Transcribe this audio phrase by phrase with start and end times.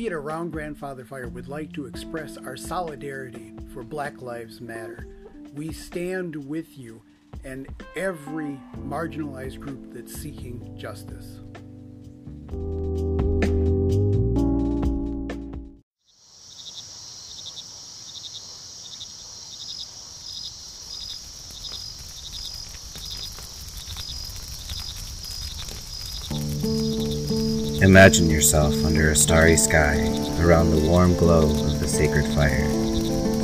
[0.00, 5.06] We at Around Grandfather Fire would like to express our solidarity for Black Lives Matter.
[5.54, 7.02] We stand with you
[7.44, 11.40] and every marginalized group that's seeking justice.
[27.90, 29.96] Imagine yourself under a starry sky
[30.38, 32.64] around the warm glow of the sacred fire.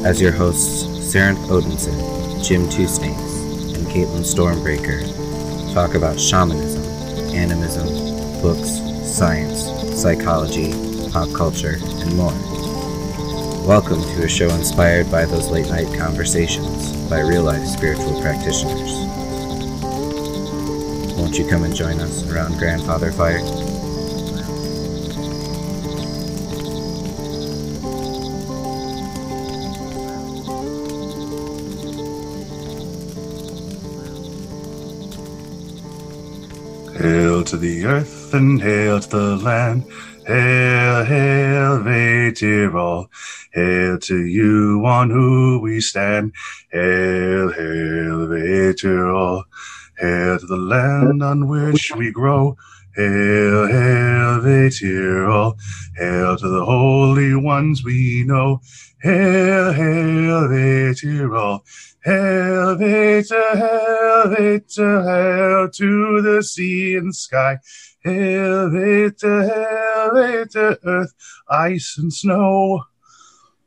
[0.07, 3.41] As your hosts, Sarenth Odinson, Jim Two Snakes,
[3.77, 5.03] and Caitlin Stormbreaker
[5.75, 6.85] talk about shamanism,
[7.35, 7.89] animism,
[8.41, 8.71] books,
[9.05, 9.65] science,
[10.01, 10.71] psychology,
[11.11, 12.31] pop culture, and more.
[13.67, 18.93] Welcome to a show inspired by those late night conversations by real life spiritual practitioners.
[21.17, 23.66] Won't you come and join us around Grandfather Fire?
[37.47, 39.85] To the earth and hail to the land.
[40.27, 43.07] Hail, hail, Vetirol.
[43.53, 46.33] Hail to you on who we stand.
[46.73, 49.45] Hail, hail, Vetirol.
[49.97, 52.57] Hail to the land on which we grow.
[52.97, 55.59] Hail, hail, Vetirol.
[55.97, 58.61] Hail to the holy ones we know.
[59.03, 61.61] Hail, hail, Vetirol.
[62.07, 67.59] Hail, Veta, hail, Veta, hail to the sea and sky.
[68.03, 71.13] Hail, Veta, hail, Veta, earth,
[71.51, 72.85] ice and snow.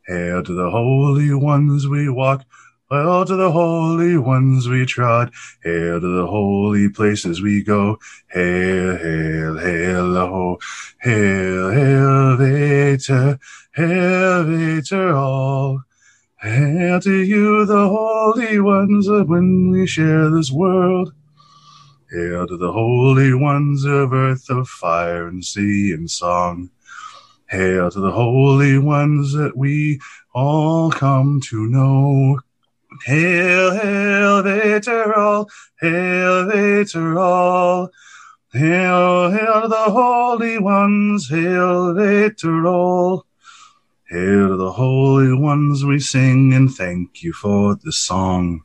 [0.08, 2.44] Hail to the holy ones we walk.
[2.92, 5.32] Hail to the holy ones we trod.
[5.62, 7.98] Hail to the holy places we go.
[8.32, 10.58] Hail, hail, hail, ho.
[11.00, 13.38] Hail, hail, Veta,
[13.76, 15.82] hail, Veta, all.
[16.42, 21.12] Hail to you, the holy ones, when we share this world.
[22.10, 26.70] Hail to the holy ones of earth, of fire and sea and song.
[27.50, 30.00] Hail to the holy ones that we
[30.34, 32.40] all come to know.
[33.04, 35.48] Hail, hail, Veteral,
[35.80, 37.88] hail, Veteral.
[38.52, 43.22] Hail, hail the holy ones, hail, Veteral.
[44.10, 48.62] Hail to the holy ones we sing and thank you for the song.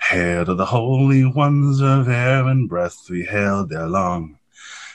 [0.00, 4.38] Hail to the holy ones of air and breath we hail there long.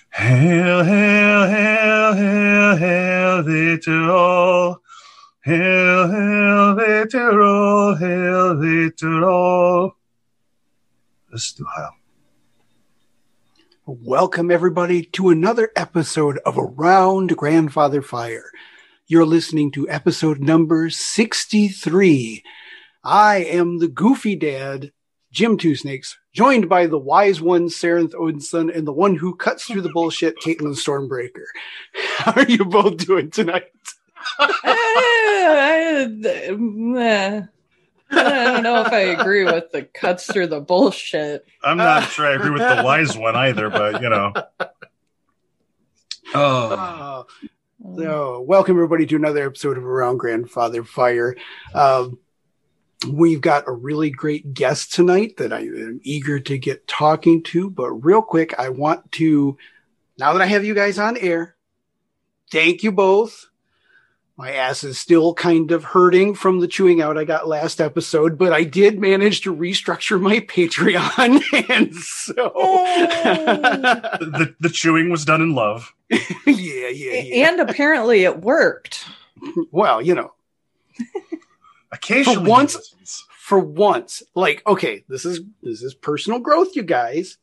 [0.10, 4.78] Hail, hail, hail, hail, hail, Veterol.
[5.46, 9.92] Hail, hail, Veterol, hail, Veterol.
[11.32, 11.92] Let's do hail.
[13.86, 18.50] Welcome, everybody, to another episode of Around Grandfather Fire.
[19.06, 22.44] You're listening to episode number 63.
[23.04, 24.94] I am the goofy dad,
[25.32, 29.66] Jim Two Snakes, joined by the wise one, Sarenth Odinson, and the one who cuts
[29.66, 31.46] through the bullshit, Caitlin Stormbreaker.
[32.18, 33.66] How are you both doing tonight?
[34.40, 36.08] I,
[38.10, 41.46] don't know if I agree with the cuts through the bullshit.
[41.64, 44.34] I'm not sure I agree with the wise one either, but you know.
[46.34, 46.70] Oh.
[46.70, 47.24] Uh,
[47.98, 51.36] so, welcome everybody to another episode of Around Grandfather Fire.
[51.74, 52.20] Um,
[53.10, 57.70] we've got a really great guest tonight that I am eager to get talking to.
[57.70, 59.58] But real quick, I want to,
[60.18, 61.56] now that I have you guys on air,
[62.52, 63.46] thank you both.
[64.38, 68.38] My ass is still kind of hurting from the chewing out I got last episode,
[68.38, 71.42] but I did manage to restructure my Patreon.
[71.70, 72.34] And so
[74.20, 75.94] the, the chewing was done in love.
[76.10, 77.50] yeah, yeah, yeah.
[77.50, 79.06] And apparently it worked.
[79.72, 80.34] Well, you know.
[81.92, 87.38] Occasionally for once, for once, like, okay, this is this is personal growth, you guys.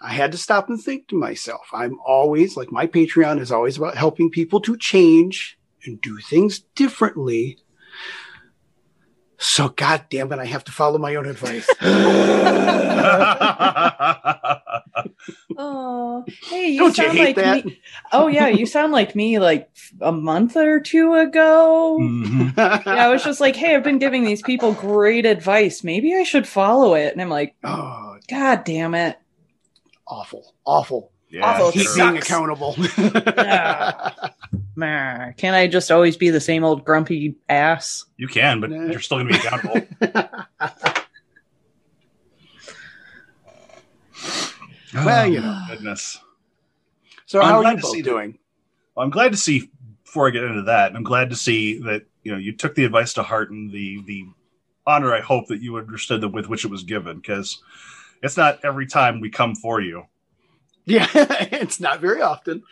[0.00, 1.68] I had to stop and think to myself.
[1.72, 6.60] I'm always like my Patreon is always about helping people to change and do things
[6.74, 7.58] differently.
[9.38, 11.68] So, God damn it, I have to follow my own advice.
[15.58, 17.64] oh, hey, you Don't sound you like that?
[17.64, 17.80] me.
[18.12, 19.68] Oh yeah, you sound like me like
[20.00, 21.98] a month or two ago.
[22.00, 22.58] Mm-hmm.
[22.58, 25.84] yeah, I was just like, hey, I've been giving these people great advice.
[25.84, 27.12] Maybe I should follow it.
[27.12, 29.18] And I'm like, oh, God damn it.
[30.06, 31.12] Awful, awful.
[31.28, 31.72] Yeah, awful.
[31.72, 32.76] Keep being accountable.
[34.76, 35.32] yeah.
[35.36, 38.04] Can I just always be the same old grumpy ass?
[38.16, 39.88] You can, but you're still going to be accountable.
[44.94, 46.18] well, you know, goodness.
[47.26, 48.38] So, how I'm are you both doing?
[48.94, 49.70] well, I'm glad to see
[50.04, 52.84] before I get into that, I'm glad to see that you know you took the
[52.84, 54.24] advice to heart and the the
[54.86, 55.12] honor.
[55.12, 57.60] I hope that you understood the with which it was given because
[58.22, 60.04] it's not every time we come for you.
[60.86, 62.62] Yeah, it's not very often.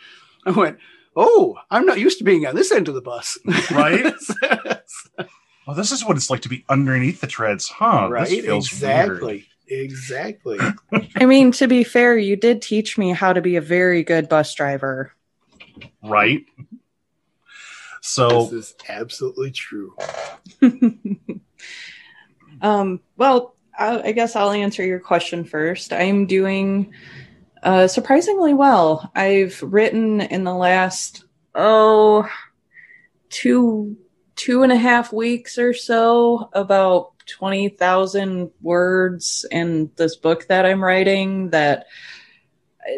[0.45, 0.79] I went,
[1.15, 3.37] oh, I'm not used to being on this end of the bus.
[3.71, 4.13] Right.
[5.67, 8.07] well, this is what it's like to be underneath the treads, huh?
[8.09, 8.31] Right.
[8.31, 9.33] exactly.
[9.33, 9.45] Weird.
[9.67, 10.59] Exactly.
[11.15, 14.29] I mean, to be fair, you did teach me how to be a very good
[14.29, 15.11] bus driver.
[16.03, 16.45] Right.
[18.01, 19.95] So this is absolutely true.
[22.61, 25.91] um, well, I, I guess I'll answer your question first.
[25.91, 26.93] I'm doing
[27.65, 29.11] uh, surprisingly well.
[29.15, 31.25] I've written in the last
[31.55, 32.29] oh
[33.29, 33.97] two
[34.35, 40.65] two and a half weeks or so about twenty thousand words in this book that
[40.65, 41.49] I'm writing.
[41.49, 41.87] That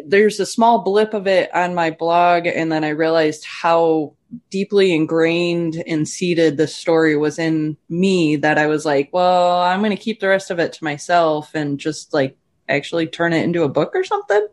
[0.04, 4.14] there's a small blip of it on my blog, and then I realized how
[4.50, 9.80] deeply ingrained and seated the story was in me that I was like, well, I'm
[9.80, 12.36] going to keep the rest of it to myself and just like
[12.68, 14.46] actually turn it into a book or something.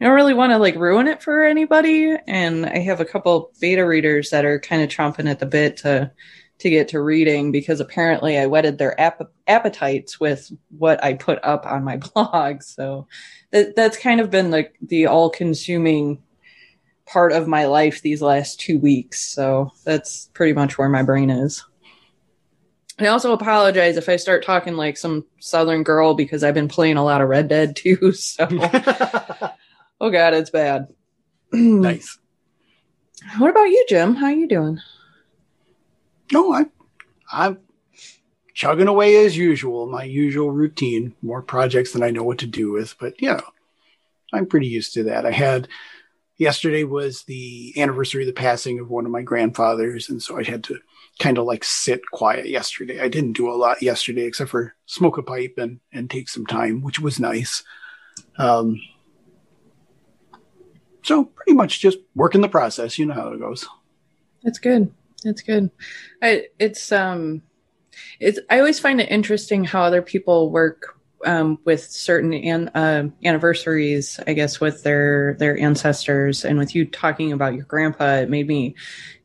[0.00, 2.16] I don't really want to like ruin it for anybody.
[2.26, 5.76] And I have a couple beta readers that are kind of chomping at the bit
[5.78, 6.10] to
[6.62, 11.40] to get to reading because apparently I whetted their ap- appetites with what I put
[11.42, 12.62] up on my blog.
[12.62, 13.08] So
[13.50, 16.22] that, that's kind of been like the, all consuming
[17.04, 19.20] part of my life these last two weeks.
[19.20, 21.64] So that's pretty much where my brain is.
[22.98, 26.96] I also apologize if I start talking like some Southern girl because I've been playing
[26.96, 28.12] a lot of Red Dead too.
[28.12, 28.46] So,
[30.00, 30.88] oh god, it's bad.
[31.52, 32.18] nice.
[33.38, 34.14] What about you, Jim?
[34.14, 34.80] How are you doing?
[36.32, 36.66] No, I,
[37.32, 37.58] I'm
[38.54, 39.86] chugging away as usual.
[39.86, 41.14] My usual routine.
[41.22, 43.42] More projects than I know what to do with, but you know,
[44.32, 45.26] I'm pretty used to that.
[45.26, 45.68] I had
[46.38, 50.42] yesterday was the anniversary of the passing of one of my grandfathers, and so I
[50.42, 50.78] had to
[51.18, 53.00] kind of like sit quiet yesterday.
[53.00, 56.46] I didn't do a lot yesterday except for smoke a pipe and and take some
[56.46, 57.62] time, which was nice.
[58.38, 58.80] Um,
[61.02, 62.98] so pretty much just work in the process.
[62.98, 63.66] You know how it goes.
[64.42, 64.92] That's good.
[65.24, 65.70] That's good.
[66.20, 67.42] I, it's um,
[68.20, 73.08] it's I always find it interesting how other people work um, with certain an, uh,
[73.24, 78.30] anniversaries, I guess, with their their ancestors, and with you talking about your grandpa, it
[78.30, 78.74] made me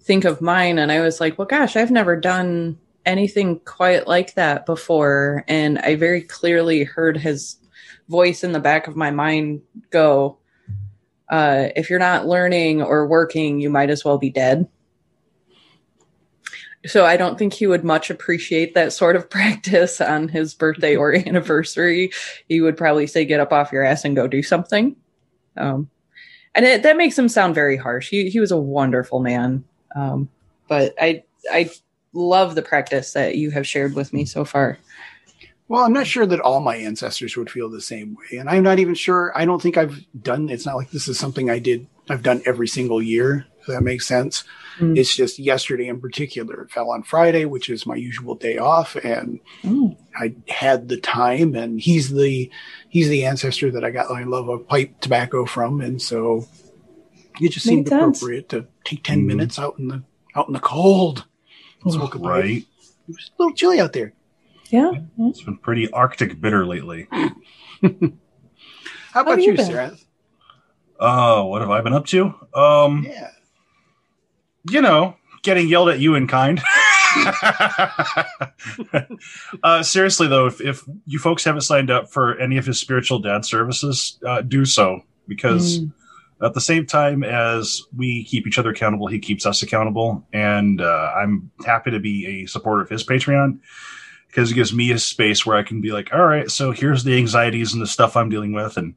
[0.02, 4.34] think of mine, and I was like, well, gosh, I've never done anything quite like
[4.36, 7.58] that before, and I very clearly heard his
[8.10, 10.38] voice in the back of my mind go,
[11.30, 14.68] uh, "If you're not learning or working, you might as well be dead."
[16.86, 20.96] So I don't think he would much appreciate that sort of practice on his birthday
[20.96, 22.12] or anniversary.
[22.48, 24.96] He would probably say, "Get up off your ass and go do something."
[25.56, 25.90] Um,
[26.56, 28.10] and it, that makes him sound very harsh.
[28.10, 29.64] He he was a wonderful man,
[29.96, 30.30] um,
[30.68, 31.70] but I I
[32.14, 34.78] love the practice that you have shared with me so far.
[35.70, 38.64] Well, I'm not sure that all my ancestors would feel the same way, and I'm
[38.64, 39.32] not even sure.
[39.36, 40.50] I don't think I've done.
[40.50, 41.88] It's not like this is something I did.
[42.10, 43.46] I've done every single year.
[43.68, 44.46] If that makes sense.
[44.80, 44.98] Mm.
[44.98, 46.62] It's just yesterday in particular.
[46.62, 49.98] It fell on Friday, which is my usual day off, and mm.
[50.16, 51.56] I had the time.
[51.56, 52.50] And he's the
[52.88, 56.48] he's the ancestor that I got my love of pipe tobacco from, and so
[57.42, 58.20] it just seemed sense.
[58.20, 59.26] appropriate to take 10 mm.
[59.26, 60.04] minutes out in the
[60.36, 61.26] out in the cold.
[61.88, 62.64] Smoke a right.
[62.64, 62.66] It
[63.08, 64.14] was a little chilly out there.
[64.70, 67.08] Yeah, it's been pretty Arctic bitter lately.
[67.12, 69.98] How about you, you Sarah?
[71.00, 72.34] Oh, uh, what have I been up to?
[72.54, 73.32] Um, yeah
[74.70, 76.62] you know, getting yelled at you in kind.
[79.64, 83.20] uh, seriously, though, if, if you folks haven't signed up for any of his spiritual
[83.20, 85.92] dad services, uh, do so because mm.
[86.42, 90.26] at the same time as we keep each other accountable, he keeps us accountable.
[90.34, 93.60] And uh, I'm happy to be a supporter of his Patreon
[94.28, 97.04] because it gives me a space where I can be like, all right, so here's
[97.04, 98.78] the anxieties and the stuff I'm dealing with.
[98.78, 98.96] And,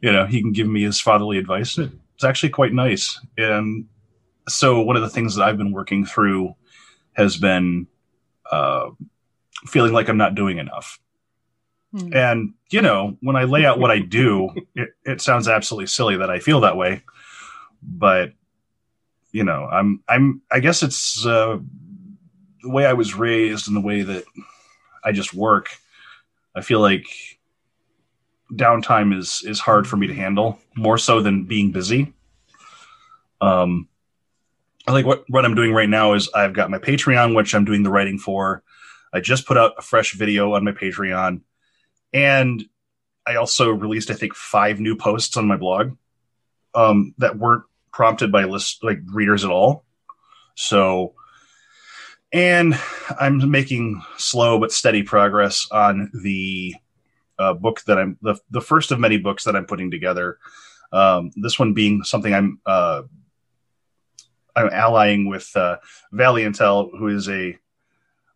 [0.00, 1.78] you know, he can give me his fatherly advice.
[1.78, 3.20] It's actually quite nice.
[3.36, 3.86] And
[4.48, 6.54] so one of the things that I've been working through
[7.14, 7.86] has been
[8.50, 8.90] uh,
[9.66, 10.98] feeling like I'm not doing enough.
[11.92, 12.14] Hmm.
[12.14, 16.16] And you know, when I lay out what I do, it, it sounds absolutely silly
[16.16, 17.02] that I feel that way,
[17.82, 18.32] but
[19.32, 21.58] you know, I'm I'm I guess it's uh,
[22.62, 24.24] the way I was raised and the way that
[25.04, 25.70] I just work.
[26.54, 27.06] I feel like
[28.52, 32.12] downtime is is hard for me to handle more so than being busy.
[33.40, 33.88] Um,
[34.86, 37.64] I think what, what I'm doing right now is I've got my Patreon, which I'm
[37.64, 38.62] doing the writing for.
[39.12, 41.42] I just put out a fresh video on my Patreon.
[42.12, 42.64] And
[43.26, 45.96] I also released, I think, five new posts on my blog
[46.74, 49.84] um, that weren't prompted by list like readers at all.
[50.54, 51.14] So,
[52.32, 52.74] and
[53.20, 56.74] I'm making slow but steady progress on the
[57.38, 60.38] uh, book that I'm the the first of many books that I'm putting together.
[60.92, 63.02] Um, this one being something I'm uh,
[64.56, 65.76] allying with uh,
[66.12, 67.58] Valiantel, who is a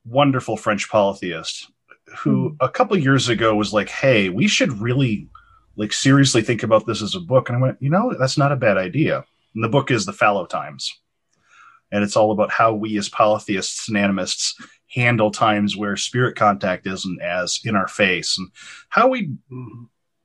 [0.05, 1.71] wonderful French polytheist,
[2.19, 2.57] who mm.
[2.61, 5.29] a couple years ago was like, "Hey, we should really
[5.77, 8.53] like seriously think about this as a book." And I went, "You know, that's not
[8.53, 10.93] a bad idea." And the book is the Fallow Times,
[11.91, 14.55] and it's all about how we as polytheists and animists
[14.95, 18.49] handle times where spirit contact isn't as in our face, and
[18.89, 19.31] how we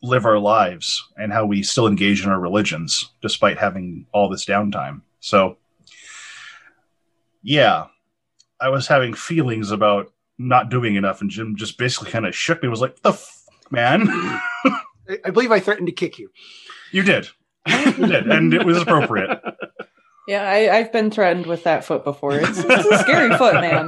[0.04, 4.46] live our lives and how we still engage in our religions despite having all this
[4.46, 5.02] downtime.
[5.20, 5.58] So
[7.42, 7.88] yeah,
[8.60, 12.62] I was having feelings about not doing enough, and Jim just basically kind of shook
[12.62, 12.70] me.
[12.70, 14.08] Was like, "The fuck, man."
[15.26, 16.30] I believe I threatened to kick you.
[16.92, 17.30] You did.
[17.68, 19.42] You did, and it was appropriate.
[20.28, 22.36] Yeah, I, have been threatened with that foot before.
[22.36, 23.88] It's, it's a scary foot, man.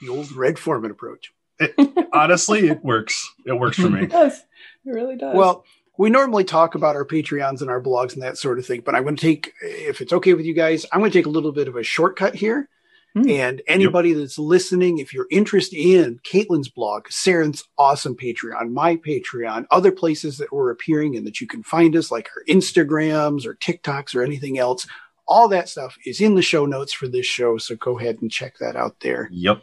[0.00, 1.32] The old Red Foreman approach.
[1.58, 1.74] It,
[2.12, 3.32] honestly, it works.
[3.46, 4.04] It works for me.
[4.04, 4.38] It does.
[4.84, 5.34] It really does.
[5.34, 5.64] Well,
[5.98, 8.94] we normally talk about our Patreons and our blogs and that sort of thing, but
[8.94, 11.30] I'm going to take, if it's okay with you guys, I'm going to take a
[11.30, 12.68] little bit of a shortcut here.
[13.14, 13.28] Hmm.
[13.28, 14.18] And anybody yep.
[14.18, 20.38] that's listening, if you're interested in Caitlin's blog, Sarenth's awesome Patreon, my Patreon, other places
[20.38, 24.22] that we're appearing and that you can find us, like our Instagrams or TikToks or
[24.22, 24.86] anything else,
[25.26, 27.58] all that stuff is in the show notes for this show.
[27.58, 29.28] So go ahead and check that out there.
[29.32, 29.62] Yep.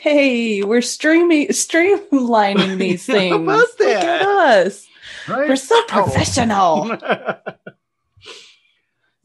[0.00, 3.32] Hey, we're streaming, streamlining these things.
[3.36, 3.80] How about that?
[3.80, 4.22] Look at
[4.66, 4.88] us.
[5.28, 5.48] Right?
[5.48, 6.96] We're so professional.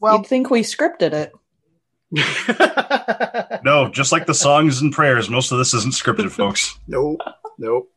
[0.00, 1.32] well, you'd think we scripted it.
[3.64, 6.78] no, just like the songs and prayers, most of this isn't scripted, folks.
[6.88, 7.20] nope,
[7.58, 7.90] nope.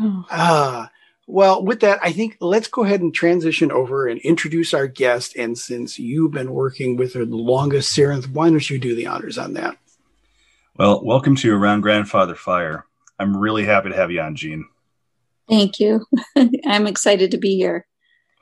[0.00, 0.88] Ah, uh,
[1.26, 5.36] well, with that, I think let's go ahead and transition over and introduce our guest.
[5.36, 9.06] And since you've been working with her the longest, Sarah, why don't you do the
[9.06, 9.76] honors on that?
[10.76, 12.84] Well, welcome to Around Grandfather Fire.
[13.18, 14.66] I'm really happy to have you on, Gene.
[15.48, 16.04] Thank you.
[16.66, 17.86] I'm excited to be here.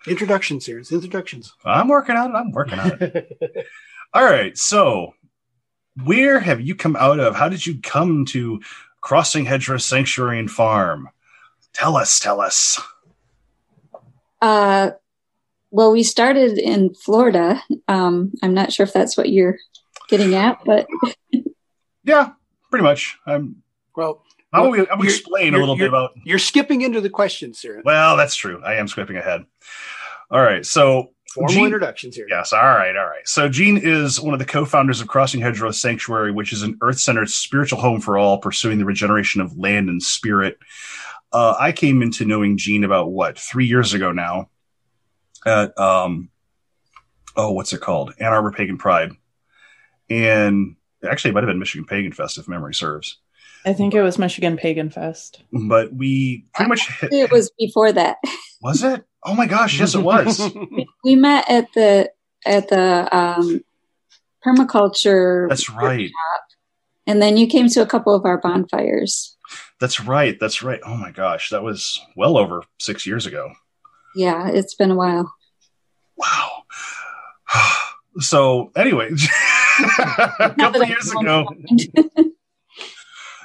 [0.07, 0.79] Introductions, here.
[0.79, 1.53] Introductions.
[1.65, 2.35] I'm working on it.
[2.35, 3.67] I'm working on it.
[4.15, 4.57] All right.
[4.57, 5.15] So,
[6.05, 7.35] where have you come out of?
[7.35, 8.61] How did you come to
[9.01, 11.09] Crossing Hedgerow Sanctuary and Farm?
[11.73, 12.19] Tell us.
[12.19, 12.81] Tell us.
[14.41, 14.91] Uh,
[15.71, 17.63] well, we started in Florida.
[17.89, 19.59] Um, I'm not sure if that's what you're
[20.09, 20.87] getting at, but
[22.05, 22.31] yeah,
[22.71, 23.19] pretty much.
[23.27, 23.63] I'm
[23.97, 24.23] well.
[24.57, 26.13] I'll, I'll explain a little bit about.
[26.25, 27.83] You're skipping into the questions, Sarah.
[27.85, 28.63] Well, that's true.
[28.65, 29.45] I am skipping ahead.
[30.31, 30.65] All right.
[30.67, 32.27] So, formal Gene, introductions here.
[32.29, 32.53] Yes.
[32.53, 32.97] All right.
[32.97, 33.27] All right.
[33.27, 36.79] So, Gene is one of the co founders of Crossing Hedgerow Sanctuary, which is an
[36.81, 40.59] earth centered spiritual home for all, pursuing the regeneration of land and spirit.
[41.33, 44.49] Uh, I came into knowing Gene about what, three years ago now
[45.45, 46.31] at, um,
[47.37, 48.15] oh, what's it called?
[48.19, 49.13] Ann Arbor Pagan Pride.
[50.09, 53.19] And actually, it might have been Michigan Pagan Fest, if memory serves.
[53.67, 55.43] I think it was Michigan Pagan Fest.
[55.53, 58.19] But we pretty much hit, it was before that.
[58.63, 59.05] Was it?
[59.25, 60.41] Oh my gosh, yes it was.
[61.05, 62.13] we met at the
[62.47, 63.61] at the um,
[64.47, 66.11] permaculture That's right.
[67.09, 69.37] And then you came to a couple of our bonfires.
[69.81, 70.39] That's right.
[70.39, 70.81] That's right.
[70.87, 73.53] Oh my gosh, that was well over 6 years ago.
[74.15, 75.33] Yeah, it's been a while.
[76.17, 76.65] Wow.
[78.21, 79.11] so, anyway,
[80.41, 81.47] a couple years ago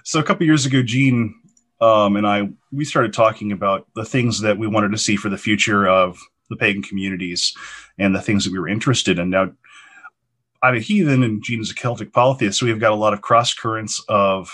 [0.03, 1.35] so a couple years ago, Gene
[1.81, 5.29] um, and I we started talking about the things that we wanted to see for
[5.29, 7.53] the future of the pagan communities
[7.97, 9.29] and the things that we were interested in.
[9.29, 9.51] Now,
[10.61, 13.21] I'm a heathen and Gene is a Celtic polytheist, so we've got a lot of
[13.21, 14.51] cross currents of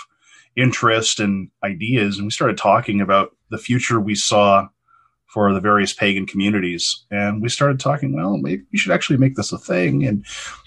[0.56, 4.68] interest and ideas, and we started talking about the future we saw
[5.26, 7.04] for the various pagan communities.
[7.10, 10.06] And we started talking, well, maybe we should actually make this a thing.
[10.06, 10.24] And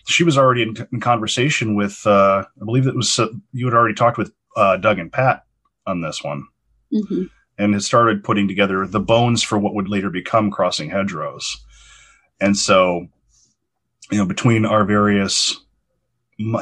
[0.08, 3.74] she was already in, in conversation with, uh, I believe it was, uh, you had
[3.74, 5.46] already talked with uh, Doug and Pat
[5.86, 6.48] on this one,
[6.94, 7.24] mm-hmm.
[7.58, 11.58] and had started putting together the bones for what would later become Crossing Hedgerows.
[12.40, 13.08] And so,
[14.12, 15.60] you know, between our various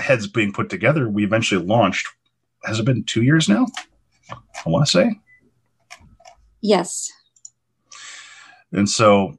[0.01, 2.07] heads being put together, we eventually launched.
[2.65, 3.65] Has it been two years now?
[4.31, 5.19] I want to say.
[6.61, 7.09] Yes.
[8.71, 9.37] And so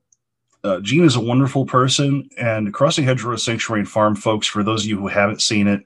[0.64, 4.84] uh, Gene is a wonderful person, and Crossing Hedgerow Sanctuary and Farm, folks, for those
[4.84, 5.82] of you who haven't seen it,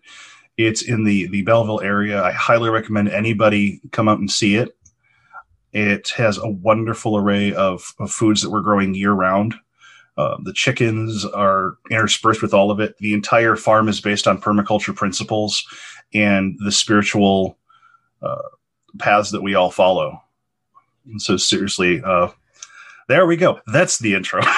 [0.57, 2.23] it's in the the Belleville area.
[2.23, 4.77] I highly recommend anybody come out and see it.
[5.73, 9.55] It has a wonderful array of, of foods that we're growing year round.
[10.17, 12.97] Uh, the chickens are interspersed with all of it.
[12.99, 15.67] The entire farm is based on permaculture principles
[16.15, 17.59] and the spiritual
[18.23, 18.43] uh,
[18.99, 20.23] paths that we all follow.
[21.07, 22.29] And so, seriously, uh,
[23.09, 23.61] there we go.
[23.67, 24.41] That's the intro.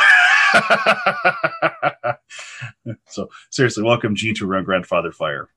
[3.08, 5.48] so seriously, welcome G to Around Grandfather Fire.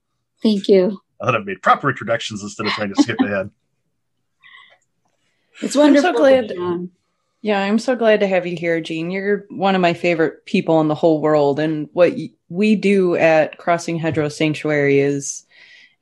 [0.41, 1.01] Thank you.
[1.21, 3.49] I thought I made proper introductions instead of trying to skip ahead.
[5.61, 6.11] It's wonderful.
[6.11, 6.89] I'm so glad.
[7.41, 9.11] Yeah, I'm so glad to have you here, Jean.
[9.11, 12.13] You're one of my favorite people in the whole world, and what
[12.47, 15.45] we do at Crossing Hedgerow Sanctuary is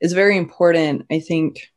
[0.00, 1.06] is very important.
[1.10, 1.72] I think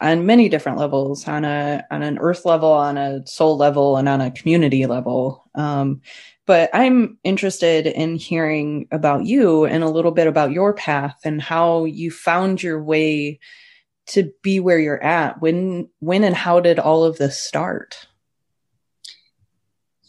[0.00, 4.08] on many different levels on a on an earth level on a soul level and
[4.08, 6.00] on a community level um,
[6.50, 11.40] but i'm interested in hearing about you and a little bit about your path and
[11.40, 13.38] how you found your way
[14.06, 15.40] to be where you're at.
[15.40, 18.08] When when and how did all of this start?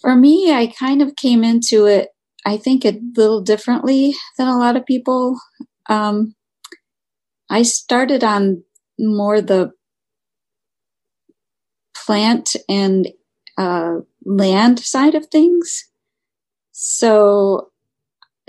[0.01, 2.09] For me i kind of came into it
[2.43, 5.39] i think a little differently than a lot of people.
[5.89, 6.33] Um,
[7.51, 8.63] i started on
[8.97, 9.73] more the
[11.95, 13.09] plant and
[13.59, 15.90] uh, land side of things.
[16.71, 17.71] So,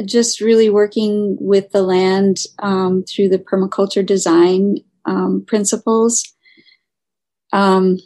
[0.05, 6.33] just really working with the land um, through the permaculture design um, principles.
[7.53, 7.99] Um,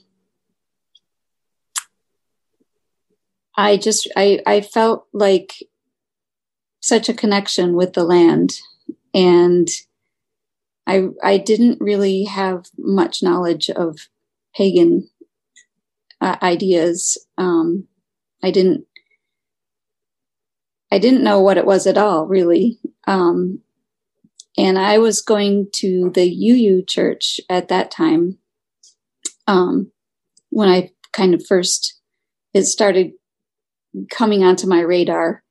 [3.57, 5.55] I just I, I felt like
[6.81, 8.53] such a connection with the land
[9.15, 9.69] and
[10.87, 13.99] I I didn't really have much knowledge of
[14.55, 15.09] pagan
[16.21, 17.19] uh, ideas.
[17.39, 17.87] Um,
[18.43, 18.86] I didn't,
[20.91, 22.79] I didn't know what it was at all, really.
[23.07, 23.61] Um,
[24.57, 28.39] and I was going to the UU church at that time.
[29.47, 29.93] Um,
[30.51, 32.01] when I kind of first,
[32.55, 33.13] it started
[34.11, 35.43] coming onto my radar.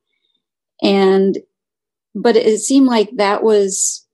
[0.81, 1.37] And,
[2.13, 4.07] but it seemed like that was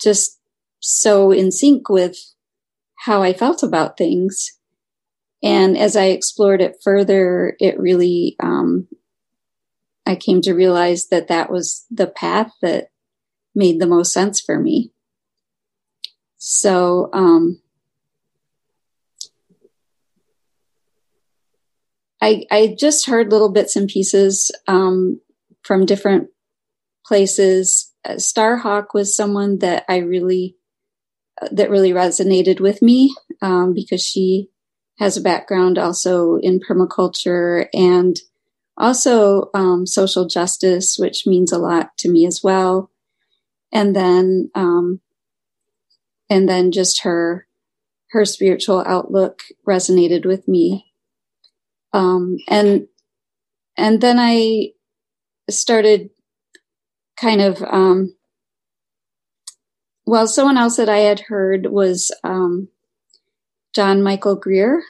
[0.00, 0.38] just
[0.80, 2.16] so in sync with
[2.98, 4.52] how I felt about things.
[5.42, 8.86] And as I explored it further, it really, um,
[10.06, 12.88] I came to realize that that was the path that
[13.54, 14.92] made the most sense for me.
[16.38, 17.60] So, um,
[22.20, 25.20] I, I just heard little bits and pieces um,
[25.62, 26.28] from different
[27.04, 27.92] places.
[28.04, 30.56] Uh, Starhawk was someone that I really
[31.40, 34.48] uh, that really resonated with me um, because she
[34.98, 38.16] has a background also in permaculture and
[38.82, 42.90] also um, social justice, which means a lot to me as well.
[43.72, 45.00] And then, um,
[46.28, 47.46] and then just her,
[48.10, 50.92] her spiritual outlook resonated with me.
[51.92, 52.88] Um, and,
[53.78, 54.72] and then I
[55.48, 56.10] started
[57.16, 58.16] kind of, um,
[60.04, 62.68] well, someone else that I had heard was, um,
[63.74, 64.82] John Michael Greer,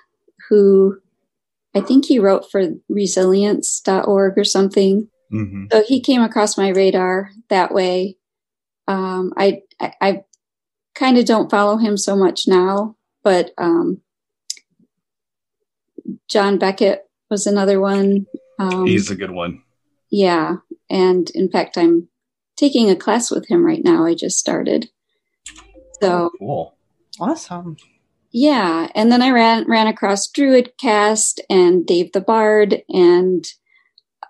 [0.49, 0.99] who
[1.75, 5.09] I think he wrote for resilience.org or something.
[5.33, 5.67] Mm-hmm.
[5.73, 8.19] So he came across my radar that way.
[8.87, 10.25] Um, I, I, I
[10.95, 14.03] kind of don't follow him so much now, but um,
[16.29, 18.27] John Beckett was another one.
[18.59, 19.63] Um, He's a good one.
[20.11, 20.57] Yeah.
[20.91, 22.09] And in fact, I'm
[22.57, 24.05] taking a class with him right now.
[24.05, 24.91] I just started.
[26.03, 26.77] So cool.
[27.19, 27.77] Awesome.
[28.33, 33.45] Yeah, and then I ran ran across DruidCast and Dave the Bard and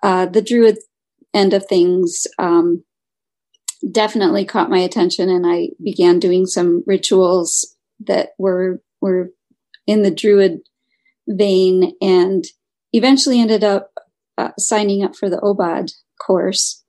[0.02, 0.78] uh, the Druid
[1.32, 2.82] end of things um,
[3.88, 9.30] definitely caught my attention, and I began doing some rituals that were were
[9.86, 10.62] in the Druid
[11.28, 12.44] vein, and
[12.92, 13.92] eventually ended up
[14.36, 16.82] uh, signing up for the OBOD course.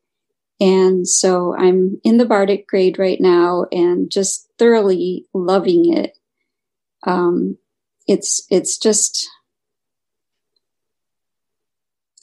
[0.60, 6.14] And so I'm in the Bardic grade right now and just thoroughly loving it
[7.06, 7.58] um,
[8.08, 9.28] it's it's just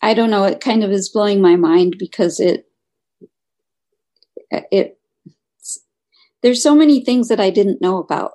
[0.02, 0.44] I don't know.
[0.44, 2.66] It kind of is blowing my mind because it
[4.50, 4.98] it
[6.42, 8.32] there's so many things that I didn't know about,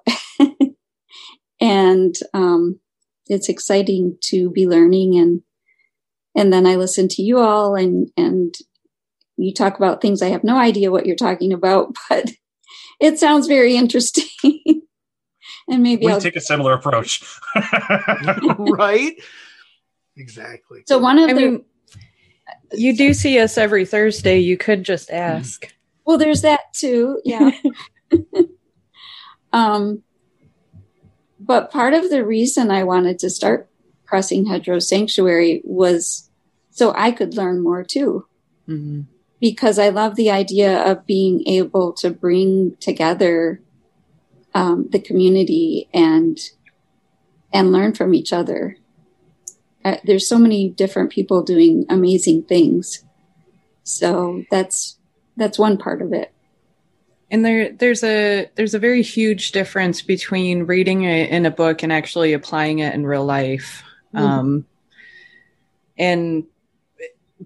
[1.61, 2.79] and um,
[3.27, 5.41] it's exciting to be learning and
[6.35, 8.53] and then I listen to you all and and
[9.37, 12.31] you talk about things I have no idea what you're talking about, but
[12.99, 14.25] it sounds very interesting
[15.67, 17.23] and maybe we I'll take a similar approach.
[18.57, 19.13] right?
[20.17, 20.83] Exactly.
[20.87, 21.65] So one of I the mean,
[22.73, 24.39] you do see us every Thursday.
[24.39, 25.73] You could just ask.
[26.05, 27.19] Well, there's that too.
[27.25, 27.51] Yeah.
[29.53, 30.03] um,
[31.39, 33.69] but part of the reason I wanted to start
[34.05, 36.29] Crossing Hedgerow Sanctuary was
[36.69, 38.25] so I could learn more too.
[38.67, 39.01] Mm-hmm.
[39.39, 43.61] Because I love the idea of being able to bring together
[44.55, 46.39] um, the community and
[47.53, 48.77] and learn from each other.
[49.85, 53.05] uh, there's so many different people doing amazing things.
[53.83, 54.97] So that's
[55.37, 56.33] that's one part of it.
[57.29, 61.83] And there, there's a there's a very huge difference between reading it in a book
[61.83, 64.25] and actually applying it in real life, mm-hmm.
[64.25, 64.65] um,
[65.97, 66.45] and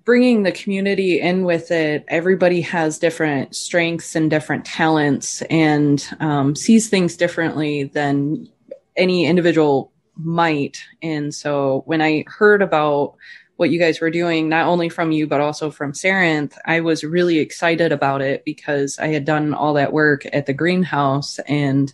[0.05, 2.05] bringing the community in with it.
[2.07, 8.47] Everybody has different strengths and different talents, and um, sees things differently than
[8.95, 10.83] any individual might.
[11.01, 13.15] And so when I heard about
[13.55, 17.03] what you guys were doing, not only from you, but also from Sarenth, I was
[17.03, 21.39] really excited about it because I had done all that work at the greenhouse.
[21.39, 21.93] And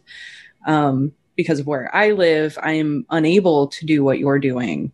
[0.68, 4.92] um, because of where I live, I am unable to do what you're doing.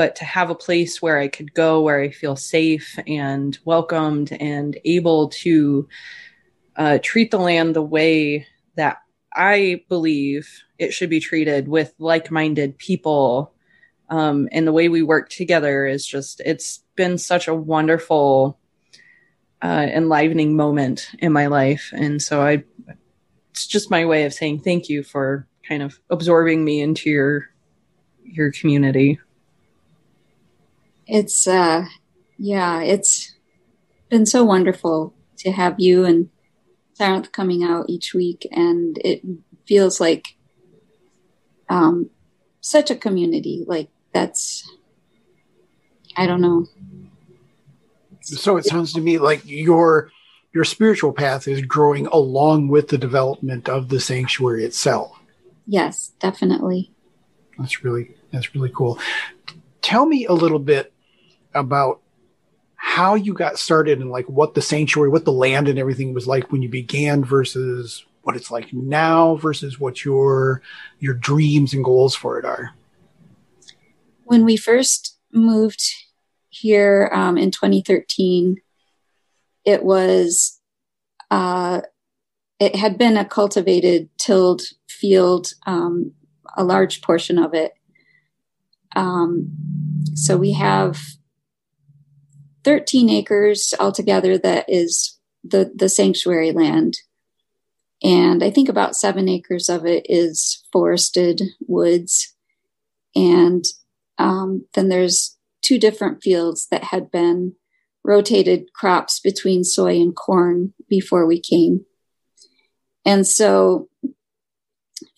[0.00, 4.32] But to have a place where I could go, where I feel safe and welcomed
[4.32, 5.86] and able to
[6.74, 9.02] uh, treat the land the way that
[9.34, 13.52] I believe it should be treated with like minded people
[14.08, 18.58] um, and the way we work together is just it's been such a wonderful
[19.60, 21.90] uh, enlivening moment in my life.
[21.92, 22.64] And so i
[23.50, 27.50] it's just my way of saying thank you for kind of absorbing me into your
[28.24, 29.18] your community
[31.10, 31.84] it's uh
[32.38, 33.34] yeah it's
[34.08, 36.30] been so wonderful to have you and
[36.98, 39.22] Sarenth coming out each week and it
[39.66, 40.36] feels like
[41.68, 42.10] um
[42.60, 44.68] such a community like that's
[46.16, 46.66] I don't know.
[48.20, 50.10] So it sounds to me like your
[50.52, 55.18] your spiritual path is growing along with the development of the sanctuary itself.
[55.66, 56.92] Yes, definitely.
[57.58, 58.98] That's really that's really cool.
[59.82, 60.92] Tell me a little bit
[61.54, 62.00] about
[62.76, 66.26] how you got started and like what the sanctuary, what the land and everything was
[66.26, 70.62] like when you began versus what it's like now versus what your
[70.98, 72.74] your dreams and goals for it are
[74.30, 75.82] when we first moved
[76.50, 78.58] here um, in 2013,
[79.64, 80.60] it was
[81.32, 81.80] uh,
[82.60, 86.12] it had been a cultivated tilled field, um,
[86.56, 87.72] a large portion of it.
[88.94, 89.50] Um,
[90.14, 91.00] so we have
[92.64, 96.94] 13 acres altogether that is the the sanctuary land
[98.02, 102.34] and i think about seven acres of it is forested woods
[103.14, 103.64] and
[104.18, 107.54] um, then there's two different fields that had been
[108.04, 111.84] rotated crops between soy and corn before we came.
[113.04, 113.88] And so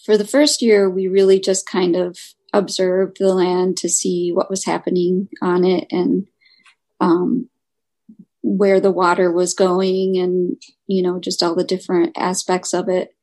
[0.04, 2.18] for the first year, we really just kind of
[2.52, 6.26] observed the land to see what was happening on it and
[7.02, 7.48] um,
[8.42, 13.14] where the water was going and, you know, just all the different aspects of it.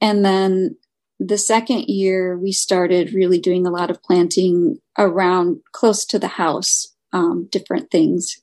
[0.00, 0.76] And then
[1.18, 6.28] the second year, we started really doing a lot of planting around close to the
[6.28, 8.36] house, um, different things.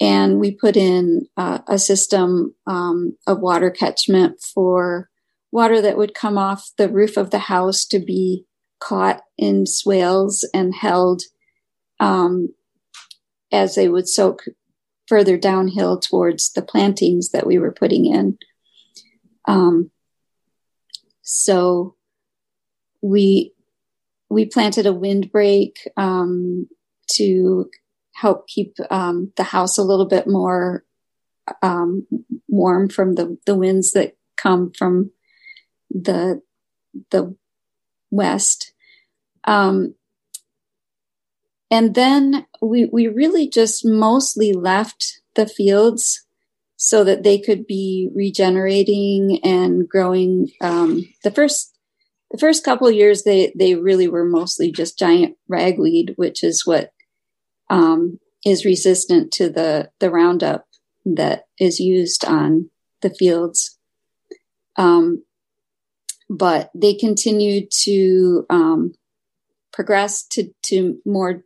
[0.00, 5.10] And we put in uh, a system um, of water catchment for
[5.52, 8.44] water that would come off the roof of the house to be
[8.80, 11.22] caught in swales and held
[12.00, 12.50] um,
[13.52, 14.44] as they would soak
[15.06, 18.38] further downhill towards the plantings that we were putting in.
[19.46, 19.90] Um,
[21.22, 21.96] so
[23.00, 23.54] we
[24.30, 26.68] we planted a windbreak um,
[27.12, 27.70] to
[28.14, 30.84] help keep um, the house a little bit more
[31.62, 32.06] um,
[32.46, 35.10] warm from the, the winds that come from
[35.90, 36.42] the
[37.10, 37.34] the
[38.10, 38.72] west.
[39.44, 39.94] Um,
[41.70, 46.24] and then we we really just mostly left the fields
[46.76, 50.48] so that they could be regenerating and growing.
[50.60, 51.76] Um, the first
[52.30, 56.92] the first couple years, they they really were mostly just giant ragweed, which is what
[57.70, 60.66] um, is resistant to the the Roundup
[61.04, 62.70] that is used on
[63.02, 63.78] the fields.
[64.76, 65.24] Um,
[66.30, 68.94] but they continued to um,
[69.72, 71.44] progress to to more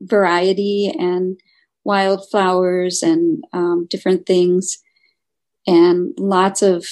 [0.00, 1.38] variety and
[1.84, 4.78] wildflowers and um, different things,
[5.66, 6.86] and lots of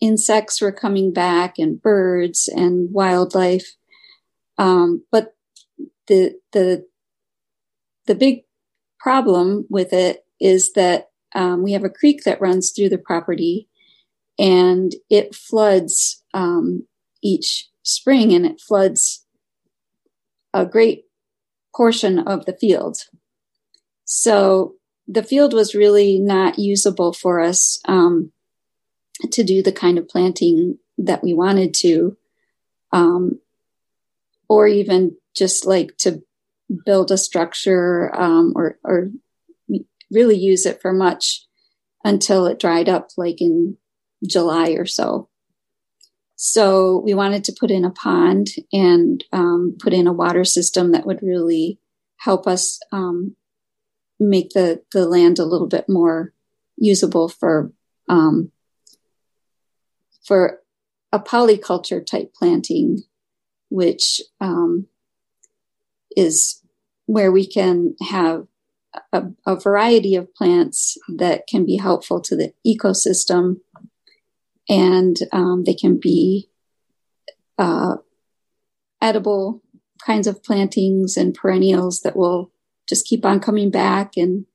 [0.00, 3.74] insects were coming back and birds and wildlife.
[4.58, 5.34] Um, but
[6.06, 6.86] the the
[8.06, 8.44] the big
[8.98, 13.68] problem with it is that um, we have a creek that runs through the property,
[14.38, 16.86] and it floods um,
[17.22, 19.26] each spring, and it floods
[20.54, 21.05] a great
[21.76, 22.98] portion of the field.
[24.04, 28.32] So the field was really not usable for us um,
[29.32, 32.16] to do the kind of planting that we wanted to,
[32.92, 33.40] um,
[34.48, 36.22] or even just like to
[36.84, 39.10] build a structure um, or, or
[40.10, 41.46] really use it for much
[42.04, 43.76] until it dried up, like in
[44.26, 45.28] July or so.
[46.36, 50.92] So we wanted to put in a pond and um, put in a water system
[50.92, 51.80] that would really
[52.18, 53.34] help us um,
[54.20, 56.32] make the, the land a little bit more
[56.76, 57.72] usable for
[58.08, 58.52] um,
[60.24, 60.60] for
[61.12, 63.02] a polyculture type planting,
[63.70, 64.86] which um,
[66.16, 66.62] is
[67.06, 68.46] where we can have
[69.12, 73.60] a, a, variety of plants that can be helpful to the ecosystem
[74.68, 76.48] and um, they can be
[77.58, 77.96] uh,
[79.00, 79.62] edible
[80.04, 82.52] kinds of plantings and perennials that will
[82.88, 84.46] just keep on coming back and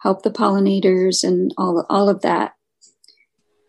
[0.00, 2.54] help the pollinators and all all of that.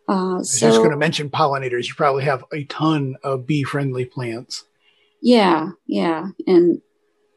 [0.07, 1.87] Uh, I was so, just going to mention pollinators.
[1.87, 4.65] You probably have a ton of bee friendly plants.
[5.21, 6.81] Yeah, yeah, and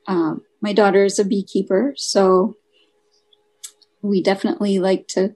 [0.07, 2.57] um, my daughter is a beekeeper, so
[4.03, 5.35] we definitely like to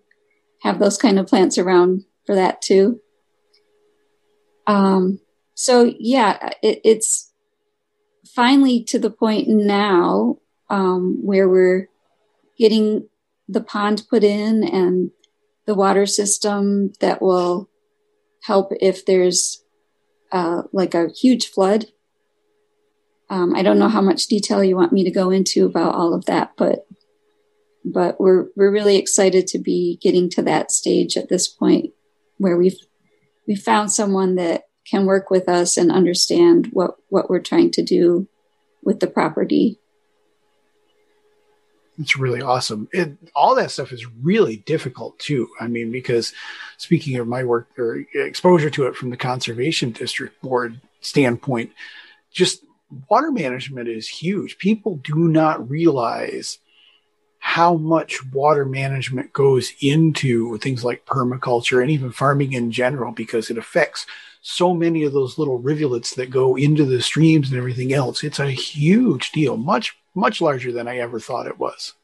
[0.63, 3.01] have those kind of plants around for that too.
[4.67, 5.21] Um,
[5.55, 7.33] so yeah, it, it's
[8.35, 11.89] finally to the point now um, where we're
[12.59, 13.09] getting
[13.49, 15.11] the pond put in and
[15.67, 17.69] the water system that will
[18.43, 19.63] help if there's
[20.33, 21.87] uh, like a huge flood.
[23.29, 26.15] Um, I don't know how much detail you want me to go into about all
[26.15, 26.87] of that, but
[27.85, 31.93] but we're we're really excited to be getting to that stage at this point
[32.39, 32.79] where we've
[33.47, 37.83] we found someone that can work with us and understand what what we're trying to
[37.83, 38.29] do
[38.83, 39.79] with the property
[41.99, 42.89] it's really awesome.
[42.93, 45.49] It, all that stuff is really difficult too.
[45.61, 46.33] I mean, because
[46.77, 51.73] speaking of my work or exposure to it from the conservation district board standpoint,
[52.31, 52.63] just
[53.09, 54.59] water management is huge.
[54.59, 56.59] People do not realize
[57.47, 63.51] how much water management goes into things like permaculture and even farming in general because
[63.51, 64.05] it affects
[64.43, 68.25] so many of those little rivulets that go into the streams and everything else.
[68.25, 71.95] It's a huge deal, much much larger than I ever thought it was.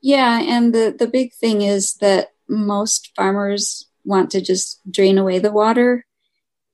[0.00, 5.40] Yeah, and the the big thing is that most farmers want to just drain away
[5.40, 6.06] the water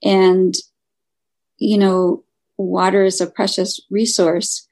[0.05, 0.55] and
[1.57, 2.23] you know,
[2.59, 4.69] water is a precious resource.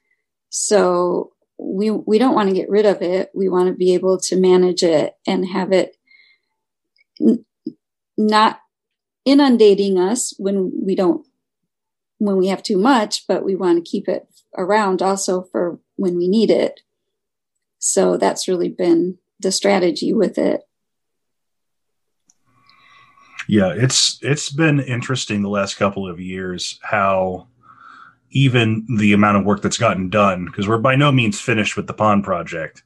[0.49, 3.29] So we we don't want to get rid of it.
[3.35, 5.95] We want to be able to manage it and have it
[7.21, 7.45] n-
[8.17, 8.59] not
[9.25, 11.25] inundating us when we don't
[12.17, 16.17] when we have too much, but we want to keep it around also for when
[16.17, 16.81] we need it.
[17.79, 20.61] So that's really been the strategy with it.
[23.47, 27.47] Yeah, it's it's been interesting the last couple of years how
[28.31, 31.87] even the amount of work that's gotten done because we're by no means finished with
[31.87, 32.83] the pond project.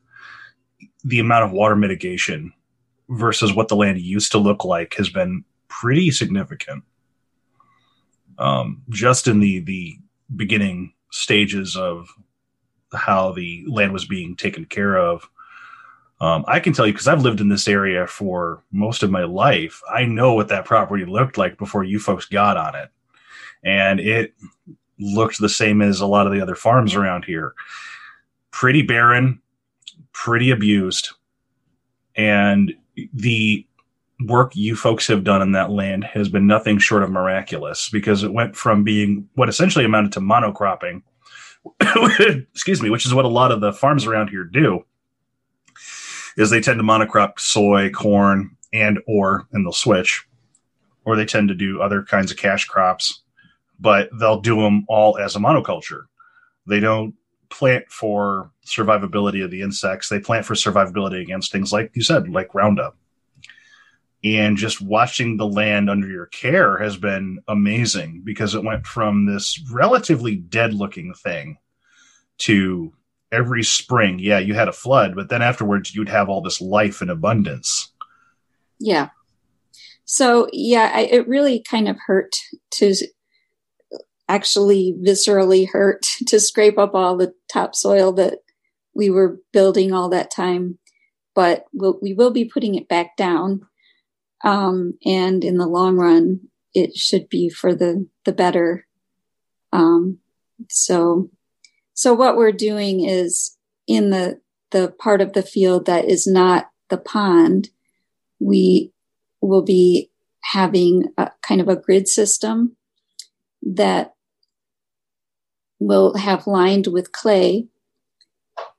[1.03, 2.51] The amount of water mitigation
[3.09, 6.83] versus what the land used to look like has been pretty significant.
[8.37, 9.97] Um, just in the the
[10.35, 12.09] beginning stages of
[12.93, 15.29] how the land was being taken care of.
[16.19, 19.23] Um, I can tell you because I've lived in this area for most of my
[19.23, 19.81] life.
[19.89, 22.89] I know what that property looked like before you folks got on it,
[23.63, 24.33] and it
[24.99, 27.53] looked the same as a lot of the other farms around here.
[28.51, 29.41] Pretty barren,
[30.13, 31.09] pretty abused,
[32.15, 32.73] and
[33.13, 33.65] the
[34.21, 38.23] work you folks have done in that land has been nothing short of miraculous because
[38.23, 41.01] it went from being what essentially amounted to monocropping,
[42.53, 44.85] excuse me, which is what a lot of the farms around here do,
[46.37, 50.25] is they tend to monocrop soy, corn, and or and they'll switch,
[51.03, 53.21] or they tend to do other kinds of cash crops,
[53.79, 56.03] but they'll do them all as a monoculture.
[56.67, 57.15] They don't
[57.49, 60.09] plant for survivability of the insects.
[60.09, 62.97] They plant for survivability against things like you said, like Roundup
[64.25, 69.27] and just watching the land under your care has been amazing because it went from
[69.27, 71.57] this relatively dead looking thing
[72.39, 72.91] to
[73.31, 77.01] every spring yeah you had a flood but then afterwards you'd have all this life
[77.01, 77.93] and abundance
[78.79, 79.09] yeah
[80.05, 82.35] so yeah I, it really kind of hurt
[82.71, 82.95] to
[84.27, 88.39] actually viscerally hurt to scrape up all the topsoil that
[88.93, 90.77] we were building all that time
[91.33, 93.61] but we'll, we will be putting it back down
[94.45, 96.39] um, and in the long run,
[96.73, 98.85] it should be for the the better.
[99.73, 100.19] Um,
[100.69, 101.29] so,
[101.93, 103.57] so what we're doing is
[103.87, 104.39] in the
[104.71, 107.69] the part of the field that is not the pond,
[108.39, 108.91] we
[109.41, 110.11] will be
[110.43, 112.75] having a kind of a grid system
[113.63, 114.13] that
[115.87, 117.67] will have lined with clay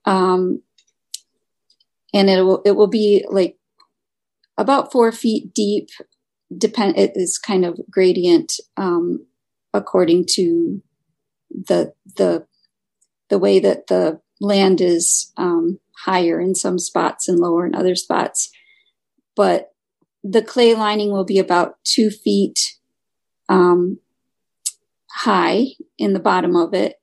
[0.05, 0.63] Um,
[2.15, 3.59] and it will it will be like
[4.57, 5.89] about four feet deep.
[6.57, 9.27] Depend it is kind of gradient um,
[9.75, 10.83] according to
[11.51, 12.47] the the
[13.29, 17.97] the way that the land is um, higher in some spots and lower in other
[17.97, 18.51] spots.
[19.35, 19.73] But
[20.23, 22.77] the clay lining will be about two feet
[23.49, 23.99] um,
[25.17, 25.65] high
[25.97, 26.97] in the bottom of it.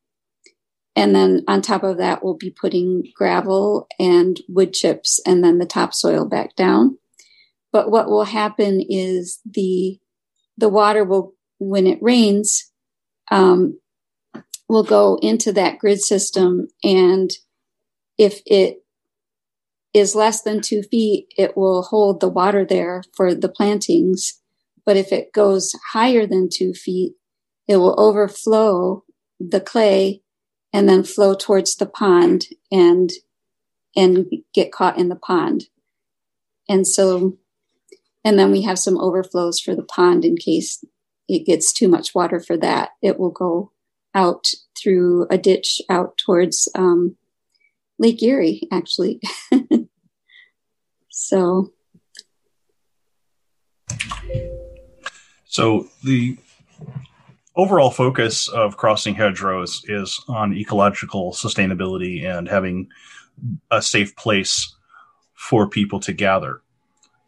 [0.95, 5.57] And then on top of that, we'll be putting gravel and wood chips and then
[5.57, 6.99] the topsoil back down.
[7.71, 9.99] But what will happen is the,
[10.55, 12.71] the water will, when it rains,
[13.31, 13.79] um,
[14.69, 16.67] will go into that grid system.
[16.83, 17.31] And
[18.19, 18.77] if it
[19.91, 24.39] is less than two feet, it will hold the water there for the plantings.
[24.85, 27.13] But if it goes higher than two feet,
[27.67, 29.03] it will overflow
[29.39, 30.21] the clay
[30.71, 33.11] and then flow towards the pond and
[33.95, 35.65] and get caught in the pond.
[36.67, 37.37] And so
[38.23, 40.83] and then we have some overflows for the pond in case
[41.27, 42.91] it gets too much water for that.
[43.01, 43.71] It will go
[44.15, 44.47] out
[44.77, 47.17] through a ditch out towards um,
[47.99, 49.19] Lake Erie, actually.
[51.09, 51.71] so.
[55.45, 56.37] So the
[57.55, 62.89] overall focus of crossing hedgerows is on ecological sustainability and having
[63.71, 64.75] a safe place
[65.33, 66.61] for people to gather.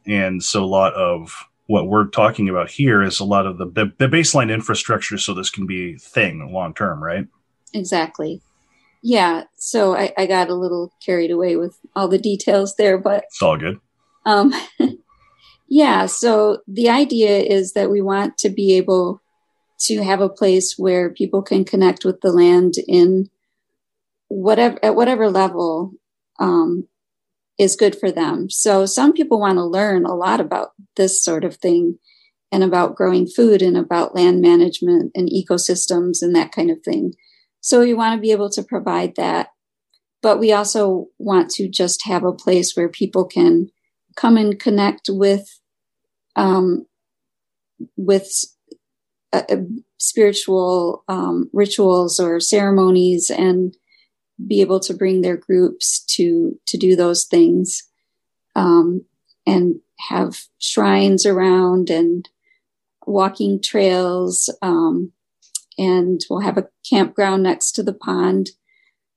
[0.08, 3.66] And so a lot of what we're talking about here is a lot of the,
[3.66, 7.28] the baseline infrastructure so this can be a thing long term, right?
[7.74, 8.42] Exactly.
[9.02, 9.44] Yeah.
[9.58, 13.42] So I, I, got a little carried away with all the details there, but it's
[13.42, 13.80] all good.
[14.26, 14.54] Um,
[15.68, 16.06] yeah.
[16.06, 19.22] So the idea is that we want to be able
[19.78, 23.30] to have a place where people can connect with the land in
[24.28, 25.92] whatever at whatever level
[26.40, 26.88] um,
[27.58, 28.50] is good for them.
[28.50, 31.98] So some people want to learn a lot about this sort of thing
[32.52, 37.14] and about growing food and about land management and ecosystems and that kind of thing.
[37.62, 39.50] So we want to be able to provide that.
[40.22, 43.70] But we also want to just have a place where people can
[44.16, 45.60] come and connect with
[46.36, 46.86] um,
[47.98, 48.32] with
[49.34, 49.58] uh, uh,
[49.98, 53.76] spiritual um, rituals or ceremonies and
[54.48, 57.84] be able to bring their groups to to do those things
[58.56, 59.04] um,
[59.48, 59.76] and
[60.10, 62.30] have shrines around and
[63.06, 65.12] walking trails um,
[65.78, 68.52] and we'll have a campground next to the pond.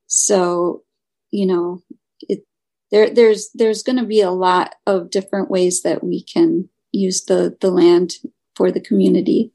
[0.06, 0.82] So
[1.30, 1.82] you know
[2.20, 2.44] it
[2.90, 7.24] there there's there's going to be a lot of different ways that we can use
[7.24, 8.14] the the land
[8.54, 9.52] for the community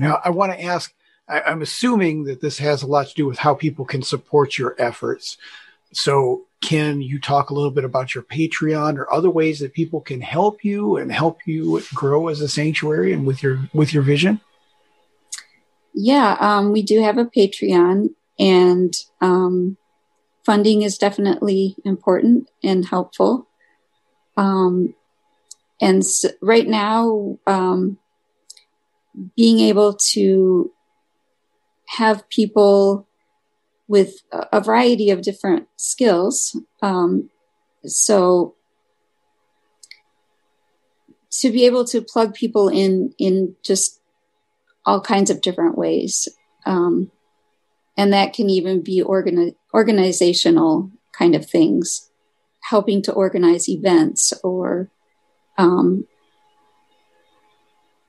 [0.00, 0.92] Now, I want to ask
[1.28, 4.58] I, am assuming that this has a lot to do with how people can support
[4.58, 5.36] your efforts.
[5.92, 10.00] So, can you talk a little bit about your Patreon or other ways that people
[10.00, 14.02] can help you and help you grow as a sanctuary and with your with your
[14.02, 14.40] vision?
[15.94, 19.76] Yeah, um, we do have a Patreon, and um,
[20.44, 23.48] funding is definitely important and helpful.
[24.36, 24.94] Um,
[25.80, 26.02] and
[26.42, 27.98] right now, um,
[29.36, 30.72] being able to
[31.86, 33.06] have people
[33.88, 36.56] with a variety of different skills.
[36.80, 37.30] Um,
[37.84, 38.54] so
[41.30, 44.00] to be able to plug people in in just
[44.84, 46.28] all kinds of different ways,
[46.66, 47.10] um,
[47.96, 52.10] and that can even be organi- organizational kind of things,
[52.60, 54.88] helping to organize events or,
[55.58, 56.06] um,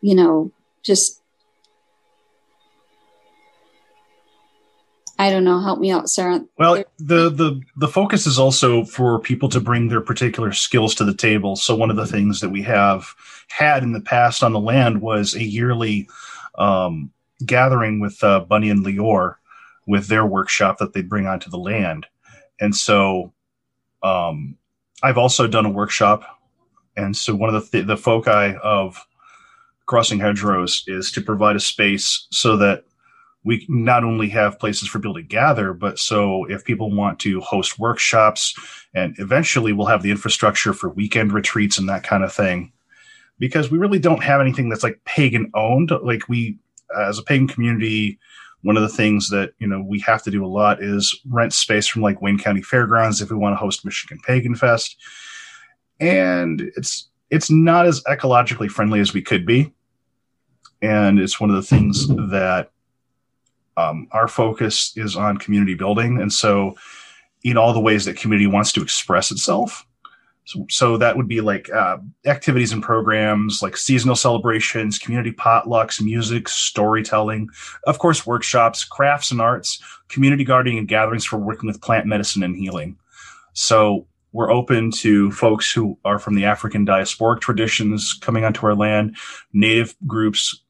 [0.01, 0.51] you know,
[0.83, 1.21] just
[5.21, 5.59] I don't know.
[5.59, 6.43] Help me out, Sarah.
[6.57, 11.05] Well, the the the focus is also for people to bring their particular skills to
[11.05, 11.55] the table.
[11.55, 13.13] So one of the things that we have
[13.47, 16.09] had in the past on the land was a yearly
[16.55, 17.11] um,
[17.45, 19.35] gathering with uh, Bunny and Lior
[19.85, 22.07] with their workshop that they bring onto the land,
[22.59, 23.31] and so
[24.01, 24.57] um,
[25.03, 26.23] I've also done a workshop,
[26.97, 29.05] and so one of the th- the foci of
[29.85, 32.85] crossing hedgerows is to provide a space so that
[33.43, 37.41] we not only have places for people to gather, but so if people want to
[37.41, 38.53] host workshops
[38.93, 42.71] and eventually we'll have the infrastructure for weekend retreats and that kind of thing.
[43.39, 45.91] Because we really don't have anything that's like pagan owned.
[46.03, 46.59] Like we,
[46.95, 48.19] as a pagan community,
[48.63, 51.53] one of the things that you know we have to do a lot is rent
[51.53, 54.95] space from like Wayne County Fairgrounds if we want to host Michigan Pagan Fest,
[55.99, 59.73] and it's it's not as ecologically friendly as we could be,
[60.83, 62.69] and it's one of the things that
[63.77, 66.75] Um, our focus is on community building, and so
[67.41, 69.87] in all the ways that community wants to express itself.
[70.43, 76.01] So, so that would be like uh, activities and programs like seasonal celebrations, community potlucks,
[76.01, 77.49] music, storytelling,
[77.87, 79.79] of course, workshops, crafts and arts,
[80.09, 82.97] community gardening, and gatherings for working with plant medicine and healing.
[83.53, 88.75] So we're open to folks who are from the African diasporic traditions coming onto our
[88.75, 89.17] land,
[89.53, 90.63] native groups,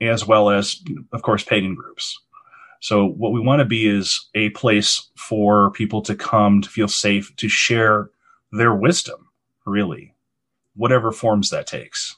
[0.00, 0.82] as well as,
[1.12, 2.18] of course, pagan groups.
[2.80, 6.86] So what we want to be is a place for people to come to feel
[6.88, 8.10] safe to share
[8.52, 9.28] their wisdom,
[9.66, 10.14] really,
[10.76, 12.16] whatever forms that takes.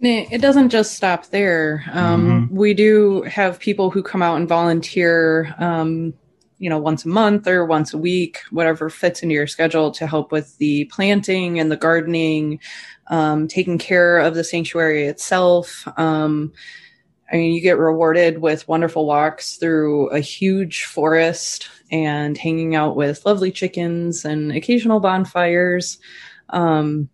[0.00, 1.84] It doesn't just stop there.
[1.90, 2.56] Um, mm-hmm.
[2.56, 6.14] We do have people who come out and volunteer, um,
[6.58, 10.06] you know, once a month or once a week, whatever fits into your schedule to
[10.06, 12.60] help with the planting and the gardening,
[13.08, 15.86] um, taking care of the sanctuary itself.
[15.96, 16.52] Um,
[17.32, 22.96] I mean, you get rewarded with wonderful walks through a huge forest and hanging out
[22.96, 25.98] with lovely chickens and occasional bonfires.
[26.48, 27.08] Um,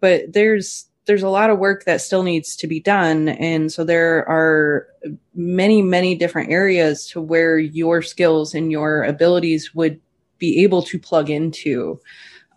[0.00, 3.82] but there's there's a lot of work that still needs to be done, and so
[3.82, 4.86] there are
[5.34, 9.98] many many different areas to where your skills and your abilities would
[10.36, 11.98] be able to plug into.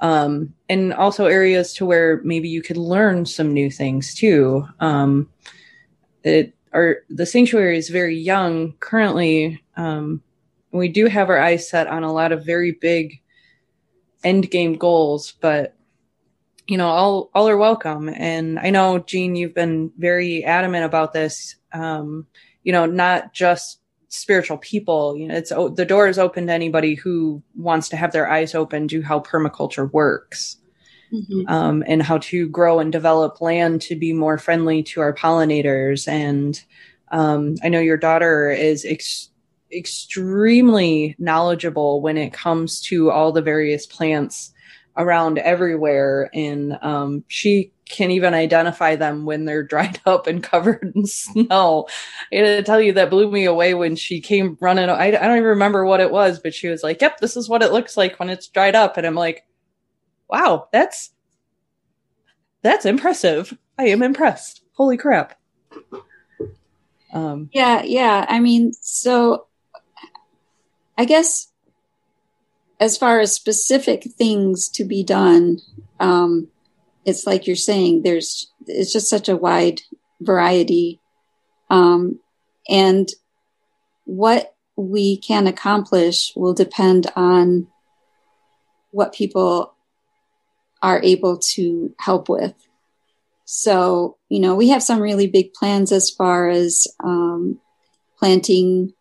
[0.02, 4.68] Um, and also areas to where maybe you could learn some new things too.
[4.82, 5.30] Um,
[6.24, 9.64] it our the sanctuary is very young currently.
[9.78, 10.22] Um,
[10.74, 13.22] we do have our eyes set on a lot of very big
[14.26, 15.78] end game goals, but
[16.72, 18.08] you know, all all are welcome.
[18.08, 21.58] And I know, Jean, you've been very adamant about this.
[21.74, 22.28] Um,
[22.64, 25.18] you know, not just spiritual people.
[25.18, 28.56] You know, it's the door is open to anybody who wants to have their eyes
[28.56, 30.60] open to how permaculture works
[31.12, 31.42] mm-hmm.
[31.50, 36.08] um, and how to grow and develop land to be more friendly to our pollinators.
[36.08, 36.58] And
[37.12, 39.30] um, I know your daughter is ex-
[39.74, 44.54] extremely knowledgeable when it comes to all the various plants
[44.98, 46.30] around everywhere.
[46.34, 51.88] And um, she can even identify them when they're dried up and covered in snow.
[52.32, 54.90] I gotta tell you that blew me away when she came running.
[54.90, 57.50] I, I don't even remember what it was, but she was like, "Yep, this is
[57.50, 59.46] what it looks like when it's dried up," and I'm like,
[60.32, 61.12] wow, that's
[62.64, 63.58] that's impressive.
[63.78, 64.64] I am impressed.
[64.74, 65.38] Holy crap.
[67.14, 68.26] Um, yeah, yeah.
[68.28, 69.48] I mean, so
[70.98, 71.51] I guess
[72.82, 75.60] as far as specific things to be done,
[76.00, 76.48] um,
[77.06, 79.82] it's like you're saying, there's it's just such a wide
[80.20, 81.00] variety,
[81.70, 82.20] um,
[82.68, 83.10] and
[84.06, 87.68] what we can accomplish will depend on
[88.90, 89.76] what people
[90.82, 92.56] are able to help with.
[93.46, 97.60] So, you know, we have some really big plans as far as um,
[98.18, 98.94] planting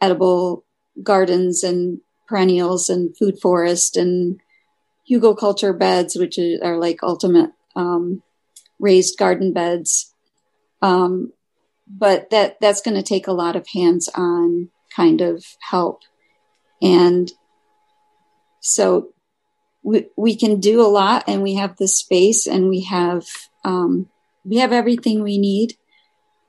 [0.00, 0.64] edible
[1.02, 4.40] gardens and perennials and food forest and
[5.10, 8.22] hugelkultur beds, which are like ultimate um,
[8.78, 10.14] raised garden beds.
[10.82, 11.32] Um,
[11.86, 16.02] but that that's going to take a lot of hands-on kind of help,
[16.82, 17.32] and
[18.60, 19.14] so
[19.82, 23.24] we, we can do a lot and we have the space and we have
[23.64, 24.08] um,
[24.44, 25.74] we have everything we need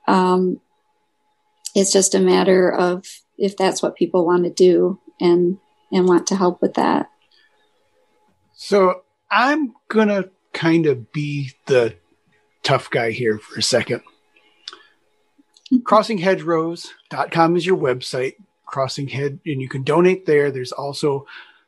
[0.07, 0.59] um,
[1.75, 3.05] it's just a matter of
[3.37, 5.57] if that's what people want to do and
[5.91, 7.09] and want to help with that
[8.53, 11.95] so i'm gonna kind of be the
[12.63, 14.01] tough guy here for a second
[15.73, 18.33] crossinghedgerows.com is your website
[18.65, 21.25] crossing head and you can donate there there's also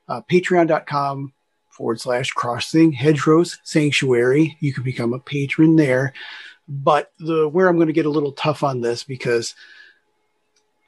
[0.07, 1.33] uh, patreon.com
[1.71, 4.57] forward slash crossing hedgerows sanctuary.
[4.59, 6.13] You can become a patron there.
[6.67, 9.55] But the where I'm going to get a little tough on this because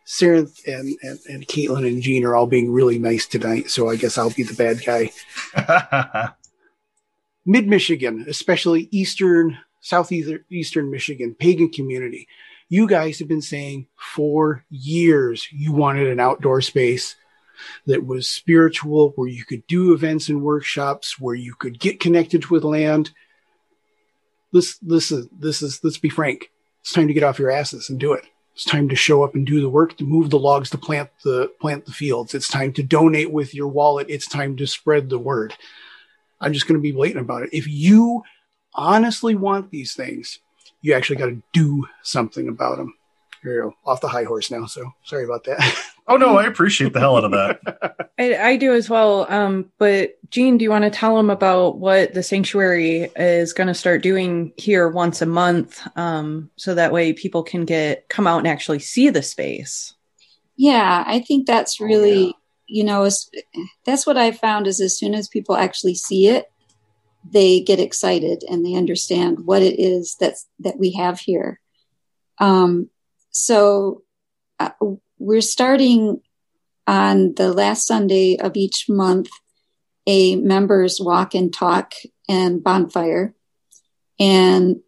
[0.06, 3.96] Sarah and, and, and Caitlin and Jean are all being really nice tonight, so I
[3.96, 5.12] guess I'll be the bad guy.
[7.46, 12.28] Mid Michigan, especially eastern, southeastern Michigan, pagan community.
[12.70, 17.16] You guys have been saying for years you wanted an outdoor space
[17.86, 22.48] that was spiritual, where you could do events and workshops, where you could get connected
[22.48, 23.12] with land.
[24.52, 26.52] This, this is, this is, let's be frank.
[26.82, 28.26] It's time to get off your asses and do it.
[28.54, 31.10] It's time to show up and do the work, to move the logs, to plant
[31.24, 32.36] the, plant the fields.
[32.36, 34.08] It's time to donate with your wallet.
[34.10, 35.56] It's time to spread the word.
[36.40, 37.50] I'm just going to be blatant about it.
[37.52, 38.24] If you
[38.76, 40.40] honestly want these things,
[40.82, 42.94] you actually got to do something about them.
[43.42, 44.66] Here you go, off the high horse now.
[44.68, 45.90] So sorry about that.
[46.08, 48.12] Oh no, I appreciate the hell out of that.
[48.20, 49.26] I, I, do as well.
[49.32, 53.68] Um, but Jean, do you want to tell them about what the sanctuary is going
[53.68, 58.28] to start doing here once a month, um, so that way people can get come
[58.28, 59.94] out and actually see the space?
[60.58, 62.34] Yeah, I think that's really, oh, yeah.
[62.68, 63.10] you know,
[63.86, 66.52] that's what I found is as soon as people actually see it,
[67.30, 71.60] they get excited and they understand what it is that's that we have here.
[72.40, 72.90] Um,
[73.32, 74.04] so
[74.60, 74.72] uh,
[75.24, 76.20] we're starting
[76.86, 79.30] on the last Sunday of each month
[80.06, 81.94] a members walk and talk
[82.28, 83.34] and bonfire.
[84.20, 84.82] And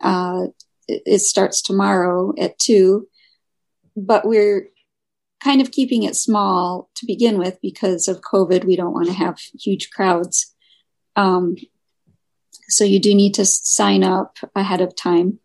[0.00, 0.46] uh,
[0.88, 3.06] it starts tomorrow at two.
[3.96, 4.70] But we're
[5.42, 8.64] kind of keeping it small to begin with because of COVID.
[8.64, 10.52] We don't want to have huge crowds.
[11.14, 11.54] Um,
[12.68, 15.38] so you do need to sign up ahead of time.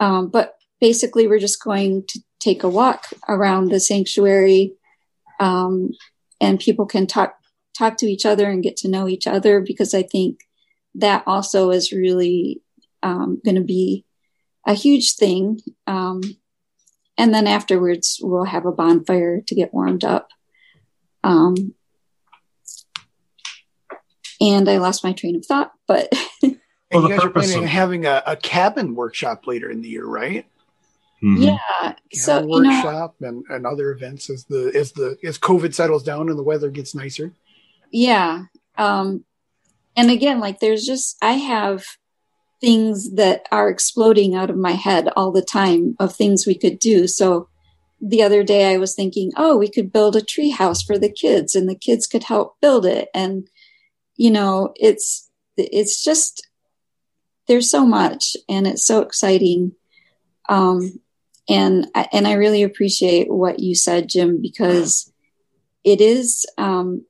[0.00, 4.74] Um, but basically, we're just going to take a walk around the sanctuary,
[5.38, 5.90] um,
[6.40, 7.36] and people can talk
[7.76, 10.40] talk to each other and get to know each other because I think
[10.94, 12.62] that also is really
[13.02, 14.04] um, going to be
[14.66, 15.60] a huge thing.
[15.86, 16.20] Um,
[17.16, 20.28] and then afterwards, we'll have a bonfire to get warmed up.
[21.22, 21.74] Um,
[24.40, 26.12] and I lost my train of thought, but.
[26.42, 30.06] well, you guys are planning of- having a, a, cabin workshop later in the year,
[30.06, 30.46] right?
[31.22, 31.42] Mm-hmm.
[31.42, 31.94] Yeah.
[32.12, 36.02] So workshop you know, and, and other events as the as the as COVID settles
[36.02, 37.32] down and the weather gets nicer.
[37.90, 38.44] Yeah.
[38.78, 39.24] Um,
[39.96, 41.84] and again, like there's just, I have
[42.60, 46.78] things that are exploding out of my head all the time of things we could
[46.78, 47.06] do.
[47.06, 47.48] So
[48.00, 51.10] the other day I was thinking, oh, we could build a tree house for the
[51.10, 53.08] kids and the kids could help build it.
[53.12, 53.48] And,
[54.16, 56.48] you know, it's, it's just,
[57.46, 59.72] there's so much and it's so exciting.
[60.48, 61.00] Um,
[61.50, 65.12] and, and I really appreciate what you said, Jim, because
[65.82, 67.04] it is, um,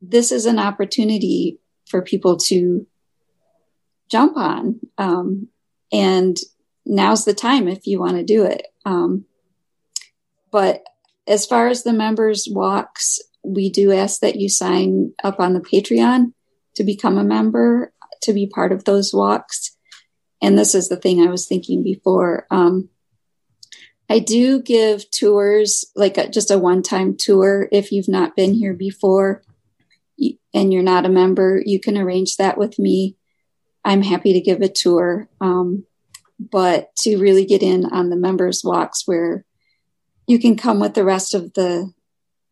[0.00, 2.86] this is an opportunity for people to
[4.10, 4.80] jump on.
[4.96, 5.48] Um,
[5.92, 6.36] and
[6.86, 8.66] now's the time if you want to do it.
[8.86, 9.26] Um,
[10.50, 10.82] but
[11.26, 15.60] as far as the members walks, we do ask that you sign up on the
[15.60, 16.32] Patreon
[16.76, 19.76] to become a member, to be part of those walks.
[20.40, 22.46] And this is the thing I was thinking before.
[22.50, 22.88] Um,
[24.08, 28.54] I do give tours, like a, just a one time tour if you've not been
[28.54, 29.42] here before
[30.54, 33.16] and you're not a member, you can arrange that with me.
[33.84, 35.28] I'm happy to give a tour.
[35.40, 35.84] Um,
[36.38, 39.44] but to really get in on the members walks where
[40.26, 41.92] you can come with the rest of the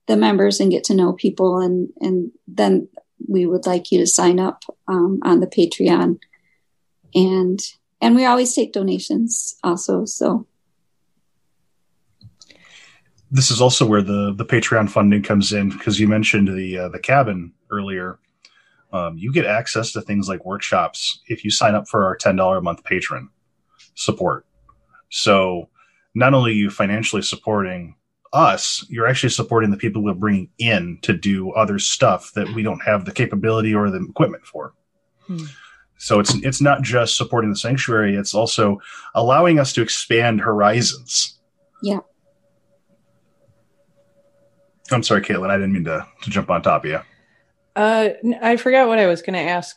[0.06, 2.88] the members and get to know people and and then
[3.28, 6.18] we would like you to sign up um, on the patreon
[7.14, 7.60] and
[8.00, 10.46] and we always take donations also so
[13.30, 16.88] this is also where the the Patreon funding comes in because you mentioned the uh,
[16.88, 18.18] the cabin earlier.
[18.92, 22.36] Um, you get access to things like workshops if you sign up for our ten
[22.36, 23.28] dollar a month patron
[23.94, 24.46] support.
[25.10, 25.68] So
[26.14, 27.96] not only you financially supporting
[28.32, 32.62] us, you're actually supporting the people we're bringing in to do other stuff that we
[32.62, 34.74] don't have the capability or the equipment for.
[35.26, 35.44] Hmm.
[35.98, 38.80] So it's it's not just supporting the sanctuary; it's also
[39.14, 41.38] allowing us to expand horizons.
[41.82, 42.00] Yeah.
[44.90, 45.50] I'm sorry, Caitlin.
[45.50, 47.00] I didn't mean to, to jump on top of you.
[47.74, 49.76] Uh, I forgot what I was going to ask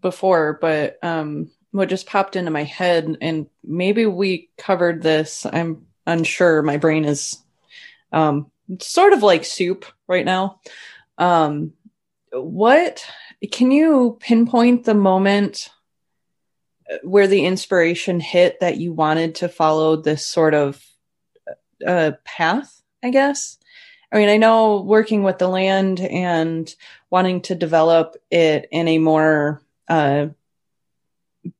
[0.00, 5.46] before, but um, what just popped into my head, and maybe we covered this.
[5.46, 6.62] I'm unsure.
[6.62, 7.38] My brain is
[8.12, 8.50] um,
[8.80, 10.60] sort of like soup right now.
[11.18, 11.72] Um,
[12.32, 13.04] what
[13.50, 15.70] can you pinpoint the moment
[17.02, 20.84] where the inspiration hit that you wanted to follow this sort of
[21.86, 22.82] uh, path?
[23.02, 23.58] I guess.
[24.12, 26.72] I mean, I know working with the land and
[27.10, 30.28] wanting to develop it in a more uh,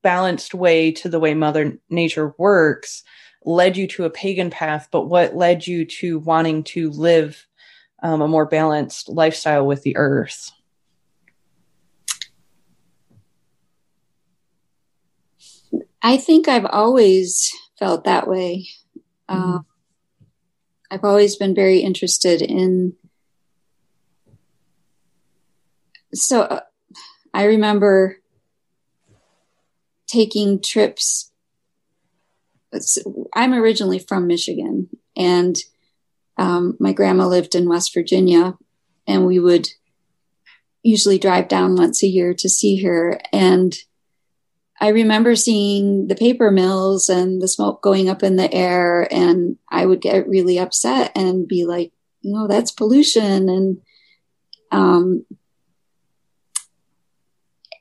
[0.03, 3.03] balanced way to the way Mother Nature works
[3.45, 7.45] led you to a pagan path, but what led you to wanting to live
[8.03, 10.53] um, a more balanced lifestyle with the earth?
[16.03, 18.69] I think I've always felt that way.
[19.31, 19.41] Mm-hmm.
[19.41, 19.67] Um,
[20.91, 22.95] I've always been very interested in.
[26.13, 26.61] So uh,
[27.33, 28.19] I remember
[30.07, 31.31] taking trips.
[33.35, 35.57] I'm originally from Michigan, and
[36.37, 38.59] um, my grandma lived in West Virginia,
[39.07, 39.69] and we would
[40.83, 43.19] usually drive down once a year to see her.
[43.33, 43.75] And
[44.83, 49.57] I remember seeing the paper mills and the smoke going up in the air, and
[49.71, 53.49] I would get really upset and be like, you know, that's pollution.
[53.49, 53.81] And
[54.73, 55.25] um,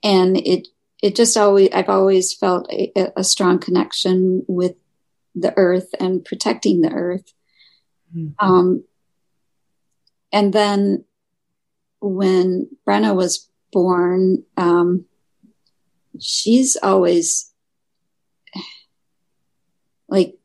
[0.04, 0.68] and it
[1.02, 4.76] it just always I've always felt a, a strong connection with
[5.34, 7.34] the earth and protecting the earth.
[8.16, 8.45] Mm-hmm.
[8.45, 8.84] Um,
[10.32, 11.06] and then
[11.99, 15.06] when Brenna was born, um,
[16.20, 17.51] she's always
[20.09, 20.36] like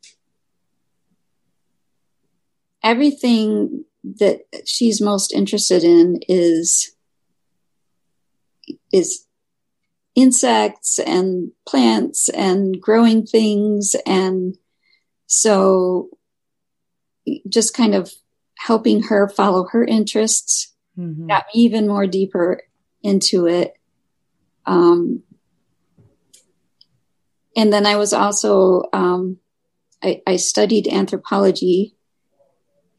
[2.83, 6.93] everything that she's most interested in is
[8.93, 9.27] is
[10.15, 14.57] insects and plants and growing things and
[15.27, 16.09] so
[17.49, 18.13] just kind of
[18.59, 21.27] helping her follow her interests mm-hmm.
[21.27, 22.63] got me even more deeper
[23.03, 23.75] into it
[24.65, 25.23] um,
[27.57, 29.39] and then i was also um,
[30.03, 31.97] I, I studied anthropology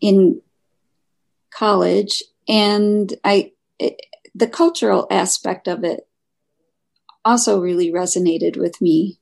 [0.01, 0.41] in
[1.51, 3.99] college and I, it,
[4.33, 6.07] the cultural aspect of it
[7.25, 9.19] also really resonated with me.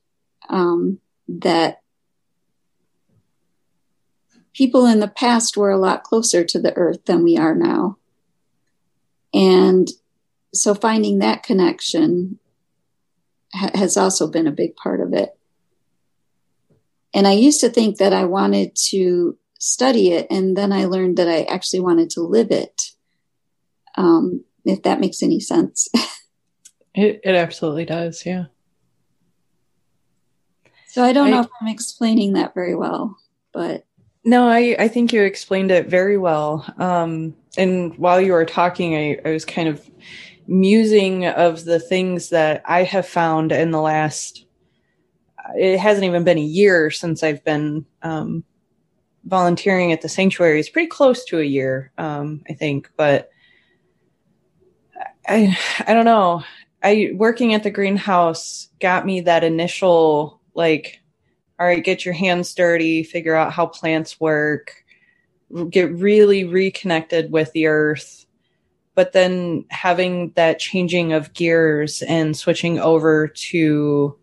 [0.48, 1.80] Um, that
[4.54, 7.96] people in the past were a lot closer to the earth than we are now.
[9.34, 9.88] And
[10.54, 12.38] so finding that connection
[13.52, 15.30] ha- has also been a big part of it.
[17.14, 21.16] And I used to think that I wanted to study it, and then I learned
[21.16, 22.90] that I actually wanted to live it.
[23.96, 25.88] Um, if that makes any sense.
[26.94, 28.46] it, it absolutely does, yeah.
[30.88, 33.18] So I don't I, know if I'm explaining that very well,
[33.52, 33.86] but
[34.24, 36.66] no, I, I think you explained it very well.
[36.78, 39.88] Um, and while you were talking, I, I was kind of
[40.46, 44.44] musing of the things that I have found in the last.
[45.56, 48.44] It hasn't even been a year since I've been um,
[49.24, 52.90] volunteering at the sanctuary It's pretty close to a year, um, I think.
[52.96, 53.30] But
[55.28, 56.44] I, I don't know.
[56.82, 61.00] I working at the greenhouse got me that initial like,
[61.58, 64.84] all right, get your hands dirty, figure out how plants work,
[65.70, 68.25] get really reconnected with the earth.
[68.96, 74.18] But then having that changing of gears and switching over to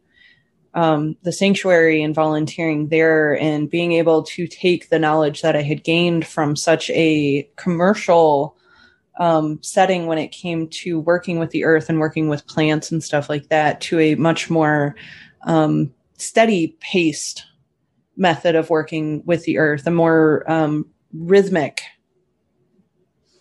[0.74, 5.62] um, the sanctuary and volunteering there and being able to take the knowledge that I
[5.62, 8.58] had gained from such a commercial
[9.20, 13.04] um, setting when it came to working with the earth and working with plants and
[13.04, 14.96] stuff like that to a much more
[15.46, 17.46] um, steady paced
[18.18, 21.82] method of working with the earth, a more um, rhythmic,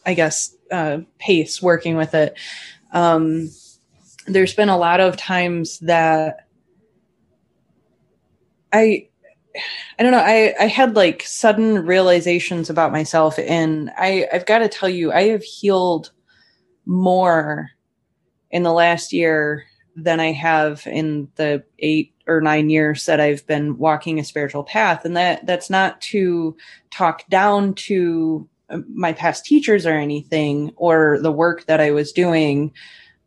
[0.04, 2.36] I guess, uh, pace working with it.
[2.92, 3.50] Um,
[4.26, 6.46] there's been a lot of times that
[8.72, 9.08] I
[9.98, 10.18] I don't know.
[10.24, 15.12] I, I had like sudden realizations about myself, and I, I've got to tell you,
[15.12, 16.10] I have healed
[16.86, 17.70] more
[18.50, 19.64] in the last year
[19.94, 24.64] than I have in the eight or nine years that I've been walking a spiritual
[24.64, 25.04] path.
[25.04, 26.56] And that that's not to
[26.90, 28.48] talk down to
[28.88, 32.72] my past teachers or anything or the work that I was doing.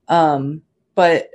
[0.07, 0.61] Um,
[0.95, 1.29] but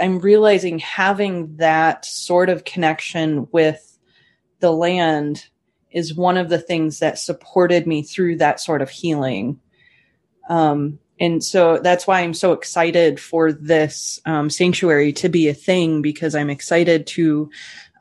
[0.00, 3.98] I'm realizing having that sort of connection with
[4.60, 5.46] the land
[5.90, 9.58] is one of the things that supported me through that sort of healing.
[10.48, 15.54] Um, and so that's why I'm so excited for this um, sanctuary to be a
[15.54, 17.50] thing because I'm excited to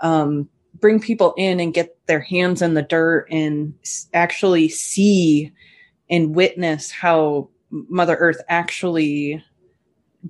[0.01, 3.73] um, bring people in and get their hands in the dirt and
[4.13, 5.51] actually see
[6.09, 9.43] and witness how Mother Earth actually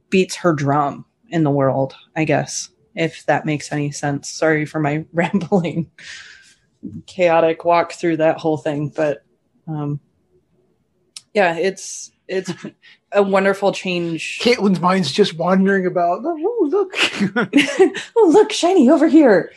[0.10, 4.30] beats her drum in the world, I guess, if that makes any sense.
[4.30, 5.92] Sorry for my rambling,
[7.06, 9.24] chaotic walk through that whole thing, but
[9.68, 10.00] um,
[11.34, 12.52] yeah, it's it's
[13.12, 14.40] a wonderful change.
[14.42, 16.22] Caitlin's mind's just wandering about.
[16.24, 16.96] Oh, look!
[18.16, 19.52] oh, look, shiny over here.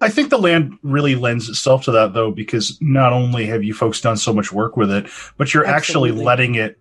[0.00, 3.72] I think the land really lends itself to that, though, because not only have you
[3.72, 6.10] folks done so much work with it, but you're Absolutely.
[6.10, 6.78] actually letting it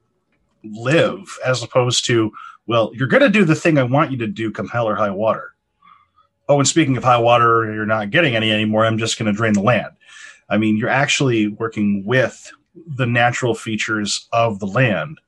[0.63, 2.31] live as opposed to,
[2.67, 4.95] well, you're going to do the thing I want you to do come hell or
[4.95, 5.55] high water.
[6.49, 8.85] Oh, and speaking of high water, you're not getting any anymore.
[8.85, 9.93] I'm just going to drain the land.
[10.49, 12.51] I mean, you're actually working with
[12.87, 15.19] the natural features of the land.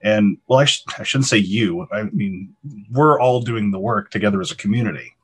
[0.00, 1.88] And well, I, sh- I shouldn't say you.
[1.92, 2.54] I mean,
[2.90, 5.15] we're all doing the work together as a community.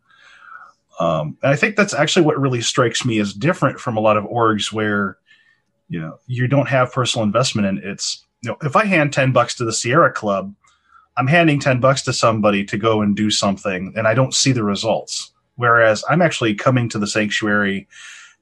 [1.00, 4.16] Um, and I think that's actually what really strikes me as different from a lot
[4.16, 5.18] of orgs where,
[5.88, 9.32] you know, you don't have personal investment in it's you know, if I hand 10
[9.32, 10.52] bucks to the Sierra Club,
[11.16, 14.52] I'm handing 10 bucks to somebody to go and do something and I don't see
[14.52, 15.32] the results.
[15.56, 17.86] Whereas I'm actually coming to the sanctuary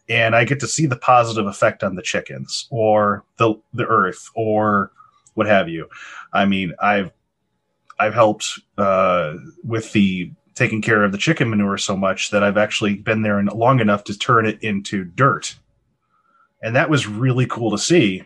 [0.09, 4.29] and I get to see the positive effect on the chickens or the the earth
[4.35, 4.93] or
[5.35, 5.89] what have you.
[6.33, 7.13] I mean, I've
[7.99, 12.59] I've helped uh, with the taking care of the chicken manure so much that I've
[12.59, 15.57] actually been there long enough to turn it into dirt,
[16.63, 18.25] and that was really cool to see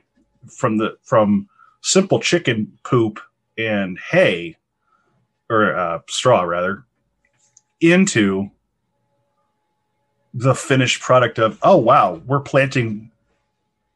[0.48, 1.48] from the from
[1.80, 3.20] simple chicken poop
[3.56, 4.56] and hay
[5.48, 6.82] or uh, straw rather
[7.80, 8.50] into
[10.32, 13.12] the finished product of oh wow we're planting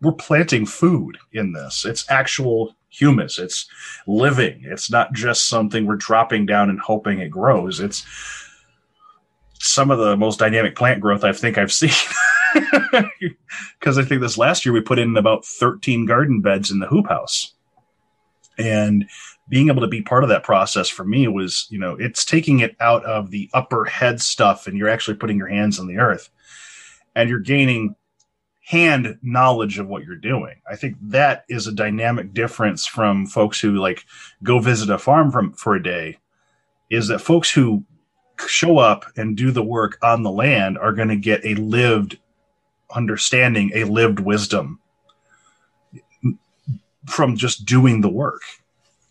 [0.01, 1.85] we're planting food in this.
[1.85, 3.67] It's actual humus it's
[4.07, 4.61] living.
[4.65, 7.81] It's not just something we're dropping down and hoping it grows.
[7.81, 8.05] It's
[9.61, 11.91] some of the most dynamic plant growth i think i've seen.
[13.79, 16.87] Because i think this last year we put in about 13 garden beds in the
[16.87, 17.55] hoop house.
[18.59, 19.09] And
[19.49, 22.59] being able to be part of that process for me was, you know, it's taking
[22.59, 25.99] it out of the upper head stuff and you're actually putting your hands on the
[25.99, 26.29] earth.
[27.15, 27.95] And you're gaining
[28.69, 30.55] hand knowledge of what you're doing.
[30.71, 34.05] I think that is a dynamic difference from folks who like
[34.43, 36.19] go visit a farm from for a day
[36.91, 37.83] is that folks who
[38.47, 42.19] show up and do the work on the land are going to get a lived
[42.95, 44.81] understanding, a lived wisdom
[47.07, 48.43] from just doing the work.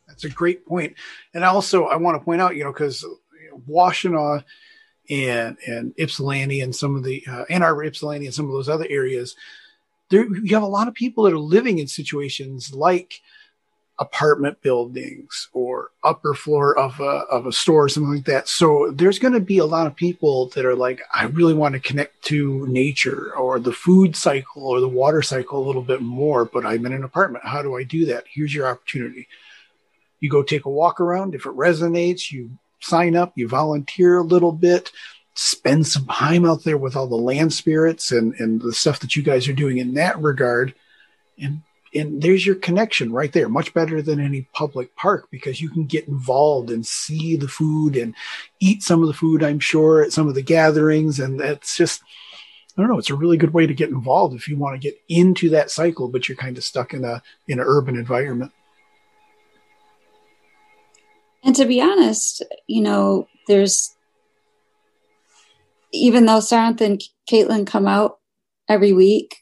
[0.07, 0.93] That's a great point.
[1.33, 3.03] And also, I want to point out, you know, know,
[3.67, 4.43] Washtenaw
[5.09, 8.69] and and Ypsilanti and some of the uh, Ann Arbor, Ypsilanti, and some of those
[8.69, 9.35] other areas,
[10.09, 13.21] there you have a lot of people that are living in situations like
[13.99, 18.47] apartment buildings or upper floor of a, of a store or something like that.
[18.47, 21.73] So there's going to be a lot of people that are like, I really want
[21.73, 26.01] to connect to nature or the food cycle or the water cycle a little bit
[26.01, 27.45] more, but I'm in an apartment.
[27.45, 28.25] How do I do that?
[28.31, 29.27] Here's your opportunity.
[30.19, 31.33] You go take a walk around.
[31.33, 34.91] If it resonates, you sign up, you volunteer a little bit,
[35.33, 39.15] spend some time out there with all the land spirits and, and the stuff that
[39.15, 40.73] you guys are doing in that regard.
[41.39, 41.61] And
[41.93, 45.85] and there's your connection right there much better than any public park because you can
[45.85, 48.13] get involved and see the food and
[48.59, 52.01] eat some of the food i'm sure at some of the gatherings and that's just
[52.77, 54.85] i don't know it's a really good way to get involved if you want to
[54.85, 58.51] get into that cycle but you're kind of stuck in a in an urban environment
[61.47, 63.95] and to be honest you know there's
[65.93, 68.19] even though Sarenth and Caitlin come out
[68.69, 69.37] every week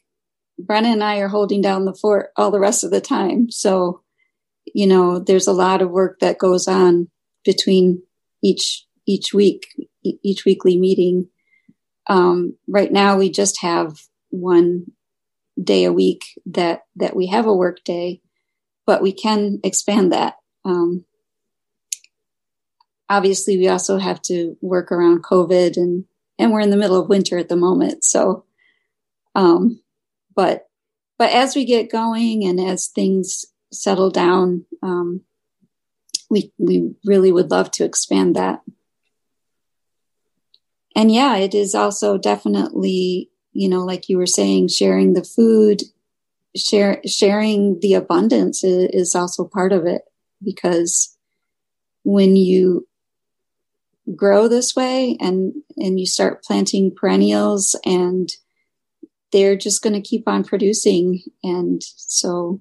[0.60, 3.50] Brenna and I are holding down the fort all the rest of the time.
[3.50, 4.02] So,
[4.64, 7.08] you know, there's a lot of work that goes on
[7.44, 8.02] between
[8.42, 9.66] each each week,
[10.02, 11.28] each weekly meeting.
[12.08, 13.98] Um, right now, we just have
[14.30, 14.86] one
[15.62, 18.22] day a week that that we have a work day,
[18.86, 20.36] but we can expand that.
[20.64, 21.04] Um,
[23.08, 26.04] obviously, we also have to work around COVID, and
[26.38, 28.44] and we're in the middle of winter at the moment, so.
[29.34, 29.80] Um,
[30.34, 30.68] but
[31.18, 35.22] but as we get going and as things settle down, um,
[36.30, 38.62] we we really would love to expand that.
[40.94, 45.82] And yeah, it is also definitely you know like you were saying, sharing the food,
[46.56, 50.02] share sharing the abundance is, is also part of it
[50.42, 51.16] because
[52.04, 52.86] when you
[54.14, 58.30] grow this way and and you start planting perennials and
[59.32, 61.20] they're just going to keep on producing.
[61.42, 62.60] And so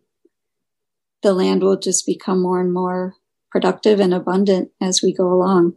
[1.22, 3.16] the land will just become more and more
[3.52, 5.76] productive and abundant as we go along.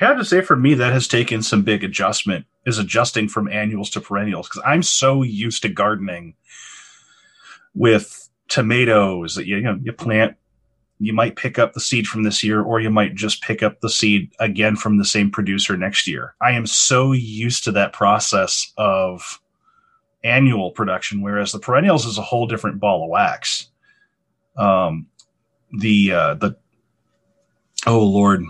[0.00, 3.48] I have to say, for me, that has taken some big adjustment, is adjusting from
[3.48, 6.34] annuals to perennials, because I'm so used to gardening
[7.74, 10.36] with tomatoes that you, you know you plant
[11.00, 13.80] you might pick up the seed from this year or you might just pick up
[13.80, 16.34] the seed again from the same producer next year.
[16.40, 19.40] I am so used to that process of
[20.24, 23.68] annual production, whereas the perennials is a whole different ball of wax.
[24.56, 25.06] Um,
[25.78, 26.56] the, uh, the,
[27.86, 28.44] oh Lord,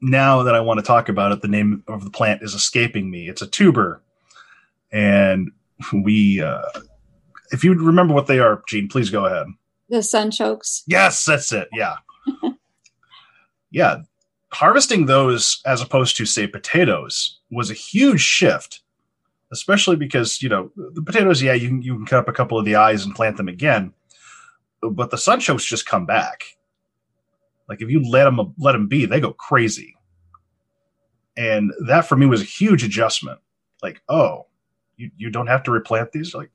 [0.00, 3.10] now that I want to talk about it, the name of the plant is escaping
[3.10, 3.28] me.
[3.28, 4.00] It's a tuber.
[4.90, 5.52] And
[5.92, 6.62] we, uh,
[7.52, 9.46] if you remember what they are, Jean, please go ahead.
[9.90, 10.84] The sunchokes.
[10.86, 11.68] Yes, that's it.
[11.72, 11.96] Yeah.
[13.70, 13.96] yeah.
[14.52, 18.82] Harvesting those as opposed to, say, potatoes was a huge shift,
[19.52, 22.58] especially because, you know, the potatoes, yeah, you can, you can cut up a couple
[22.58, 23.92] of the eyes and plant them again,
[24.80, 26.44] but the sunchokes just come back.
[27.68, 29.96] Like if you let them let them be, they go crazy.
[31.36, 33.38] And that for me was a huge adjustment.
[33.82, 34.46] Like, oh,
[34.96, 36.34] you, you don't have to replant these.
[36.34, 36.50] Like,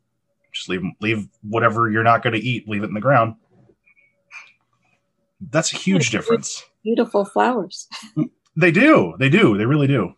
[0.55, 3.35] just leave leave whatever you're not going to eat, leave it in the ground.
[5.41, 6.63] That's a huge difference.
[6.83, 7.87] Beautiful flowers.
[8.55, 9.13] they do.
[9.19, 9.57] They do.
[9.57, 10.13] They really do.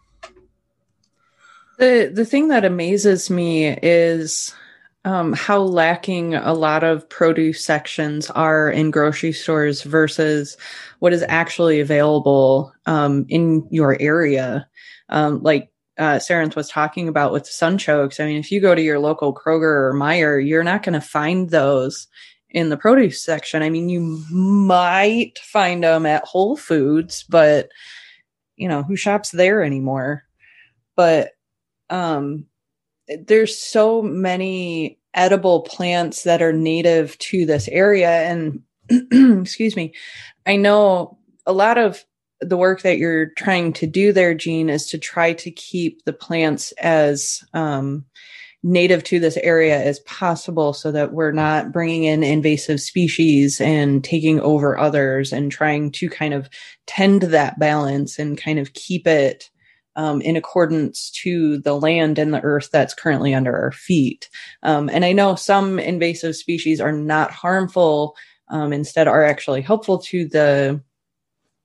[1.79, 4.53] The the thing that amazes me is
[5.05, 10.57] um, how lacking a lot of produce sections are in grocery stores versus
[10.99, 14.67] what is actually available um, in your area.
[15.09, 16.19] Um, like uh,
[16.55, 18.19] was talking about with sunchokes.
[18.19, 21.01] I mean, if you go to your local Kroger or Meijer, you're not going to
[21.01, 22.07] find those
[22.49, 23.61] in the produce section.
[23.61, 27.69] I mean, you might find them at Whole Foods, but
[28.55, 30.23] you know, who shops there anymore?
[30.95, 31.31] But
[31.89, 32.45] um
[33.25, 38.61] there's so many edible plants that are native to this area and
[39.41, 39.93] excuse me
[40.45, 42.03] i know a lot of
[42.39, 46.13] the work that you're trying to do there Jean is to try to keep the
[46.13, 48.05] plants as um,
[48.63, 54.03] native to this area as possible so that we're not bringing in invasive species and
[54.03, 56.49] taking over others and trying to kind of
[56.85, 59.49] tend that balance and kind of keep it
[59.95, 64.29] um, in accordance to the land and the earth that's currently under our feet.
[64.63, 68.15] Um, and I know some invasive species are not harmful,
[68.49, 70.81] um, instead are actually helpful to the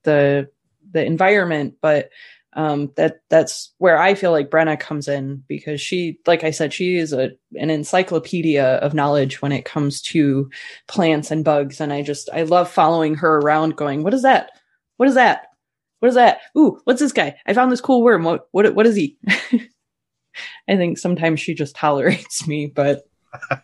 [0.03, 0.49] the
[0.93, 2.09] the environment, but
[2.55, 6.71] um, that that's where I feel like Brenna comes in because she, like I said,
[6.71, 10.49] she is a an encyclopedia of knowledge when it comes to
[10.87, 14.51] plants and bugs, and I just I love following her around, going, "What is that?
[14.97, 15.47] What is that?
[15.99, 16.41] What is that?
[16.57, 17.35] Ooh, what's this guy?
[17.45, 18.23] I found this cool worm.
[18.23, 19.17] What what what is he?
[20.67, 23.03] I think sometimes she just tolerates me, but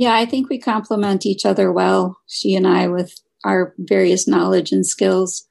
[0.00, 4.72] Yeah, I think we complement each other well, she and I with our various knowledge
[4.72, 5.46] and skills.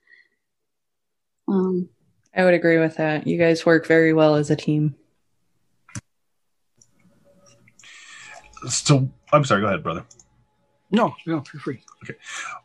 [1.48, 1.90] Um,
[2.36, 3.28] I would agree with that.
[3.28, 4.96] You guys work very well as a team.
[8.68, 10.06] So, I'm sorry, go ahead, brother.
[10.92, 11.84] No, no, feel free.
[12.04, 12.16] Okay.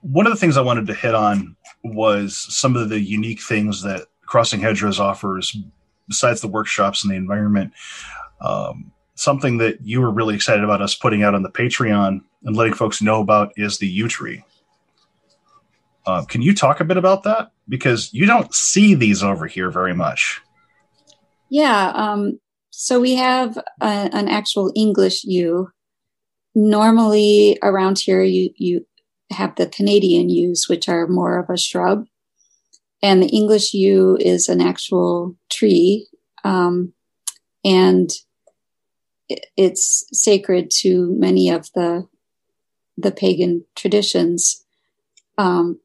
[0.01, 3.83] One of the things I wanted to hit on was some of the unique things
[3.83, 5.57] that Crossing Hedgerows offers
[6.09, 7.73] besides the workshops and the environment.
[8.41, 12.57] Um, something that you were really excited about us putting out on the Patreon and
[12.57, 14.45] letting folks know about is the yew tree.
[16.07, 17.51] Uh, can you talk a bit about that?
[17.69, 20.41] Because you don't see these over here very much.
[21.49, 21.93] Yeah.
[21.95, 22.39] Um,
[22.71, 25.69] so we have a, an actual English yew
[26.55, 28.87] normally around here you you
[29.31, 32.07] have the Canadian yews, which are more of a shrub,
[33.03, 36.07] and the English yew is an actual tree,
[36.45, 36.93] um,
[37.65, 38.11] and
[39.57, 42.07] it's sacred to many of the
[42.97, 44.65] the pagan traditions.
[45.37, 45.81] Um,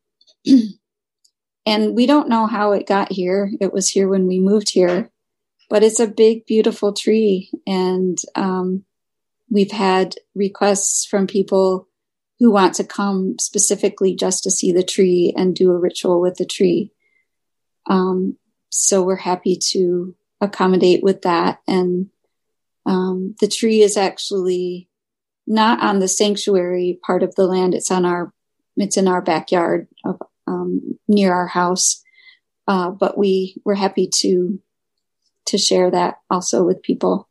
[1.66, 3.52] and we don't know how it got here.
[3.60, 5.10] It was here when we moved here,
[5.70, 8.84] but it's a big, beautiful tree, and um,
[9.50, 11.88] we've had requests from people
[12.40, 16.36] who want to come specifically just to see the tree and do a ritual with
[16.36, 16.92] the tree.
[17.90, 18.38] Um,
[18.70, 21.60] so we're happy to accommodate with that.
[21.68, 22.10] And
[22.86, 24.90] um, the tree is actually
[25.46, 27.74] not on the sanctuary part of the land.
[27.74, 28.32] It's on our,
[28.78, 32.04] it's in our backyard of, um, near our house.
[32.68, 34.60] Uh, but we we're happy to
[35.48, 37.28] to share that also with people.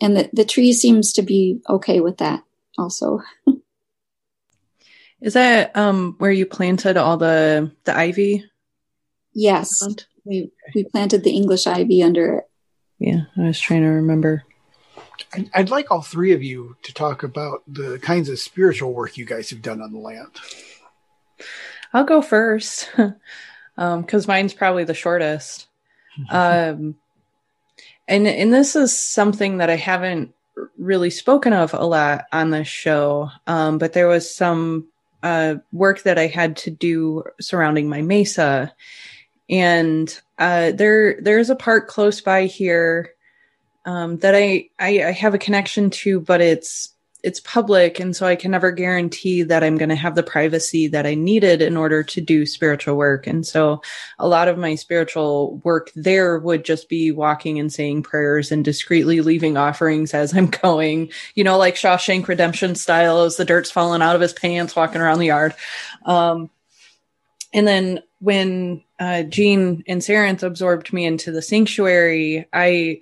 [0.00, 2.42] And the, the tree seems to be okay with that
[2.76, 3.20] also.
[5.20, 8.44] Is that um where you planted all the the ivy?
[9.32, 9.86] Yes.
[10.24, 12.44] We we planted the english ivy under it.
[12.98, 14.44] Yeah i was trying to remember
[15.54, 19.24] I'd like all three of you to talk about the kinds of spiritual work you
[19.24, 20.40] guys have done on the land.
[21.92, 23.14] I'll go first because
[23.78, 25.68] um, mine's probably the shortest.
[26.30, 26.96] um,
[28.06, 30.34] and and this is something that I haven't
[30.78, 34.88] really spoken of a lot on this show, um, but there was some
[35.22, 38.74] uh, work that I had to do surrounding my mesa,
[39.48, 43.13] and uh, there there's a park close by here
[43.84, 47.98] um, that I, I I have a connection to, but it's it's public.
[47.98, 51.14] And so i can never guarantee that i'm going to have the privacy that i
[51.14, 53.26] needed in order to do spiritual work.
[53.26, 53.80] And so
[54.18, 58.62] a lot of my spiritual work there would just be walking and saying prayers and
[58.62, 63.70] discreetly leaving offerings as i'm going you know like shawshank redemption style as the dirt's
[63.70, 65.54] falling out of his pants walking around the yard.
[66.04, 66.50] Um,
[67.54, 73.00] and then when uh, Jean and Sarenth absorbed me into the sanctuary, I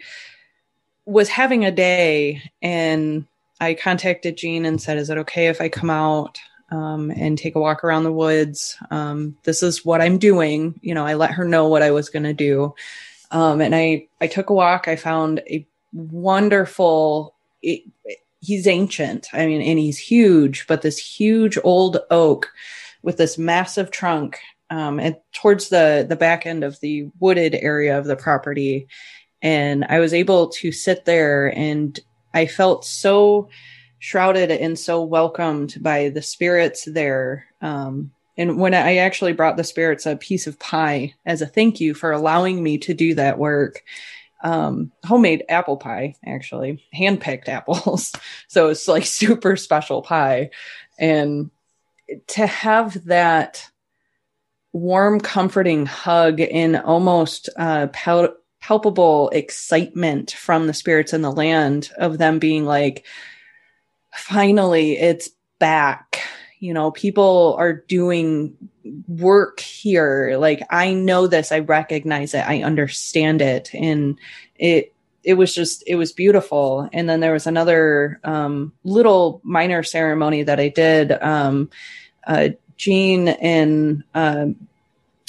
[1.04, 3.26] was having a day and
[3.62, 6.40] I contacted Jean and said, "Is it okay if I come out
[6.72, 8.76] um, and take a walk around the woods?
[8.90, 12.08] Um, this is what I'm doing." You know, I let her know what I was
[12.08, 12.74] going to do,
[13.30, 14.88] um, and I I took a walk.
[14.88, 17.36] I found a wonderful.
[17.62, 17.82] It,
[18.40, 19.28] he's ancient.
[19.32, 22.50] I mean, and he's huge, but this huge old oak
[23.02, 24.40] with this massive trunk
[24.70, 28.88] um, at, towards the the back end of the wooded area of the property,
[29.42, 31.98] and I was able to sit there, and
[32.32, 33.48] I felt so
[33.98, 37.46] shrouded and so welcomed by the spirits there.
[37.60, 41.80] Um, and when I actually brought the spirits a piece of pie as a thank
[41.80, 43.82] you for allowing me to do that work,
[44.42, 48.12] um, homemade apple pie, actually, hand picked apples.
[48.48, 50.50] so it's like super special pie.
[50.98, 51.50] And
[52.28, 53.70] to have that
[54.72, 61.90] warm, comforting hug and almost uh, pal- palpable excitement from the spirits in the land
[61.98, 63.04] of them being like,
[64.14, 66.20] finally, it's back.
[66.60, 68.56] You know, people are doing
[69.08, 70.36] work here.
[70.38, 73.74] Like, I know this, I recognize it, I understand it.
[73.74, 74.18] And
[74.56, 74.94] it,
[75.24, 80.42] it was just it was beautiful and then there was another um, little minor ceremony
[80.42, 81.70] that i did um,
[82.26, 84.46] uh, Jean and uh,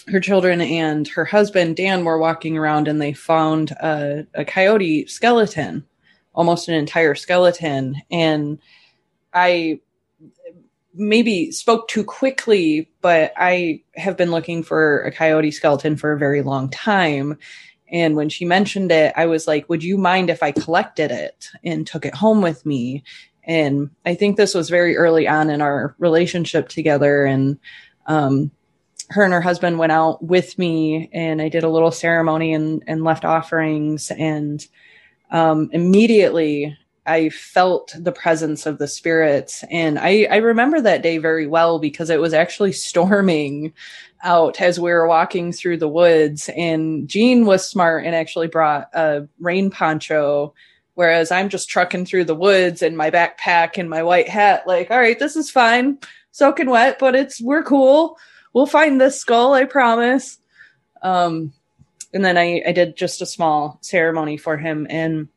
[0.08, 5.06] her children and her husband Dan were walking around and they found a, a coyote
[5.08, 5.86] skeleton,
[6.34, 8.01] almost an entire skeleton.
[8.12, 8.60] And
[9.34, 9.80] I
[10.93, 16.20] maybe spoke too quickly, but I have been looking for a coyote skeleton for a
[16.20, 17.38] very long time.
[17.91, 21.49] And when she mentioned it, I was like, Would you mind if I collected it
[21.64, 23.04] and took it home with me?
[23.45, 27.26] And I think this was very early on in our relationship together.
[27.26, 27.60] And
[28.08, 28.51] um,
[29.14, 32.84] her and her husband went out with me, and I did a little ceremony and,
[32.88, 34.11] and left offerings.
[34.11, 34.66] And
[35.32, 39.64] um, immediately, I felt the presence of the spirits.
[39.70, 43.74] And I, I remember that day very well because it was actually storming
[44.24, 46.49] out as we were walking through the woods.
[46.55, 50.53] And Jean was smart and actually brought a rain poncho
[50.95, 54.91] Whereas I'm just trucking through the woods in my backpack and my white hat, like,
[54.91, 55.97] all right, this is fine,
[56.32, 58.18] soaking wet, but it's we're cool.
[58.54, 60.38] We'll find this skull, I promise.
[61.01, 61.54] Um,
[62.14, 64.86] and then I, I did just a small ceremony for him.
[64.89, 65.28] And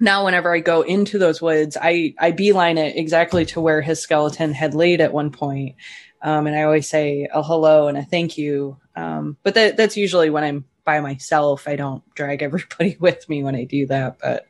[0.00, 4.00] now whenever I go into those woods, I, I beeline it exactly to where his
[4.00, 5.76] skeleton had laid at one point.
[6.22, 8.78] Um, and I always say a hello and a thank you.
[8.96, 11.68] Um, but that, that's usually when I'm by myself.
[11.68, 14.46] I don't drag everybody with me when I do that, but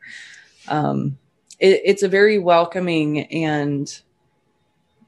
[0.69, 1.19] um,
[1.59, 4.01] it, it's a very welcoming and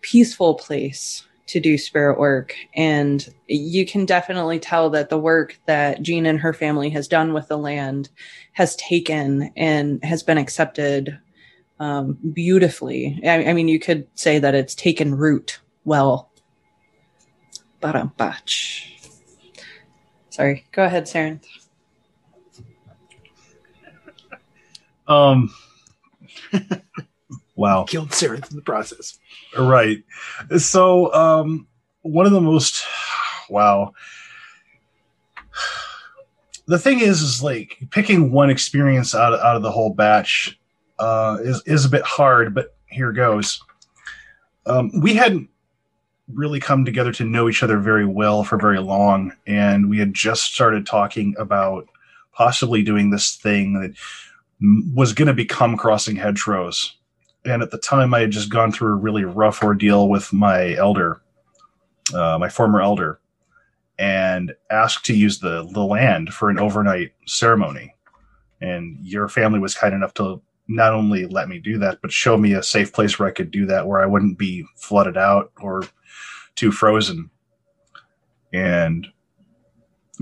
[0.01, 2.55] peaceful place to do spirit work.
[2.75, 7.33] And you can definitely tell that the work that Jean and her family has done
[7.33, 8.09] with the land
[8.53, 11.19] has taken and has been accepted
[11.79, 13.21] um, beautifully.
[13.25, 16.31] I, I, mean, you could say that it's taken root well.
[17.81, 18.95] Ba-dum-batch.
[20.31, 21.45] Sorry, go ahead, Sarenth.
[25.07, 25.55] Um.
[27.57, 27.85] wow.
[27.85, 29.19] Killed Sarenth in the process.
[29.59, 30.05] Right.
[30.59, 31.67] So, um,
[32.03, 32.85] one of the most
[33.51, 33.93] wow.
[36.69, 40.59] The thing is, is like picking one experience out of, out of the whole batch
[40.99, 43.61] uh, is is a bit hard, but here goes.
[44.67, 45.49] Um, we hadn't
[46.33, 50.13] really come together to know each other very well for very long, and we had
[50.13, 51.87] just started talking about
[52.33, 53.93] possibly doing this thing that
[54.95, 56.97] was going to become crossing hedgerows.
[57.47, 60.75] And at the time, I had just gone through a really rough ordeal with my
[60.75, 61.23] elder,
[62.15, 63.21] uh, my former elder,
[63.99, 67.95] and asked to use the, the land for an overnight ceremony.
[68.61, 72.37] And your family was kind enough to not only let me do that, but show
[72.37, 75.53] me a safe place where I could do that, where I wouldn't be flooded out
[75.61, 75.85] or
[76.57, 77.31] too frozen.
[78.53, 79.07] And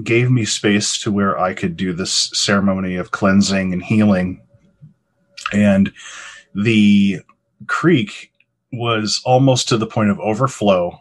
[0.03, 4.43] gave me space to where I could do this ceremony of cleansing and healing.
[5.53, 5.93] And
[6.55, 7.21] the
[7.67, 8.33] creek
[8.73, 11.01] was almost to the point of overflow.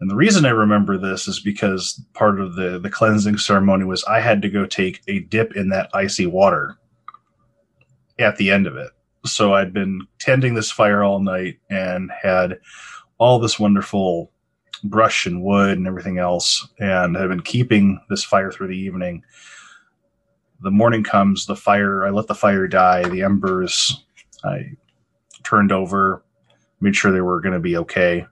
[0.00, 4.02] And the reason I remember this is because part of the, the cleansing ceremony was
[4.04, 6.76] I had to go take a dip in that icy water
[8.18, 8.90] at the end of it.
[9.24, 12.58] So I'd been tending this fire all night and had
[13.18, 14.32] all this wonderful
[14.84, 19.22] brush and wood and everything else, and have been keeping this fire through the evening.
[20.60, 24.04] The morning comes, the fire, I let the fire die, the embers,
[24.44, 24.72] I
[25.44, 26.24] turned over,
[26.80, 28.26] made sure they were going to be okay.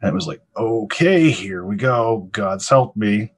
[0.00, 2.28] And it was like, okay, here we go.
[2.32, 3.32] God's help me.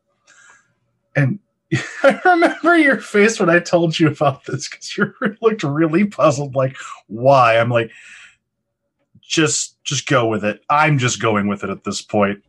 [1.14, 1.38] And
[2.02, 6.54] I remember your face when I told you about this because you looked really puzzled,
[6.54, 6.76] like,
[7.06, 7.58] why?
[7.58, 7.90] I'm like,
[9.20, 10.62] just just go with it.
[10.70, 12.42] I'm just going with it at this point.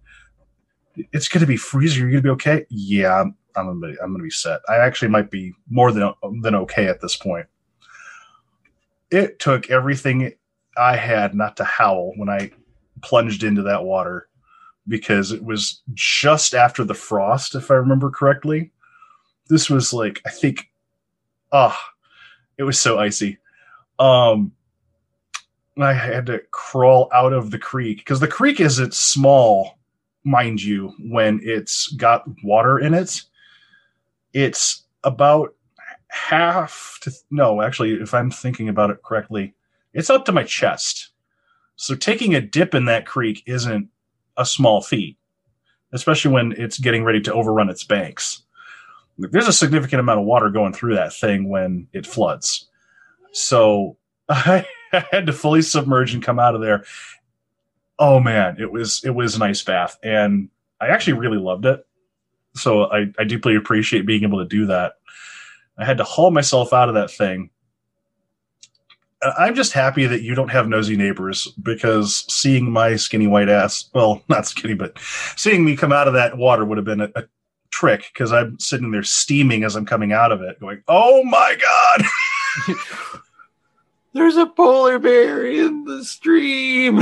[1.12, 2.02] It's going to be freezing.
[2.02, 2.66] You're going to be okay.
[2.70, 4.62] Yeah, I'm, I'm gonna be, I'm gonna be set.
[4.68, 7.46] I actually might be more than than okay at this point.
[9.12, 10.34] It took everything
[10.78, 12.52] I had not to howl when I
[13.02, 14.28] plunged into that water,
[14.88, 18.72] because it was just after the frost, if I remember correctly.
[19.50, 20.70] This was like, I think,
[21.52, 21.92] ah, oh,
[22.58, 23.38] it was so icy.
[24.00, 24.52] Um,
[25.78, 29.78] I had to crawl out of the creek because the creek isn't small,
[30.24, 33.24] mind you, when it's got water in it.
[34.34, 35.54] It's about
[36.10, 39.54] half to no, actually, if I'm thinking about it correctly,
[39.94, 41.10] it's up to my chest.
[41.76, 43.90] So taking a dip in that creek isn't
[44.38, 45.18] a small feat,
[45.92, 48.44] especially when it's getting ready to overrun its banks.
[49.18, 52.68] There's a significant amount of water going through that thing when it floods.
[53.32, 53.98] So
[54.30, 56.84] I had to fully submerge and come out of there.
[57.98, 60.50] Oh man, it was it was an ice bath, and
[60.82, 61.86] I actually really loved it.
[62.56, 64.94] So I, I deeply appreciate being able to do that.
[65.78, 67.50] I had to haul myself out of that thing
[69.22, 73.50] uh, I'm just happy that you don't have nosy neighbors because seeing my skinny white
[73.50, 74.98] ass, well, not skinny, but
[75.36, 77.24] seeing me come out of that water would have been a, a
[77.72, 81.58] trick because I'm sitting there steaming as I'm coming out of it, going, oh my
[81.60, 82.78] God.
[84.14, 87.02] There's a polar bear in the stream.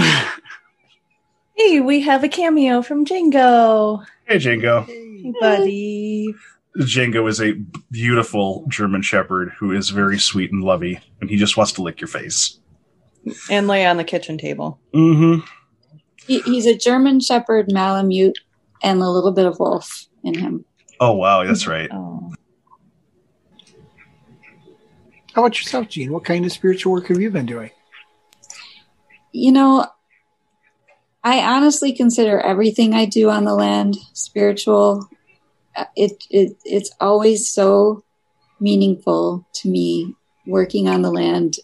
[1.55, 4.03] Hey, we have a cameo from Django.
[4.25, 4.85] Hey, Django.
[4.85, 6.33] Hey, buddy.
[6.79, 7.53] Django is a
[7.91, 12.01] beautiful German Shepherd who is very sweet and lovey, and he just wants to lick
[12.01, 12.59] your face
[13.49, 14.79] and lay on the kitchen table.
[14.93, 15.45] Mm-hmm.
[16.25, 18.39] He, he's a German Shepherd Malamute
[18.81, 20.65] and a little bit of wolf in him.
[20.99, 21.89] Oh wow, that's right.
[21.91, 22.33] Oh.
[25.33, 26.11] How about yourself, Jean?
[26.11, 27.71] What kind of spiritual work have you been doing?
[29.31, 29.87] You know,
[31.23, 35.09] I honestly consider everything I do on the land spiritual
[35.95, 38.03] it, it it's always so
[38.59, 40.15] meaningful to me
[40.45, 41.55] working on the land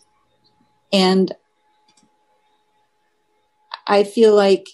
[0.91, 1.33] and
[3.89, 4.67] I feel like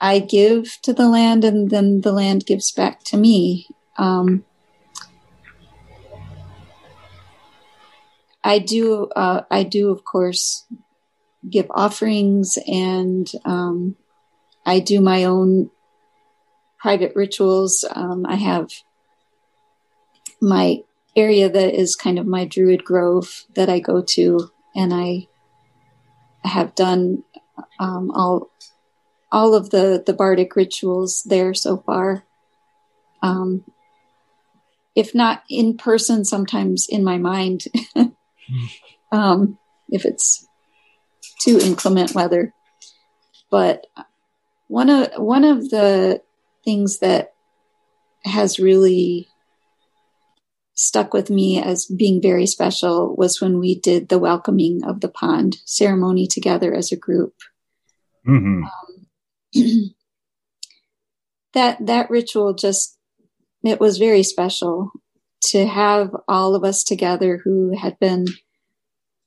[0.00, 3.68] I give to the land and then the land gives back to me.
[3.98, 4.44] Um,
[8.42, 10.66] I do, uh, I do, of course,
[11.48, 13.96] give offerings and um,
[14.64, 15.70] I do my own
[16.82, 17.84] private rituals.
[17.94, 18.68] Um, I have
[20.40, 20.80] my
[21.14, 25.28] area that is kind of my druid grove that I go to, and I
[26.42, 27.22] have done
[27.78, 28.50] um, all
[29.30, 32.24] all of the the bardic rituals there so far.
[33.22, 33.64] Um,
[34.96, 37.64] if not in person, sometimes in my mind,
[39.12, 39.58] um,
[39.88, 40.48] if it's
[41.40, 42.52] too inclement weather.
[43.50, 43.86] But
[44.66, 46.22] one of one of the
[46.64, 47.32] things that
[48.24, 49.28] has really
[50.74, 55.08] stuck with me as being very special was when we did the welcoming of the
[55.08, 57.34] pond ceremony together as a group.
[58.26, 58.64] Mm-hmm.
[58.64, 59.94] Um,
[61.54, 62.98] that that ritual just
[63.62, 64.90] it was very special
[65.42, 68.26] to have all of us together who had been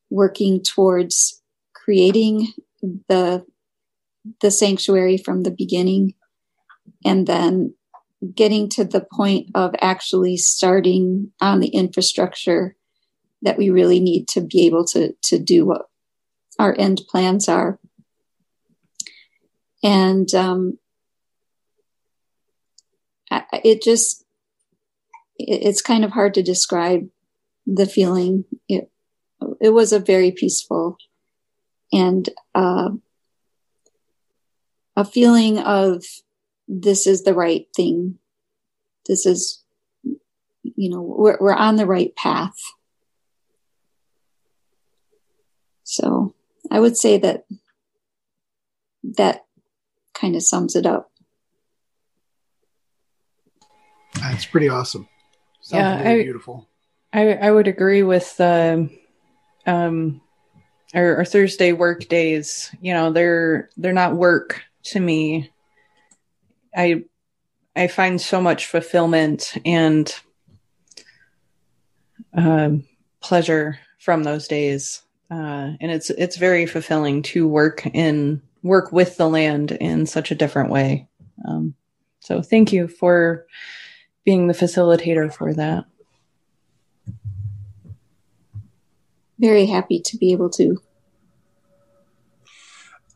[0.10, 1.42] working towards
[1.74, 2.48] creating
[3.10, 3.46] the
[4.42, 6.14] the sanctuary from the beginning
[7.04, 7.74] and then
[8.34, 12.76] getting to the point of actually starting on the infrastructure
[13.42, 15.84] that we really need to be able to to do what
[16.58, 17.80] our end plans are.
[19.84, 20.80] And um,
[23.64, 24.26] it just
[25.38, 27.08] it's kind of hard to describe
[27.68, 28.46] the feeling.
[28.68, 28.90] It
[29.62, 30.98] it was a very peaceful
[31.92, 32.90] and uh,
[34.96, 36.04] a feeling of
[36.68, 38.18] this is the right thing.
[39.08, 39.64] This is,
[40.04, 42.56] you know, we're, we're on the right path.
[45.84, 46.34] So
[46.72, 47.46] I would say that
[49.18, 49.46] that
[50.14, 51.12] kind of sums it up.
[54.16, 55.08] That's pretty awesome.
[55.62, 56.68] Sounds yeah, I, beautiful.
[57.14, 58.90] I, I would agree with the
[59.66, 60.22] um
[60.94, 62.74] our, our Thursday work days.
[62.82, 65.52] You know, they're they're not work to me.
[66.76, 67.04] I
[67.76, 70.14] I find so much fulfillment and
[72.34, 72.86] um,
[73.22, 79.18] pleasure from those days, uh, and it's it's very fulfilling to work in work with
[79.18, 81.08] the land in such a different way.
[81.48, 81.76] Um,
[82.20, 83.46] so thank you for
[84.26, 85.86] being the facilitator for that.
[89.38, 90.82] Very happy to be able to.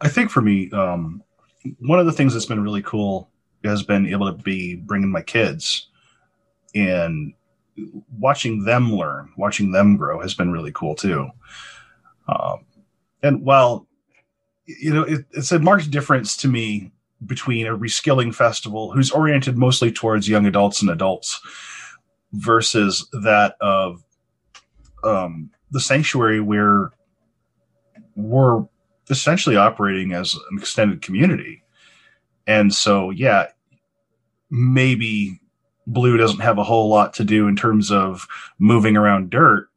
[0.02, 1.24] I think for me, um,
[1.80, 3.30] one of the things that's been really cool
[3.64, 5.88] has been able to be bringing my kids
[6.76, 7.34] and
[8.18, 11.30] watching them learn, watching them grow has been really cool too.
[12.28, 12.66] Um,
[13.24, 13.88] and while
[14.66, 16.92] you know it, it's a marked difference to me
[17.26, 21.42] between a reskilling festival who's oriented mostly towards young adults and adults
[22.34, 24.04] versus that of
[25.04, 26.92] um, the sanctuary where
[28.16, 28.66] we're
[29.10, 31.59] essentially operating as an extended community.
[32.50, 33.46] And so, yeah,
[34.50, 35.40] maybe
[35.86, 38.28] Blue doesn't have a whole lot to do in terms of
[38.58, 39.70] moving around dirt,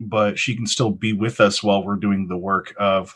[0.00, 3.14] but she can still be with us while we're doing the work of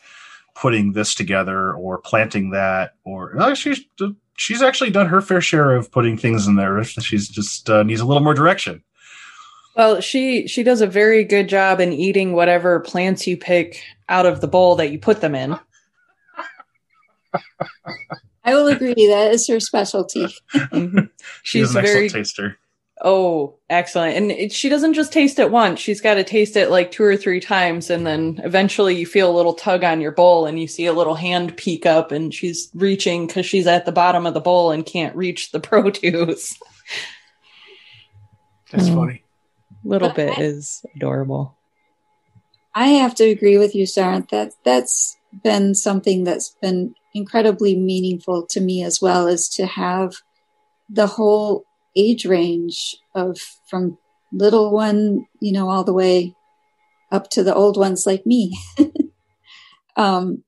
[0.55, 3.81] putting this together or planting that or she's
[4.37, 6.85] she's actually done her fair share of putting things in there.
[6.85, 8.83] She's just uh, needs a little more direction.
[9.75, 14.27] Well she she does a very good job in eating whatever plants you pick out
[14.27, 15.59] of the bowl that you put them in
[18.49, 21.07] i will agree that is her specialty mm-hmm.
[21.43, 22.59] she's very taster
[23.05, 24.17] Oh, excellent.
[24.17, 25.79] And it, she doesn't just taste it once.
[25.79, 27.91] She's got to taste it like two or three times.
[27.91, 30.93] And then eventually you feel a little tug on your bowl and you see a
[30.93, 34.73] little hand peek up and she's reaching because she's at the bottom of the bowl
[34.73, 36.59] and can't reach the produce.
[38.73, 38.95] That's mm.
[38.95, 39.25] funny.
[39.85, 41.57] Little bit I, is adorable.
[42.75, 44.31] I have to agree with you, Sarenth.
[44.31, 50.15] That that's been something that's been incredibly meaningful to me as well as to have
[50.89, 51.65] the whole
[51.97, 53.99] age range of from
[54.33, 56.35] little one, you know, all the way
[57.11, 58.59] up to the old ones like me.
[59.97, 60.45] um,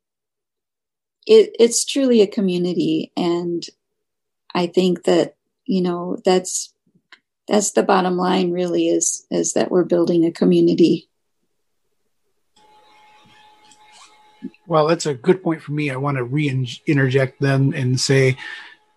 [1.27, 3.13] it, it's truly a community.
[3.17, 3.63] And
[4.55, 6.75] I think that, you know, that's,
[7.49, 11.10] that's the bottom line really is, is that we're building a community.
[14.71, 15.91] Well, that's a good point for me.
[15.91, 18.37] I want to re-interject then and say,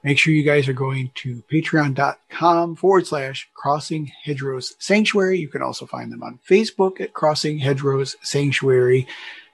[0.04, 5.40] Make sure you guys are going to patreon.com forward slash crossing hedgerows sanctuary.
[5.40, 9.08] You can also find them on Facebook at crossing hedgerows sanctuary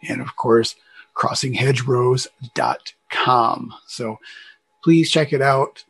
[0.09, 0.75] and of course
[1.15, 3.73] crossinghedgerows.com.
[3.87, 4.19] So
[4.83, 5.85] please check it out.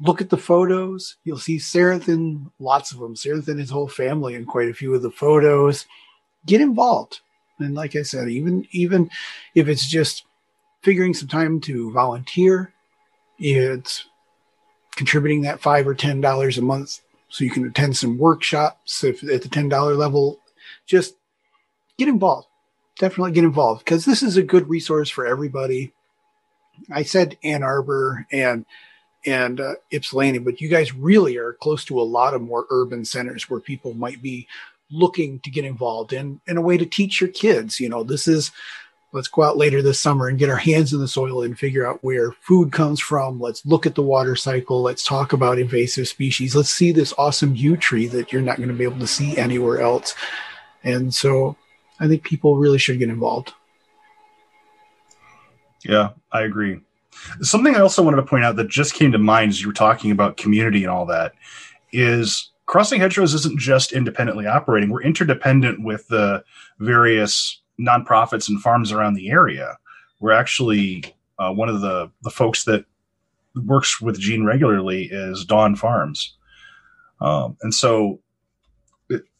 [0.00, 1.16] Look at the photos.
[1.24, 4.94] You'll see Sarathan, lots of them, Sarathan and his whole family and quite a few
[4.94, 5.86] of the photos.
[6.44, 7.20] Get involved.
[7.60, 9.10] And like I said, even even
[9.54, 10.24] if it's just
[10.82, 12.72] figuring some time to volunteer,
[13.38, 14.04] it's
[14.96, 19.22] contributing that five or ten dollars a month so you can attend some workshops if
[19.22, 20.40] at the ten dollar level.
[20.86, 21.14] Just
[21.98, 22.48] get involved.
[22.98, 25.92] Definitely get involved because this is a good resource for everybody.
[26.90, 28.66] I said Ann Arbor and
[29.26, 33.04] and uh, Ypsilanti, but you guys really are close to a lot of more urban
[33.04, 34.46] centers where people might be
[34.90, 37.80] looking to get involved in in a way to teach your kids.
[37.80, 38.50] You know, this is
[39.12, 41.86] let's go out later this summer and get our hands in the soil and figure
[41.86, 43.40] out where food comes from.
[43.40, 44.82] Let's look at the water cycle.
[44.82, 46.54] Let's talk about invasive species.
[46.54, 49.36] Let's see this awesome yew tree that you're not going to be able to see
[49.36, 50.14] anywhere else.
[50.84, 51.56] And so
[51.98, 53.52] I think people really should get involved.
[55.84, 56.80] Yeah, I agree.
[57.42, 59.74] Something I also wanted to point out that just came to mind as you were
[59.74, 61.32] talking about community and all that
[61.92, 64.90] is Crossing Hedgerows isn't just independently operating.
[64.90, 66.44] We're interdependent with the
[66.78, 69.76] various nonprofits and farms around the area.
[70.20, 71.02] We're actually
[71.40, 72.84] uh, one of the the folks that
[73.66, 76.36] works with Jean regularly is Dawn Farms,
[77.20, 78.20] um, and so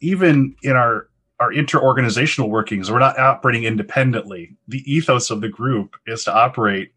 [0.00, 1.06] even in our
[1.38, 4.56] our interorganizational workings, we're not operating independently.
[4.66, 6.94] The ethos of the group is to operate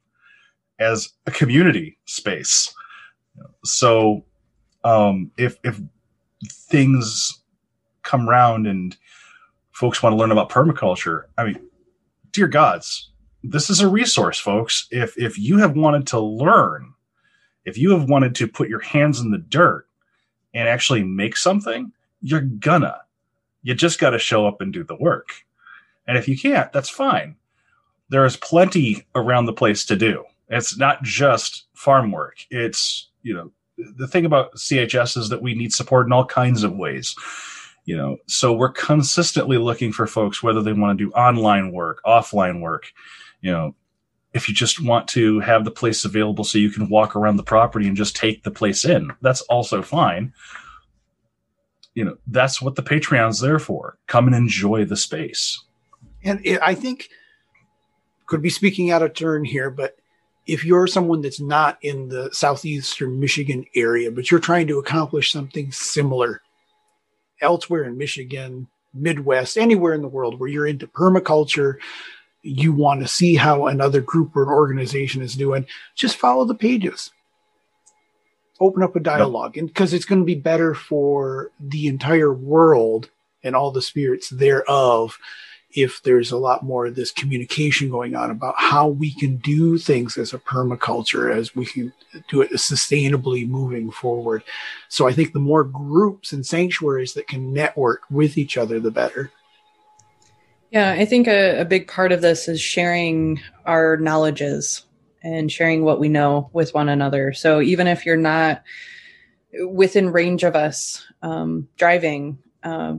[0.79, 2.73] as a community space.
[3.63, 4.25] So
[4.83, 5.79] um, if if
[6.51, 7.41] things
[8.03, 8.95] come around and
[9.71, 11.59] folks want to learn about permaculture, I mean,
[12.31, 13.11] dear gods,
[13.43, 14.87] this is a resource, folks.
[14.91, 16.93] If if you have wanted to learn,
[17.65, 19.87] if you have wanted to put your hands in the dirt
[20.53, 21.91] and actually make something,
[22.21, 23.01] you're gonna.
[23.63, 25.29] You just got to show up and do the work.
[26.05, 27.35] And if you can't, that's fine.
[28.09, 30.25] There is plenty around the place to do.
[30.49, 32.45] It's not just farm work.
[32.51, 36.63] It's, you know, the thing about CHS is that we need support in all kinds
[36.63, 37.15] of ways
[37.85, 38.17] you know?
[38.27, 42.91] So we're consistently looking for folks whether they want to do online work offline work
[43.41, 43.75] you know?
[44.33, 47.43] If you just want to have the place available so you can walk around the
[47.43, 50.33] property and just take the place in that's also fine.
[51.93, 53.99] You know that's what the patreon's there for.
[54.07, 55.63] Come and enjoy the space.
[56.23, 57.09] And it, i think
[58.25, 59.97] could be speaking out of turn here but
[60.45, 65.31] if you're someone that's not in the southeastern michigan area but you're trying to accomplish
[65.31, 66.41] something similar
[67.43, 71.75] elsewhere in Michigan, Midwest, anywhere in the world where you're into permaculture,
[72.41, 75.65] you want to see how another group or an organization is doing,
[75.95, 77.11] just follow the pages.
[78.59, 83.09] Open up a dialogue, and because it's going to be better for the entire world
[83.43, 85.17] and all the spirits thereof
[85.75, 89.77] if there's a lot more of this communication going on about how we can do
[89.77, 91.93] things as a permaculture, as we can
[92.27, 94.43] do it sustainably moving forward.
[94.89, 98.91] So I think the more groups and sanctuaries that can network with each other, the
[98.91, 99.31] better.
[100.71, 104.85] Yeah, I think a, a big part of this is sharing our knowledges
[105.21, 107.33] and sharing what we know with one another.
[107.33, 108.63] So even if you're not
[109.67, 112.95] within range of us um, driving, uh,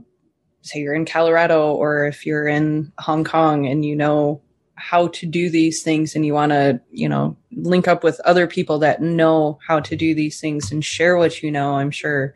[0.65, 4.41] say you're in Colorado or if you're in Hong Kong and you know
[4.75, 8.47] how to do these things and you want to, you know, link up with other
[8.47, 12.33] people that know how to do these things and share what you know, I'm sure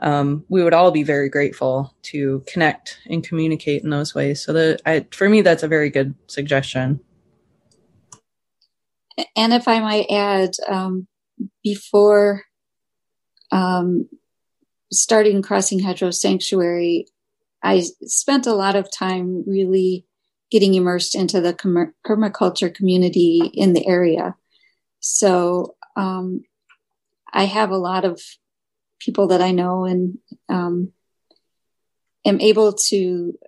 [0.00, 4.42] um, we would all be very grateful to connect and communicate in those ways.
[4.42, 7.00] So that I, for me, that's a very good suggestion.
[9.36, 11.06] And if I might add, um,
[11.62, 12.44] before
[13.52, 14.08] um,
[14.92, 17.06] starting Crossing Hedgerow Sanctuary,
[17.62, 20.06] I spent a lot of time really
[20.50, 21.54] getting immersed into the
[22.06, 24.34] permaculture community in the area.
[25.00, 26.42] So um,
[27.32, 28.20] I have a lot of
[28.98, 30.18] people that I know and
[30.48, 30.92] um,
[32.24, 33.38] am able to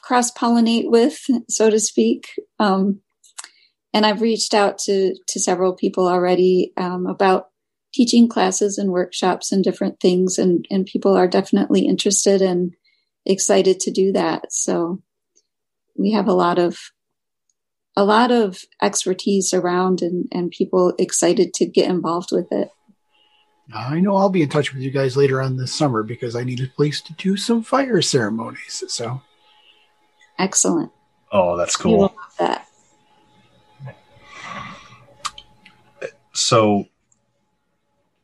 [0.00, 1.18] cross pollinate with,
[1.48, 2.28] so to speak.
[2.58, 3.00] Um,
[3.92, 7.48] and I've reached out to to several people already um, about
[7.94, 12.74] teaching classes and workshops and different things, and and people are definitely interested and
[13.26, 14.52] excited to do that.
[14.52, 15.02] So
[15.96, 16.78] we have a lot of
[17.96, 22.68] a lot of expertise around and, and people excited to get involved with it.
[23.74, 26.44] I know I'll be in touch with you guys later on this summer because I
[26.44, 28.84] need a place to do some fire ceremonies.
[28.88, 29.22] So
[30.38, 30.92] excellent.
[31.32, 32.14] Oh, that's cool.
[32.38, 32.68] that.
[36.32, 36.84] So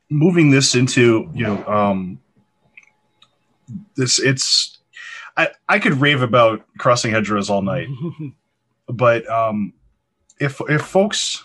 [0.09, 2.19] moving this into, you know, um
[3.95, 4.77] this it's
[5.35, 7.87] I, I could rave about crossing hedgerows all night,
[8.87, 9.73] but um,
[10.39, 11.43] if if folks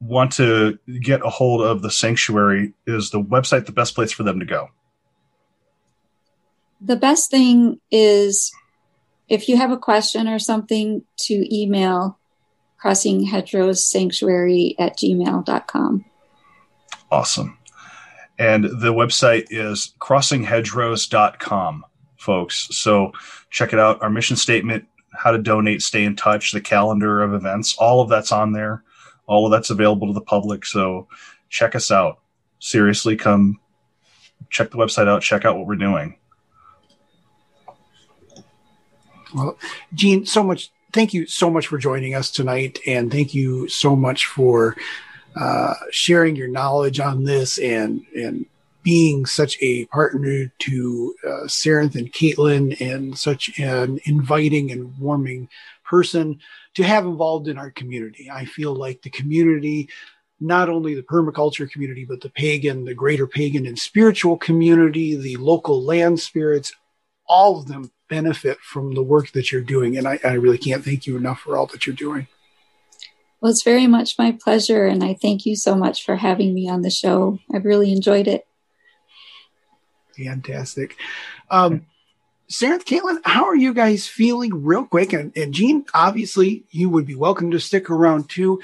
[0.00, 4.22] want to get a hold of the sanctuary, is the website the best place for
[4.22, 4.70] them to go?
[6.80, 8.52] The best thing is
[9.28, 12.18] if you have a question or something to email
[12.78, 16.04] crossing hedgerows sanctuary at gmail.com.
[17.10, 17.58] Awesome.
[18.38, 21.84] And the website is crossinghedgerows.com
[22.20, 22.68] folks.
[22.76, 23.12] So
[23.50, 24.02] check it out.
[24.02, 28.08] Our mission statement, how to donate, stay in touch, the calendar of events, all of
[28.08, 28.84] that's on there.
[29.26, 30.66] All of that's available to the public.
[30.66, 31.06] So
[31.48, 32.20] check us out.
[32.58, 33.60] Seriously, come
[34.50, 36.16] check the website out, check out what we're doing.
[39.34, 39.56] Well,
[39.94, 40.70] Jean, so much.
[40.92, 44.76] Thank you so much for joining us tonight, and thank you so much for
[45.36, 48.46] uh, sharing your knowledge on this and and
[48.82, 55.48] being such a partner to uh, Sarenth and Caitlin and such an inviting and warming
[55.84, 56.38] person
[56.74, 58.30] to have involved in our community.
[58.30, 59.88] I feel like the community,
[60.38, 65.36] not only the permaculture community, but the pagan, the greater pagan and spiritual community, the
[65.36, 66.72] local land spirits,
[67.26, 69.96] all of them benefit from the work that you're doing.
[69.96, 72.26] And I, I really can't thank you enough for all that you're doing.
[73.40, 74.86] Well, it's very much my pleasure.
[74.86, 77.38] And I thank you so much for having me on the show.
[77.52, 78.46] I've really enjoyed it.
[80.24, 80.96] Fantastic.
[81.50, 81.86] Um,
[82.50, 85.12] Sarenth, Caitlin, how are you guys feeling real quick?
[85.12, 88.60] And, and Jean, obviously, you would be welcome to stick around too.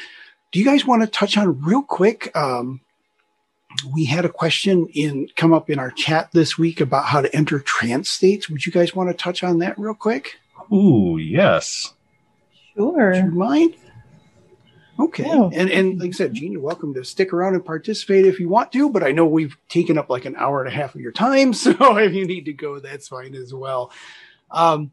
[0.50, 2.36] Do you guys want to touch on real quick?
[2.36, 2.80] Um,
[3.92, 7.34] we had a question in come up in our chat this week about how to
[7.36, 8.50] enter trance states.
[8.50, 10.36] Would you guys want to touch on that real quick?
[10.72, 11.92] Ooh, yes.
[12.74, 13.10] Sure.
[13.10, 13.76] Would you mind?
[14.98, 15.26] Okay.
[15.26, 15.50] Yeah.
[15.52, 18.48] And and like I said, Jean, you're welcome to stick around and participate if you
[18.48, 21.00] want to, but I know we've taken up like an hour and a half of
[21.00, 21.52] your time.
[21.66, 23.90] So if you need to go, that's fine as well.
[24.50, 24.92] Um,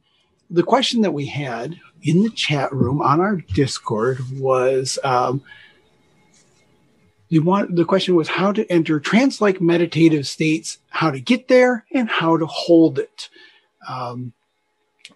[0.49, 5.41] the question that we had in the chat room on our Discord was um,
[7.29, 11.85] you want the question was how to enter trance-like meditative states, how to get there,
[11.91, 13.29] and how to hold it.
[13.87, 14.33] Um,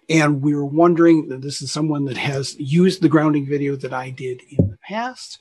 [0.08, 3.92] and we were wondering that this is someone that has used the grounding video that
[3.92, 5.38] I did in the past,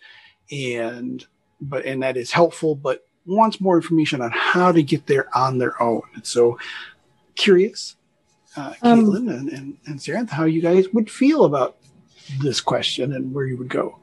[0.52, 1.26] and
[1.62, 5.58] but and that is helpful, but wants more information on how to get there on
[5.58, 6.02] their own.
[6.16, 6.58] And So
[7.36, 7.96] curious,
[8.56, 11.78] uh, um, Caitlin and, and, and Sarenth, how you guys would feel about
[12.42, 14.00] this question and where you would go.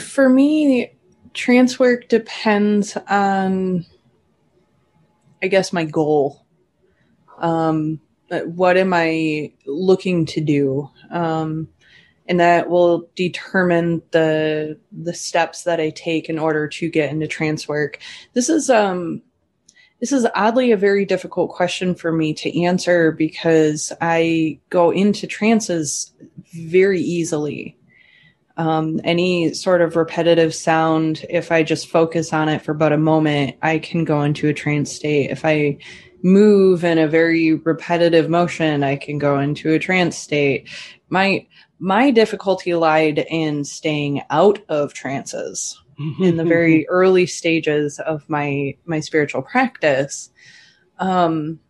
[0.00, 0.92] For me,
[1.32, 3.86] trance work depends on,
[5.42, 6.44] I guess, my goal.
[7.38, 8.00] Um,
[8.30, 10.90] what am I looking to do?
[11.10, 11.68] Um,
[12.28, 17.26] and that will determine the the steps that I take in order to get into
[17.26, 17.98] trance work.
[18.34, 19.22] This is um
[20.00, 25.26] this is oddly a very difficult question for me to answer because I go into
[25.26, 26.12] trances
[26.52, 27.78] very easily.
[28.58, 32.98] Um, any sort of repetitive sound, if I just focus on it for but a
[32.98, 35.30] moment, I can go into a trance state.
[35.30, 35.78] If I
[36.26, 40.68] move in a very repetitive motion, I can go into a trance state.
[41.08, 41.46] My
[41.78, 45.80] my difficulty lied in staying out of trances
[46.20, 50.30] in the very early stages of my my spiritual practice.
[50.98, 51.60] Um,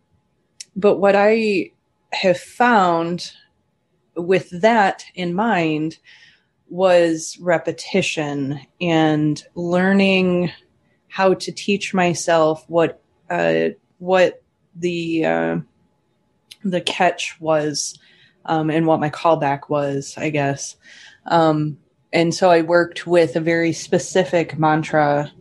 [0.75, 1.71] but what I
[2.13, 3.31] have found
[4.15, 5.99] with that in mind
[6.69, 10.51] was repetition and learning
[11.09, 13.69] how to teach myself what uh,
[13.99, 14.41] what
[14.79, 15.57] the uh,
[16.63, 17.97] the catch was
[18.45, 20.75] um, and what my callback was, I guess.
[21.25, 21.77] Um,
[22.13, 25.31] and so I worked with a very specific mantra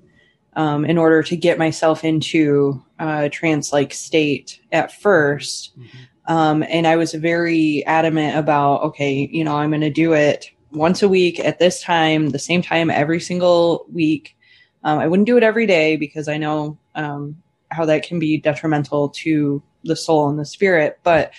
[0.54, 6.32] um, in order to get myself into a trance like state at 1st mm-hmm.
[6.32, 10.50] um, and I was very adamant about, okay, you know, I'm going to do it
[10.72, 14.36] once a week at this time, the same time every single week.
[14.82, 18.38] Um, I wouldn't do it every day because I know um, how that can be
[18.38, 21.32] detrimental to the soul and the spirit, but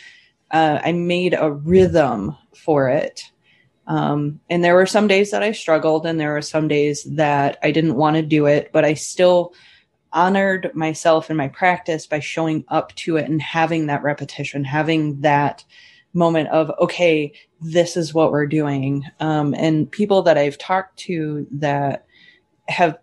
[0.52, 3.24] uh, I made a rhythm for it.
[3.88, 7.58] Um, and there were some days that I struggled, and there were some days that
[7.64, 9.54] I didn't want to do it, but I still
[10.12, 15.22] honored myself in my practice by showing up to it and having that repetition, having
[15.22, 15.64] that
[16.14, 17.32] moment of, okay,
[17.62, 19.04] this is what we're doing.
[19.20, 22.06] Um, and people that I've talked to that
[22.68, 22.98] have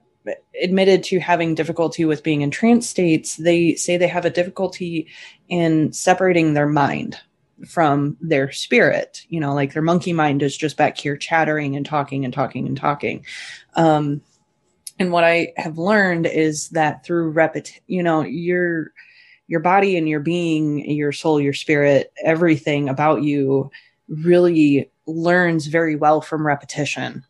[0.63, 5.09] admitted to having difficulty with being in trance states, they say they have a difficulty
[5.49, 7.19] in separating their mind
[7.69, 9.25] from their spirit.
[9.29, 12.67] You know like their monkey mind is just back here chattering and talking and talking
[12.67, 13.25] and talking.
[13.75, 14.23] Um
[14.99, 18.93] and what i have learned is that through repetition, you know your
[19.47, 23.71] your body and your being your soul your spirit everything about you
[24.09, 27.25] really learns very well from repetition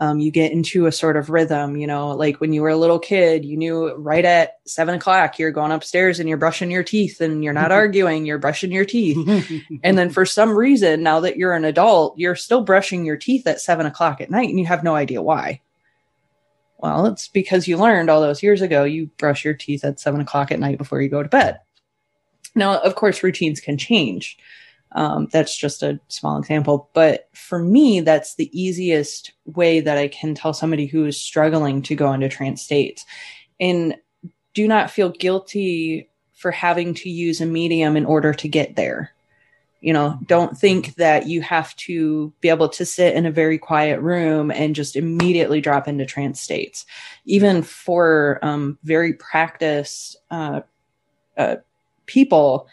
[0.00, 2.76] um, you get into a sort of rhythm, you know, like when you were a
[2.76, 6.84] little kid, you knew right at seven o'clock, you're going upstairs and you're brushing your
[6.84, 9.18] teeth and you're not arguing, you're brushing your teeth.
[9.82, 13.46] and then for some reason, now that you're an adult, you're still brushing your teeth
[13.48, 15.60] at seven o'clock at night and you have no idea why.
[16.78, 20.20] Well, it's because you learned all those years ago you brush your teeth at seven
[20.20, 21.58] o'clock at night before you go to bed.
[22.54, 24.38] Now, of course, routines can change.
[24.92, 26.90] Um, that's just a small example.
[26.94, 31.82] But for me, that's the easiest way that I can tell somebody who is struggling
[31.82, 33.04] to go into trance states.
[33.60, 33.96] And
[34.54, 39.12] do not feel guilty for having to use a medium in order to get there.
[39.80, 43.58] You know, don't think that you have to be able to sit in a very
[43.58, 46.84] quiet room and just immediately drop into trance states.
[47.24, 50.62] Even for um, very practiced uh,
[51.36, 51.56] uh,
[52.06, 52.66] people,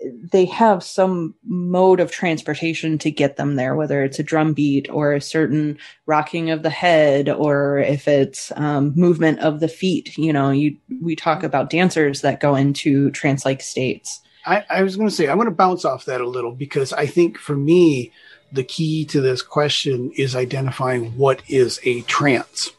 [0.00, 4.88] they have some mode of transportation to get them there, whether it's a drum beat
[4.90, 5.76] or a certain
[6.06, 10.16] rocking of the head, or if it's um, movement of the feet.
[10.16, 14.20] You know, you we talk about dancers that go into trance-like states.
[14.46, 16.92] I, I was going to say I'm going to bounce off that a little because
[16.92, 18.12] I think for me
[18.52, 22.70] the key to this question is identifying what is a trance,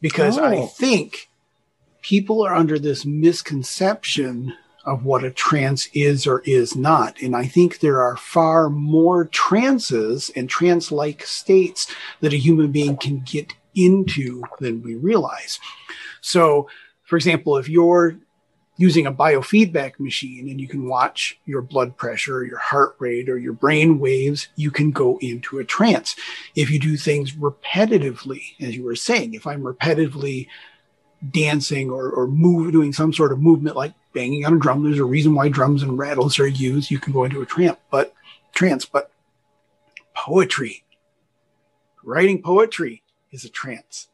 [0.00, 0.44] because oh.
[0.44, 1.30] I think
[2.02, 4.52] people are under this misconception
[4.84, 7.20] of what a trance is or is not.
[7.22, 12.70] And I think there are far more trances and trance like states that a human
[12.70, 15.58] being can get into than we realize.
[16.20, 16.68] So,
[17.02, 18.16] for example, if you're
[18.76, 23.38] using a biofeedback machine and you can watch your blood pressure, your heart rate, or
[23.38, 26.16] your brain waves, you can go into a trance.
[26.56, 30.48] If you do things repetitively, as you were saying, if I'm repetitively
[31.30, 34.82] dancing or, or move, doing some sort of movement like banging on a drum.
[34.82, 36.90] There's a reason why drums and rattles are used.
[36.90, 38.14] You can go into a trance, but
[38.52, 39.10] trance, but
[40.14, 40.84] poetry,
[42.02, 44.08] writing poetry is a trance.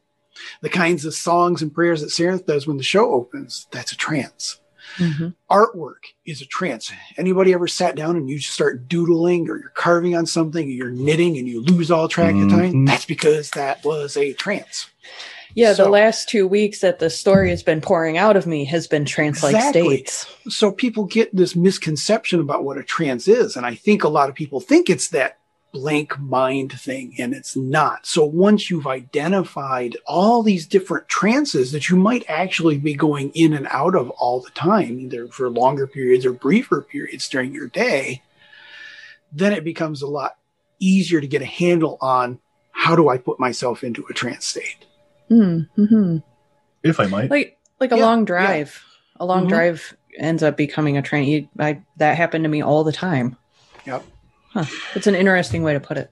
[0.61, 3.97] The kinds of songs and prayers that Sarenth does when the show opens, that's a
[3.97, 4.59] trance.
[4.97, 5.29] Mm-hmm.
[5.49, 6.91] Artwork is a trance.
[7.17, 10.71] Anybody ever sat down and you just start doodling or you're carving on something or
[10.71, 12.45] you're knitting and you lose all track mm-hmm.
[12.45, 12.85] of time?
[12.85, 14.89] That's because that was a trance.
[15.55, 18.65] Yeah, so, the last two weeks that the story has been pouring out of me
[18.65, 19.97] has been trance like exactly.
[19.97, 20.25] states.
[20.49, 23.55] So people get this misconception about what a trance is.
[23.55, 25.39] And I think a lot of people think it's that
[25.71, 28.05] blank mind thing, and it's not.
[28.05, 33.53] So once you've identified all these different trances that you might actually be going in
[33.53, 37.67] and out of all the time, either for longer periods or briefer periods during your
[37.67, 38.21] day,
[39.31, 40.37] then it becomes a lot
[40.79, 42.39] easier to get a handle on
[42.71, 44.85] how do I put myself into a trance state.
[45.31, 46.17] Mm-hmm.
[46.83, 48.83] If I might, like like a yeah, long drive.
[48.83, 49.23] Yeah.
[49.23, 49.49] A long mm-hmm.
[49.49, 51.49] drive ends up becoming a train.
[51.59, 53.37] I, that happened to me all the time.
[53.85, 54.03] Yep.
[54.53, 54.65] Huh.
[54.95, 56.11] It's an interesting way to put it.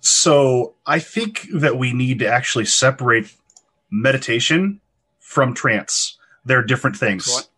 [0.00, 3.32] So I think that we need to actually separate
[3.90, 4.80] meditation
[5.18, 6.18] from trance.
[6.44, 7.48] They're different things.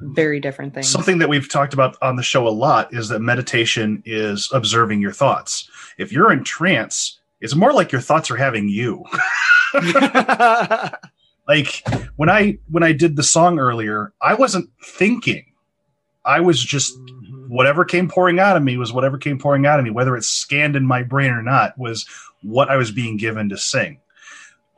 [0.00, 0.88] Very different things.
[0.88, 5.00] Something that we've talked about on the show a lot is that meditation is observing
[5.00, 5.70] your thoughts.
[5.96, 9.04] If you're in trance, it's more like your thoughts are having you.
[11.48, 11.82] like
[12.16, 15.46] when I when I did the song earlier, I wasn't thinking.
[16.24, 17.48] I was just mm-hmm.
[17.48, 20.28] whatever came pouring out of me was whatever came pouring out of me, whether it's
[20.28, 22.06] scanned in my brain or not, was
[22.42, 24.00] what I was being given to sing.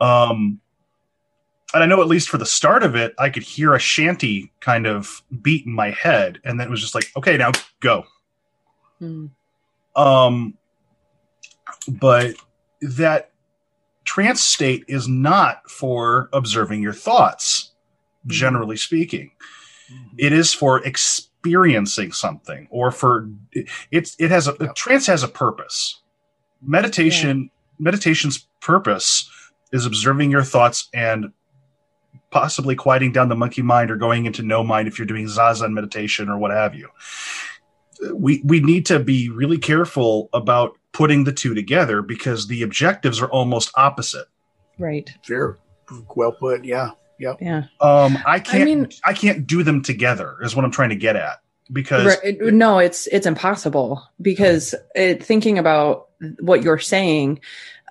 [0.01, 0.59] Um,
[1.73, 4.51] and I know at least for the start of it, I could hear a shanty
[4.59, 8.05] kind of beat in my head, and then it was just like, okay, now go.
[9.01, 9.31] Mm.
[9.95, 10.57] Um,
[11.87, 12.35] but
[12.81, 13.31] that
[14.15, 17.73] trance state is not for observing your thoughts,
[18.21, 18.29] mm-hmm.
[18.29, 19.31] generally speaking.
[19.91, 20.15] Mm-hmm.
[20.17, 23.29] It is for experiencing something, or for
[23.91, 26.01] it's it has a, a trance has a purpose.
[26.61, 27.49] Meditation yeah.
[27.77, 29.29] meditation's purpose
[29.73, 31.33] is observing your thoughts and
[32.31, 35.73] possibly quieting down the monkey mind or going into no mind if you're doing zazen
[35.73, 36.87] meditation or what have you.
[38.13, 43.21] We we need to be really careful about putting the two together because the objectives
[43.21, 44.27] are almost opposite.
[44.77, 45.09] Right.
[45.23, 45.57] Fair.
[46.15, 46.65] Well put.
[46.65, 46.91] Yeah.
[47.19, 47.37] Yep.
[47.41, 47.63] Yeah.
[47.81, 48.61] Um, I can't.
[48.61, 50.37] I, mean, I can't do them together.
[50.41, 51.41] Is what I'm trying to get at.
[51.71, 54.03] Because right, no, it's it's impossible.
[54.21, 56.09] Because it, thinking about
[56.39, 57.39] what you're saying,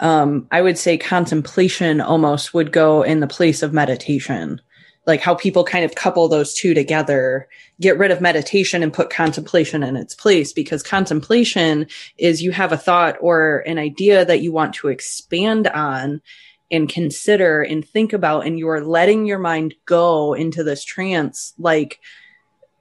[0.01, 4.61] um, I would say contemplation almost would go in the place of meditation.
[5.07, 7.49] Like how people kind of couple those two together,
[7.81, 11.87] get rid of meditation and put contemplation in its place because contemplation
[12.17, 16.23] is you have a thought or an idea that you want to expand on
[16.71, 22.01] and consider and think about, and you're letting your mind go into this trance like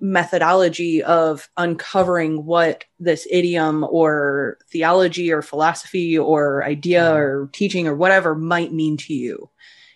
[0.03, 7.17] methodology of uncovering what this idiom or theology or philosophy or idea mm-hmm.
[7.17, 9.49] or teaching or whatever might mean to you.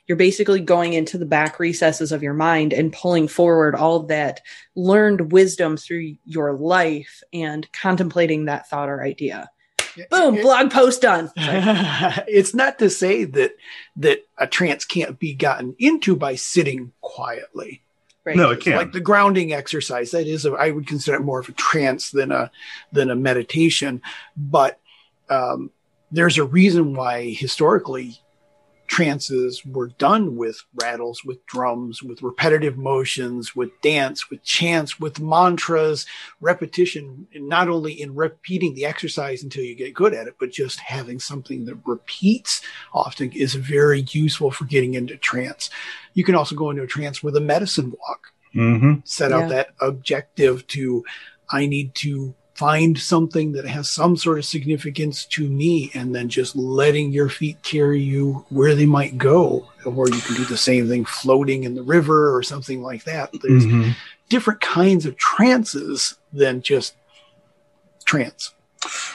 [0.08, 4.08] You're basically going into the back recesses of your mind and pulling forward all of
[4.08, 4.42] that
[4.76, 9.50] learned wisdom through your life and contemplating that thought or idea.
[10.10, 11.32] Boom, it, blog post done.
[11.36, 13.56] it's not to say that
[13.98, 17.82] that a trance can't be gotten into by sitting quietly.
[18.24, 18.36] Right.
[18.36, 18.78] No, it can't.
[18.78, 22.12] Like the grounding exercise, that is, a, I would consider it more of a trance
[22.12, 22.52] than a
[22.92, 24.02] than a meditation.
[24.36, 24.80] But
[25.30, 25.72] um,
[26.12, 28.20] there's a reason why historically
[28.98, 35.19] trances were done with rattles, with drums, with repetitive motions, with dance, with chants, with
[35.19, 36.07] mantras,
[36.41, 40.80] repetition, not only in repeating the exercise until you get good at it, but just
[40.80, 45.69] having something that repeats often is very useful for getting into trance.
[46.15, 48.34] You can also go into a trance with a medicine walk.
[48.56, 49.02] Mm-hmm.
[49.03, 49.48] Set out yeah.
[49.49, 51.06] that objective to,
[51.52, 56.28] I need to find something that has some sort of significance to me and then
[56.28, 60.58] just letting your feet carry you where they might go or you can do the
[60.58, 63.92] same thing floating in the river or something like that there's mm-hmm.
[64.30, 66.96] different kinds of trances than just
[68.06, 68.54] trance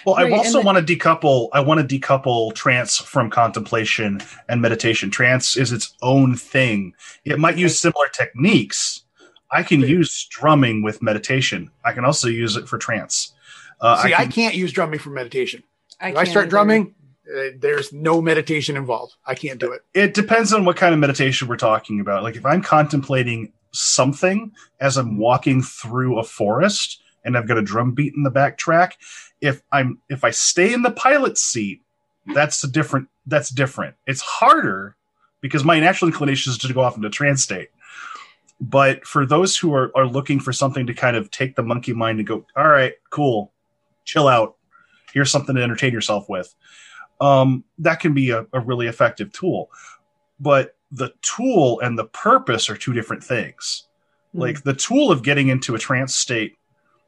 [0.05, 1.48] well, right, I also then, want to decouple.
[1.52, 5.10] I want to decouple trance from contemplation and meditation.
[5.10, 6.94] Trance is its own thing.
[7.24, 9.05] It might use similar techniques,
[9.52, 11.70] I can use drumming with meditation.
[11.84, 13.34] I can also use it for trance.
[13.80, 15.62] Uh, See, I, can, not use drumming for meditation.
[16.00, 16.94] I, if I start drumming,
[17.28, 19.14] uh, there's no meditation involved.
[19.26, 19.82] I can't do it.
[19.94, 22.22] It depends on what kind of meditation we're talking about.
[22.22, 27.62] Like if I'm contemplating something as I'm walking through a forest and I've got a
[27.62, 28.92] drum beat in the backtrack,
[29.40, 31.82] if I'm if I stay in the pilot seat,
[32.34, 33.96] that's a different that's different.
[34.06, 34.96] It's harder
[35.40, 37.68] because my natural inclination is to go off into trance state.
[38.62, 41.93] But for those who are, are looking for something to kind of take the monkey
[41.93, 43.52] mind and go, all right, cool,
[44.05, 44.55] chill out.
[45.12, 46.55] Here's something to entertain yourself with.
[47.20, 49.68] Um, that can be a, a really effective tool.
[50.39, 53.89] But the tool and the purpose are two different things.
[54.32, 54.40] Mm.
[54.40, 56.56] Like the tool of getting into a trance state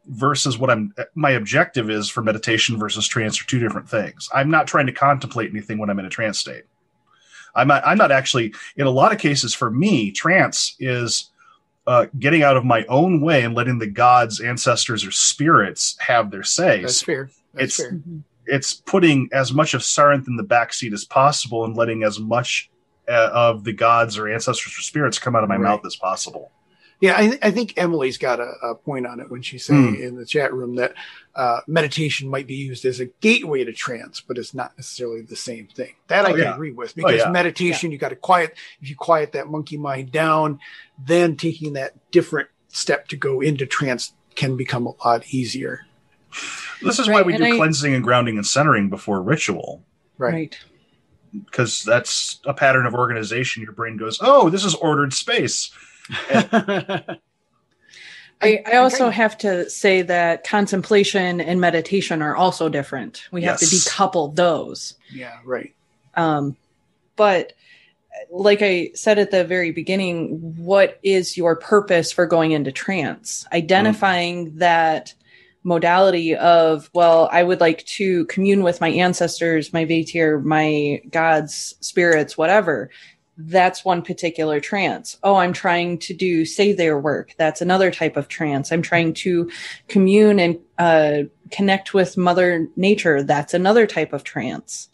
[0.06, 4.28] versus what I'm my objective is for meditation versus trance are two different things.
[4.35, 6.64] I'm not trying to contemplate anything when I'm in a trance state.
[7.55, 11.31] I'm not, I'm not actually in a lot of cases for me trance is
[11.86, 16.31] uh, getting out of my own way and letting the gods, ancestors, or spirits have
[16.31, 16.81] their say.
[16.81, 17.31] That's fair.
[17.52, 18.01] That's it's fair.
[18.47, 22.70] It's putting as much of Sarenth in the backseat as possible and letting as much
[23.09, 25.70] uh, of the gods or ancestors or spirits come out of my right.
[25.70, 26.51] mouth as possible.
[27.05, 30.01] Yeah, I, I think Emily's got a, a, point on it when she's saying mm.
[30.02, 30.94] in the chat room that
[31.35, 35.36] uh, meditation might be used as a gateway to trance, but it's not necessarily the
[35.36, 35.93] same thing.
[36.06, 36.55] That oh, I can yeah.
[36.55, 37.31] agree with oh, because oh, yeah.
[37.31, 37.97] meditation, yeah.
[37.97, 38.55] you got to quiet.
[38.81, 40.60] If you quiet that monkey mind down,
[40.98, 45.85] then taking that different step to go into trance can become a lot easier.
[46.81, 49.85] This is right, why we do I, cleansing and grounding and centering before ritual.
[50.16, 50.59] Right.
[51.35, 53.62] Because that's a pattern of organization.
[53.62, 55.70] Your brain goes, oh, this is ordered space.
[56.10, 57.16] I,
[58.43, 63.26] I, also have to say that contemplation and meditation are also different.
[63.31, 64.94] We have to decouple those.
[65.10, 65.74] Yeah, right.
[66.14, 66.56] Um,
[67.16, 67.55] but
[68.31, 73.47] like I said at the very beginning, what is your purpose for going into trance?
[73.52, 74.59] Identifying mm.
[74.59, 75.14] that
[75.62, 81.74] modality of, well, I would like to commune with my ancestors, my vaettir, my gods,
[81.81, 82.90] spirits, whatever.
[83.36, 85.19] That's one particular trance.
[85.23, 87.35] Oh, I'm trying to do seidr work.
[87.36, 88.70] That's another type of trance.
[88.70, 89.51] I'm trying to
[89.89, 93.23] commune and uh, connect with Mother Nature.
[93.23, 94.89] That's another type of trance.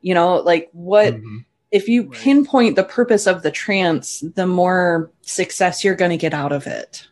[0.00, 1.14] You know, like what.
[1.14, 1.38] Mm-hmm
[1.72, 2.12] if you right.
[2.12, 6.66] pinpoint the purpose of the trance, the more success you're going to get out of
[6.66, 7.06] it.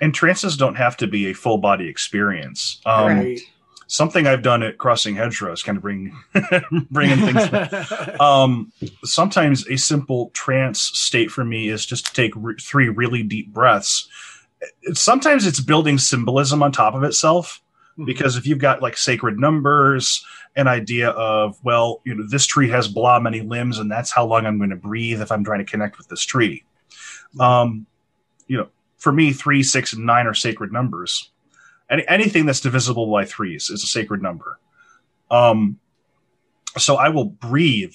[0.00, 2.80] And trances don't have to be a full body experience.
[2.84, 3.40] Um, right.
[3.86, 6.16] Something I've done at Crossing Hedgerows, kind of bring
[6.90, 7.80] bringing things.
[8.20, 8.72] um,
[9.04, 13.52] sometimes a simple trance state for me is just to take re- three really deep
[13.52, 14.08] breaths.
[14.92, 17.62] Sometimes it's building symbolism on top of itself
[17.92, 18.04] mm-hmm.
[18.04, 20.24] because if you've got like sacred numbers
[20.56, 24.24] an idea of well you know this tree has blah many limbs and that's how
[24.24, 26.64] long i'm going to breathe if i'm trying to connect with this tree
[27.40, 27.86] um
[28.46, 31.30] you know for me three six and nine are sacred numbers
[31.90, 34.58] Any, anything that's divisible by threes is a sacred number
[35.30, 35.78] um
[36.76, 37.94] so i will breathe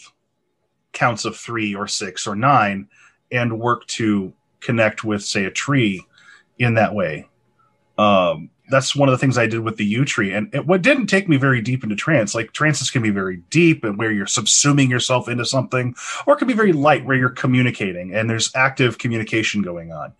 [0.94, 2.88] counts of three or six or nine
[3.32, 6.03] and work to connect with say a tree
[6.57, 7.28] in that way
[7.98, 10.34] um that's one of the things I did with the yew tree.
[10.34, 13.38] And it, what didn't take me very deep into trance, like trances can be very
[13.49, 15.95] deep and where you're subsuming yourself into something,
[16.26, 20.14] or it can be very light where you're communicating and there's active communication going on.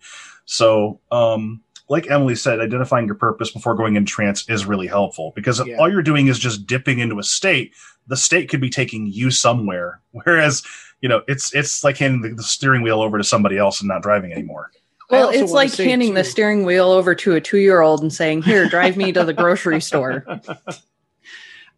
[0.44, 5.32] So, um, like Emily said, identifying your purpose before going in trance is really helpful
[5.34, 5.76] because yeah.
[5.76, 7.74] all you're doing is just dipping into a state.
[8.06, 10.62] The state could be taking you somewhere, whereas
[11.02, 13.88] you know it's it's like handing the, the steering wheel over to somebody else and
[13.88, 14.70] not driving anymore.
[15.10, 18.12] Well, it's like handing too, the steering wheel over to a two year old and
[18.12, 20.24] saying, Here, drive me to the grocery store.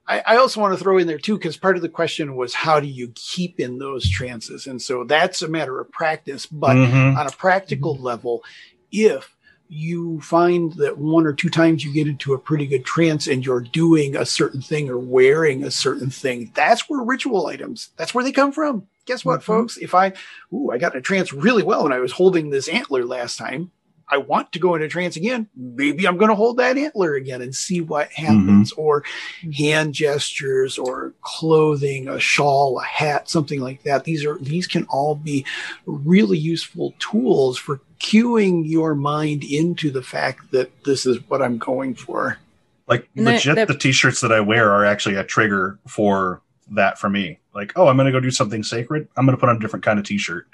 [0.06, 2.52] I, I, also want to throw in there too, because part of the question was
[2.52, 4.66] how do you keep in those trances?
[4.66, 6.44] And so that's a matter of practice.
[6.44, 7.16] But mm-hmm.
[7.16, 8.05] on a practical mm-hmm.
[8.05, 8.43] level,
[8.90, 9.34] if
[9.74, 13.44] you find that one or two times you get into a pretty good trance and
[13.44, 18.15] you're doing a certain thing or wearing a certain thing, that's where ritual items, that's
[18.15, 19.53] where they come from guess what, mm-hmm.
[19.53, 19.77] folks?
[19.77, 20.12] If I,
[20.53, 23.70] ooh, I got a trance really well when I was holding this antler last time.
[24.09, 25.49] I want to go into trance again.
[25.57, 28.81] Maybe I'm going to hold that antler again and see what happens, mm-hmm.
[28.81, 29.05] or
[29.57, 34.05] hand gestures, or clothing, a shawl, a hat, something like that.
[34.05, 35.47] These are these can all be
[35.86, 41.58] really useful tools for cueing your mind into the fact that this is what I'm
[41.58, 42.38] going for.
[42.88, 46.42] Like legit, the t-shirts that I wear are actually a trigger for
[46.72, 47.38] that for me.
[47.54, 49.08] Like, oh, I'm going to go do something sacred.
[49.16, 50.46] I'm going to put on a different kind of t-shirt.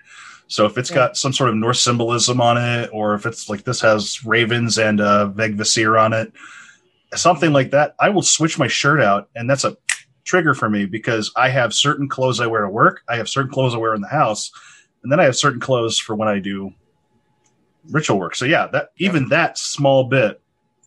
[0.46, 0.96] So if it's yeah.
[0.96, 4.78] got some sort of Norse symbolism on it, or if it's like this has ravens
[4.78, 6.32] and uh, Vegvisir on it,
[7.14, 9.76] something like that, I will switch my shirt out, and that's a
[10.24, 13.50] trigger for me because I have certain clothes I wear to work, I have certain
[13.50, 14.50] clothes I wear in the house,
[15.02, 16.72] and then I have certain clothes for when I do
[17.90, 18.34] ritual work.
[18.34, 19.28] So yeah, that even yeah.
[19.30, 20.40] that small bit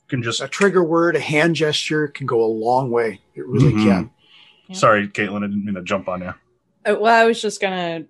[0.07, 3.21] can just a trigger word, a hand gesture can go a long way.
[3.33, 3.87] It really mm-hmm.
[3.87, 4.11] can.
[4.73, 6.33] Sorry, Caitlin, I didn't mean to jump on you.
[6.85, 8.05] Uh, well, I was just gonna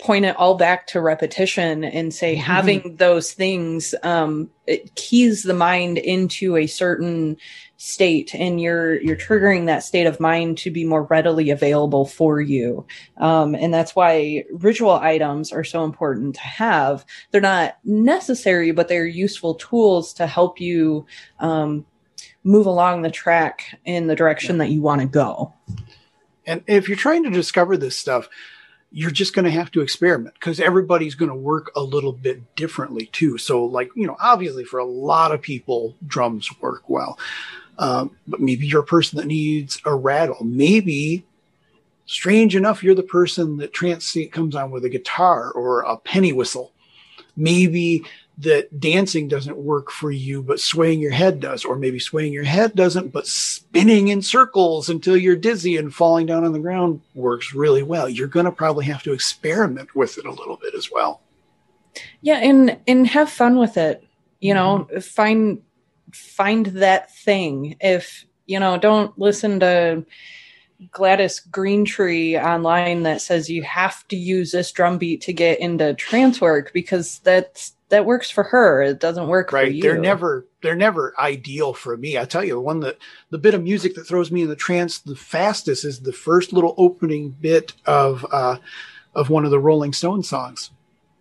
[0.00, 2.42] point it all back to repetition and say mm-hmm.
[2.42, 7.36] having those things um, it keys the mind into a certain
[7.82, 12.38] state and you're you're triggering that state of mind to be more readily available for
[12.38, 12.86] you
[13.16, 18.86] um, and that's why ritual items are so important to have they're not necessary but
[18.88, 21.06] they're useful tools to help you
[21.38, 21.86] um,
[22.44, 25.50] move along the track in the direction that you want to go
[26.46, 28.28] and if you're trying to discover this stuff,
[28.90, 32.56] you're just going to have to experiment because everybody's going to work a little bit
[32.56, 33.38] differently too.
[33.38, 37.18] So, like, you know, obviously for a lot of people, drums work well.
[37.80, 40.44] Um, but maybe you're a person that needs a rattle.
[40.44, 41.24] Maybe,
[42.04, 46.34] strange enough, you're the person that trance comes on with a guitar or a penny
[46.34, 46.72] whistle.
[47.36, 48.04] Maybe
[48.36, 52.44] that dancing doesn't work for you, but swaying your head does, or maybe swaying your
[52.44, 57.00] head doesn't, but spinning in circles until you're dizzy and falling down on the ground
[57.14, 58.10] works really well.
[58.10, 61.22] You're going to probably have to experiment with it a little bit as well.
[62.20, 64.06] Yeah, and and have fun with it.
[64.40, 65.00] You know, mm-hmm.
[65.00, 65.62] find
[66.12, 67.76] find that thing.
[67.80, 70.04] If you know, don't listen to
[70.90, 75.94] Gladys Greentree online that says you have to use this drum beat to get into
[75.94, 78.82] trance work because that's that works for her.
[78.82, 79.66] It doesn't work right.
[79.66, 79.82] for you.
[79.82, 82.16] They're never they're never ideal for me.
[82.18, 82.98] I tell you, the one that
[83.30, 86.52] the bit of music that throws me in the trance the fastest is the first
[86.52, 88.56] little opening bit of uh
[89.14, 90.70] of one of the Rolling Stone songs.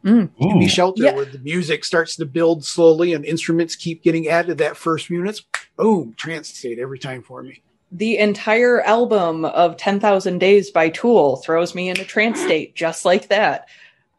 [0.04, 0.30] Mm.
[0.40, 1.14] Give me shelter yeah.
[1.14, 5.20] where the music starts to build slowly and instruments keep getting added that first few
[5.20, 5.44] minutes.
[5.76, 7.62] Boom, trance state every time for me
[7.92, 13.06] the entire album of 10,000 Days by Tool throws me in a trance state just
[13.06, 13.68] like that.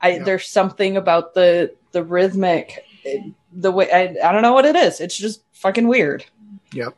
[0.01, 0.24] I yeah.
[0.24, 2.85] there's something about the the rhythmic
[3.52, 5.01] the way I, I don't know what it is.
[5.01, 6.24] It's just fucking weird.
[6.73, 6.97] Yep.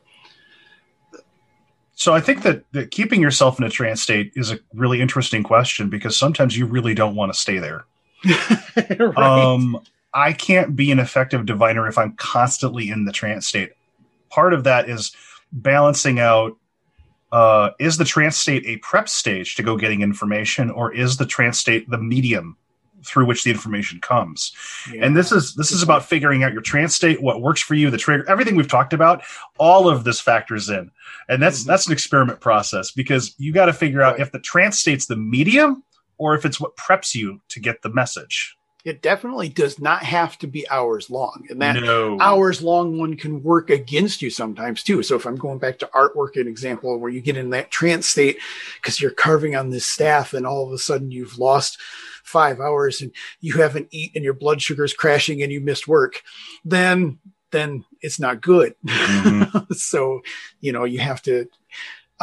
[1.95, 5.43] So I think that, that keeping yourself in a trance state is a really interesting
[5.43, 7.85] question because sometimes you really don't want to stay there.
[8.99, 9.17] right.
[9.17, 9.79] Um
[10.13, 13.71] I can't be an effective diviner if I'm constantly in the trance state.
[14.29, 15.15] Part of that is
[15.51, 16.57] balancing out
[17.31, 21.25] uh, is the trance state a prep stage to go getting information, or is the
[21.25, 22.57] trance state the medium
[23.03, 24.53] through which the information comes?
[24.91, 25.05] Yeah.
[25.05, 27.89] And this is this is about figuring out your trance state, what works for you,
[27.89, 29.23] the trigger, everything we've talked about.
[29.57, 30.91] All of this factors in,
[31.27, 31.69] and that's mm-hmm.
[31.69, 34.21] that's an experiment process because you got to figure out right.
[34.21, 35.83] if the trance state's the medium
[36.17, 40.37] or if it's what preps you to get the message it definitely does not have
[40.37, 42.17] to be hours long and that no.
[42.19, 45.89] hours long one can work against you sometimes too so if i'm going back to
[45.93, 48.37] artwork an example where you get in that trance state
[48.75, 51.79] because you're carving on this staff and all of a sudden you've lost
[52.23, 53.11] five hours and
[53.41, 56.21] you haven't eaten and your blood sugar is crashing and you missed work
[56.65, 57.17] then
[57.51, 59.73] then it's not good mm-hmm.
[59.73, 60.21] so
[60.59, 61.47] you know you have to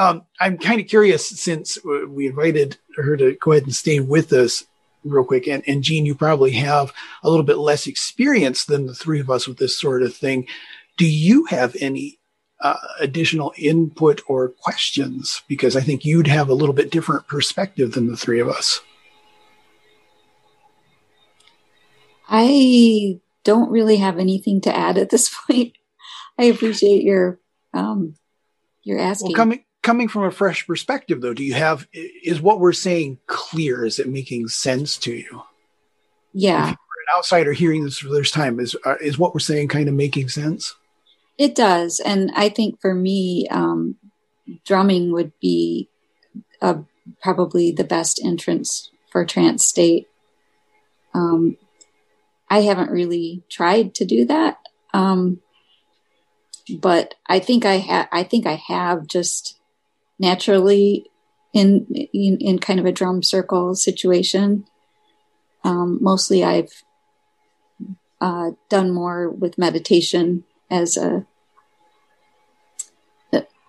[0.00, 1.78] um, i'm kind of curious since
[2.08, 4.64] we invited her to go ahead and stay with us
[5.04, 5.46] real quick.
[5.48, 9.30] And, and Jean, you probably have a little bit less experience than the three of
[9.30, 10.46] us with this sort of thing.
[10.96, 12.18] Do you have any
[12.60, 15.42] uh, additional input or questions?
[15.48, 18.80] Because I think you'd have a little bit different perspective than the three of us.
[22.28, 25.72] I don't really have anything to add at this point.
[26.38, 27.38] I appreciate your
[27.74, 28.14] um,
[28.82, 29.32] your asking.
[29.32, 33.18] Well, coming coming from a fresh perspective though do you have is what we're saying
[33.26, 33.84] clear?
[33.84, 35.42] Is it making sense to you?
[36.32, 36.70] Yeah.
[36.70, 36.76] An
[37.16, 39.94] outsider hearing this for the first time is uh, is what we're saying kind of
[39.94, 40.74] making sense?
[41.38, 42.00] It does.
[42.00, 43.96] And i think for me um,
[44.64, 45.88] drumming would be
[46.60, 46.82] uh,
[47.22, 50.08] probably the best entrance for trance state.
[51.14, 51.56] Um,
[52.48, 54.58] i haven't really tried to do that.
[54.92, 55.40] Um,
[56.78, 59.59] but i think i i think i have just
[60.20, 61.10] naturally
[61.52, 64.64] in, in, in kind of a drum circle situation.
[65.64, 66.84] Um, mostly, I've
[68.20, 71.26] uh, done more with meditation as a,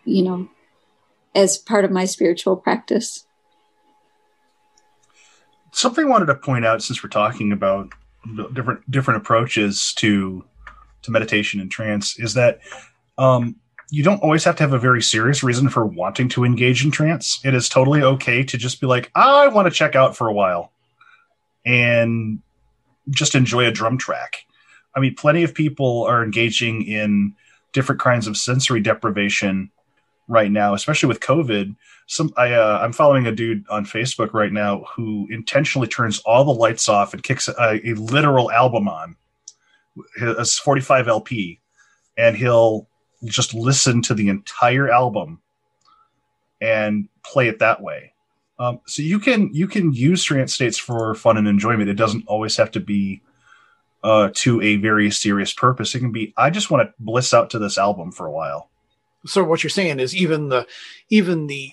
[0.06, 0.50] you know,
[1.34, 3.26] as part of my spiritual practice.
[5.72, 7.94] Something I wanted to point out since we're talking about
[8.54, 10.44] different different approaches to
[11.04, 12.60] to meditation and trance is that
[13.18, 13.56] um,
[13.92, 16.92] you don't always have to have a very serious reason for wanting to engage in
[16.92, 17.42] trance.
[17.44, 20.34] It is totally okay to just be like, I want to check out for a
[20.34, 20.72] while
[21.66, 22.40] and
[23.10, 24.46] just enjoy a drum track.
[24.96, 27.36] I mean, plenty of people are engaging in
[27.74, 29.72] different kinds of sensory deprivation
[30.30, 31.76] right now, especially with COVID.
[32.08, 36.46] Some I uh, I'm following a dude on Facebook right now who intentionally turns all
[36.46, 39.18] the lights off and kicks a, a literal album on,
[40.22, 41.60] a 45 LP,
[42.18, 42.88] and he'll
[43.26, 45.42] just listen to the entire album
[46.60, 48.14] and play it that way.
[48.60, 51.90] Um, so you can you can use trance states for fun and enjoyment.
[51.90, 53.22] It doesn't always have to be
[54.04, 55.96] uh, to a very serious purpose.
[55.96, 58.70] It can be I just want to bliss out to this album for a while.
[59.26, 60.68] So what you're saying is even the
[61.10, 61.72] even the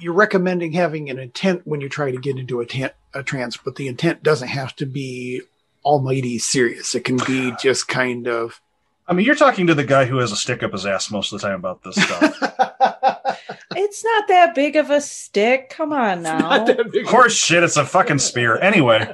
[0.00, 3.56] you're recommending having an intent when you try to get into a, tent, a trance,
[3.56, 5.42] but the intent doesn't have to be
[5.84, 6.94] almighty serious.
[6.94, 8.60] It can be just kind of
[9.08, 11.32] I mean, you're talking to the guy who has a stick up his ass most
[11.32, 12.22] of the time about this stuff.
[13.76, 15.70] it's not that big of a stick.
[15.70, 16.66] Come on now.
[17.06, 18.58] Horse shit, it's a fucking spear.
[18.58, 19.10] Anyway.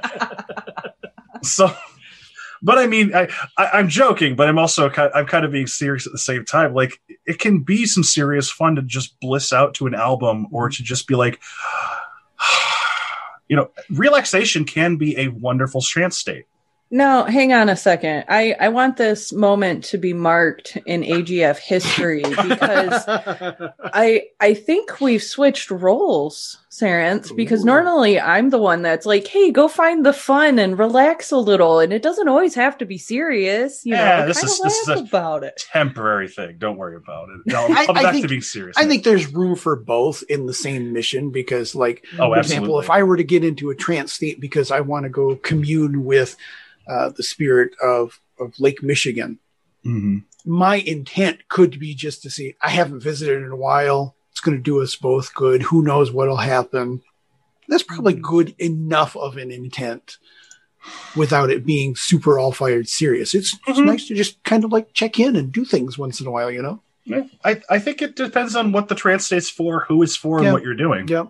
[1.41, 1.73] so
[2.61, 3.27] but I mean, I,
[3.57, 6.43] I am joking, but I'm also kind I'm kind of being serious at the same
[6.43, 6.73] time.
[6.73, 10.69] Like it can be some serious fun to just bliss out to an album or
[10.69, 11.39] to just be like
[13.49, 16.45] you know, relaxation can be a wonderful trance state.
[16.91, 18.25] No, hang on a second.
[18.29, 25.01] I, I want this moment to be marked in AGF history because I I think
[25.01, 27.67] we've switched roles Sarenth, because Ooh.
[27.67, 31.79] normally I'm the one that's like, hey, go find the fun and relax a little.
[31.79, 33.85] And it doesn't always have to be serious.
[33.85, 35.63] You yeah, know, this is, this is about it.
[35.71, 36.57] temporary thing.
[36.57, 37.41] Don't worry about it.
[37.45, 38.75] No, I'll come I, back think, to being serious.
[38.77, 42.39] I think there's room for both in the same mission because, like, oh, for absolutely.
[42.39, 45.37] example, if I were to get into a trance state because I want to go
[45.37, 46.35] commune with
[46.87, 49.39] uh, the spirit of, of Lake Michigan,
[49.85, 50.19] mm-hmm.
[50.45, 54.57] my intent could be just to see, I haven't visited in a while it's going
[54.57, 55.61] to do us both good.
[55.61, 57.01] Who knows what'll happen?
[57.69, 60.17] That's probably good enough of an intent
[61.15, 63.33] without it being super all fired serious.
[63.33, 63.71] It's, mm-hmm.
[63.71, 66.31] it's nice to just kind of like check in and do things once in a
[66.31, 66.81] while, you know?
[67.05, 67.23] Yeah.
[67.45, 70.47] I, I think it depends on what the trance state's for, who is for, yeah.
[70.47, 71.07] and what you're doing.
[71.07, 71.27] Yeah.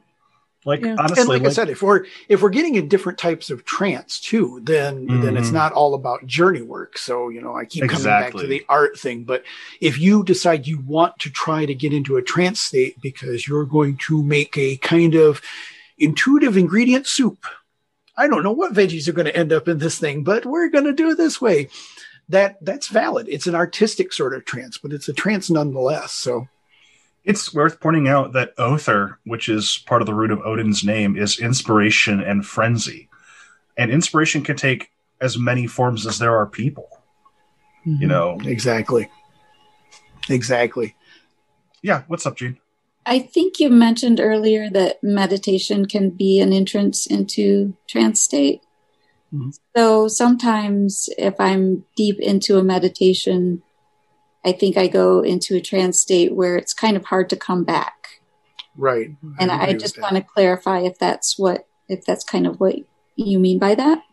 [0.65, 0.95] Like yeah.
[0.97, 3.65] honestly, and like, like, I said, if we're if we're getting in different types of
[3.65, 5.21] trance too, then mm-hmm.
[5.21, 5.57] then it's mm-hmm.
[5.57, 6.97] not all about journey work.
[6.97, 8.09] So you know, I keep exactly.
[8.09, 9.25] coming back to the art thing.
[9.25, 9.43] But
[9.79, 13.65] if you decide you want to try to get into a trance state because you're
[13.65, 15.39] going to make a kind of
[15.99, 17.45] intuitive ingredient soup,
[18.17, 20.69] I don't know what veggies are going to end up in this thing, but we're
[20.69, 21.69] going to do it this way.
[22.29, 23.27] That that's valid.
[23.29, 26.11] It's an artistic sort of trance, but it's a trance nonetheless.
[26.11, 26.47] So
[27.25, 31.17] it's worth pointing out that Óðr, which is part of the root of Odin's name,
[31.17, 33.09] is inspiration and frenzy.
[33.77, 36.87] And inspiration can take as many forms as there are people.
[37.85, 38.01] Mm-hmm.
[38.01, 38.37] You know?
[38.45, 39.09] Exactly.
[40.29, 40.95] Exactly.
[41.81, 42.03] Yeah.
[42.07, 42.57] What's up, Jean?
[43.05, 48.61] I think you mentioned earlier that meditation can be an entrance into trance state.
[49.33, 49.49] Mm-hmm.
[49.75, 53.61] So sometimes if I'm deep into a meditation,
[54.45, 57.63] I think I go into a trance state where it's kind of hard to come
[57.63, 58.21] back.
[58.77, 59.11] Right.
[59.39, 62.75] And I, I just want to clarify if that's what if that's kind of what
[63.15, 64.03] you mean by that.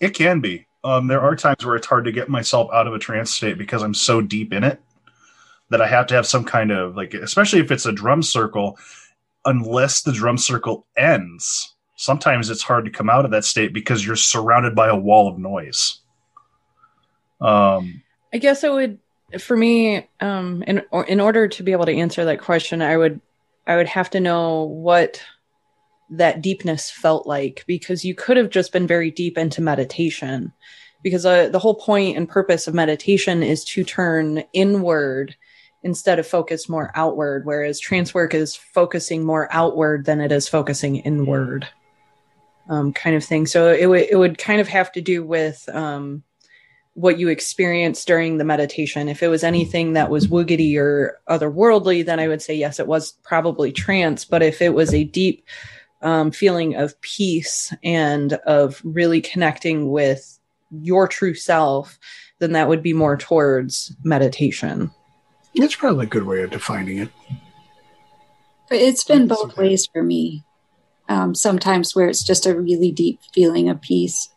[0.00, 0.66] It can be.
[0.84, 3.58] Um, there are times where it's hard to get myself out of a trance state
[3.58, 4.80] because I'm so deep in it
[5.70, 8.78] that I have to have some kind of like, especially if it's a drum circle,
[9.44, 14.04] unless the drum circle ends, sometimes it's hard to come out of that state because
[14.04, 16.00] you're surrounded by a wall of noise.
[17.40, 18.02] Um,
[18.32, 18.98] I guess it would
[19.38, 22.96] for me um in or, in order to be able to answer that question I
[22.96, 23.20] would
[23.66, 25.22] I would have to know what
[26.10, 30.52] that deepness felt like because you could have just been very deep into meditation.
[31.02, 35.34] Because uh, the whole point and purpose of meditation is to turn inward
[35.82, 40.46] instead of focus more outward whereas trance work is focusing more outward than it is
[40.46, 41.66] focusing inward
[42.68, 43.46] um, kind of thing.
[43.46, 46.22] So it, w- it would kind of have to do with um,
[47.00, 49.08] what you experienced during the meditation.
[49.08, 52.86] If it was anything that was woogity or otherworldly, then I would say yes, it
[52.86, 54.26] was probably trance.
[54.26, 55.46] But if it was a deep
[56.02, 60.38] um, feeling of peace and of really connecting with
[60.70, 61.98] your true self,
[62.38, 64.90] then that would be more towards meditation.
[65.54, 67.08] That's probably a good way of defining it.
[68.70, 70.44] It's been both ways for me.
[71.08, 74.28] Um, sometimes where it's just a really deep feeling of peace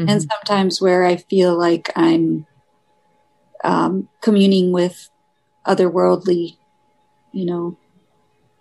[0.00, 0.08] mm-hmm.
[0.08, 2.46] and sometimes where I feel like I'm
[3.62, 5.10] um, communing with
[5.66, 6.56] otherworldly,
[7.32, 7.76] you know.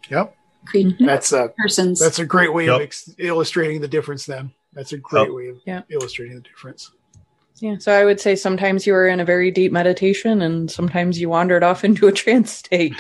[0.09, 0.35] Yep.
[0.73, 1.05] Mm-hmm.
[1.05, 1.99] That's a persons.
[1.99, 2.75] That's a great way yep.
[2.75, 4.25] of ex- illustrating the difference.
[4.25, 5.33] Then that's a great yep.
[5.33, 5.81] way of yeah.
[5.89, 6.91] illustrating the difference.
[7.61, 11.19] Yeah, so I would say sometimes you were in a very deep meditation, and sometimes
[11.19, 12.95] you wandered off into a trance state.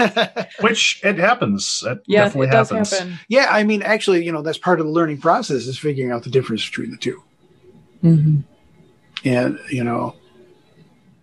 [0.60, 1.82] Which it happens.
[1.86, 2.90] It yeah, definitely it happens.
[2.90, 3.18] Happen.
[3.28, 6.22] Yeah, I mean, actually, you know, that's part of the learning process is figuring out
[6.22, 7.22] the difference between the two.
[8.02, 8.40] Mm-hmm.
[9.24, 10.14] And, you know,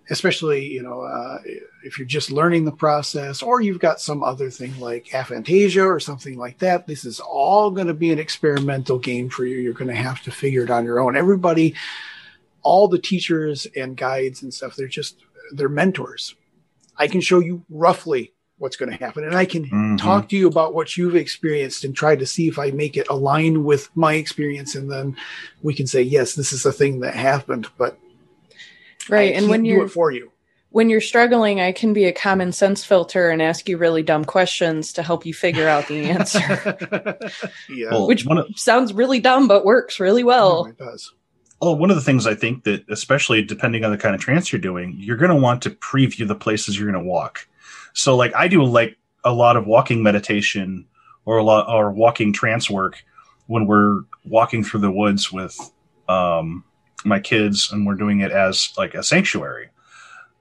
[0.10, 1.40] especially, you know, uh,
[1.84, 6.00] if you're just learning the process or you've got some other thing like aphantasia or
[6.00, 9.58] something like that, this is all going to be an experimental game for you.
[9.58, 11.16] You're going to have to figure it on your own.
[11.16, 11.76] Everybody,
[12.62, 15.18] all the teachers and guides and stuff, they're just,
[15.54, 16.36] they're mentors.
[16.98, 18.34] I can show you roughly
[18.64, 19.26] what's going to happen.
[19.26, 19.98] And I can mm-hmm.
[19.98, 23.08] talk to you about what you've experienced and try to see if I make it
[23.10, 24.74] align with my experience.
[24.74, 25.18] And then
[25.62, 28.00] we can say, yes, this is a thing that happened, but
[29.10, 29.36] right.
[29.36, 30.32] and when you're for you,
[30.70, 34.26] when you're struggling, I can be a common sense filter and ask you really dumb
[34.26, 36.40] questions to help you figure out the answer.
[37.70, 37.92] yeah.
[37.92, 40.66] Well, Which of, sounds really dumb, but works really well.
[40.66, 41.14] it does.
[41.62, 44.52] Oh, one of the things I think that, especially depending on the kind of trance
[44.52, 47.48] you're doing, you're going to want to preview the places you're going to walk.
[47.94, 50.86] So like I do like a lot of walking meditation
[51.26, 53.04] or a lot or walking trance work
[53.48, 55.58] when we're walking through the woods with
[56.10, 56.64] um,
[57.06, 59.70] my kids and we're doing it as like a sanctuary.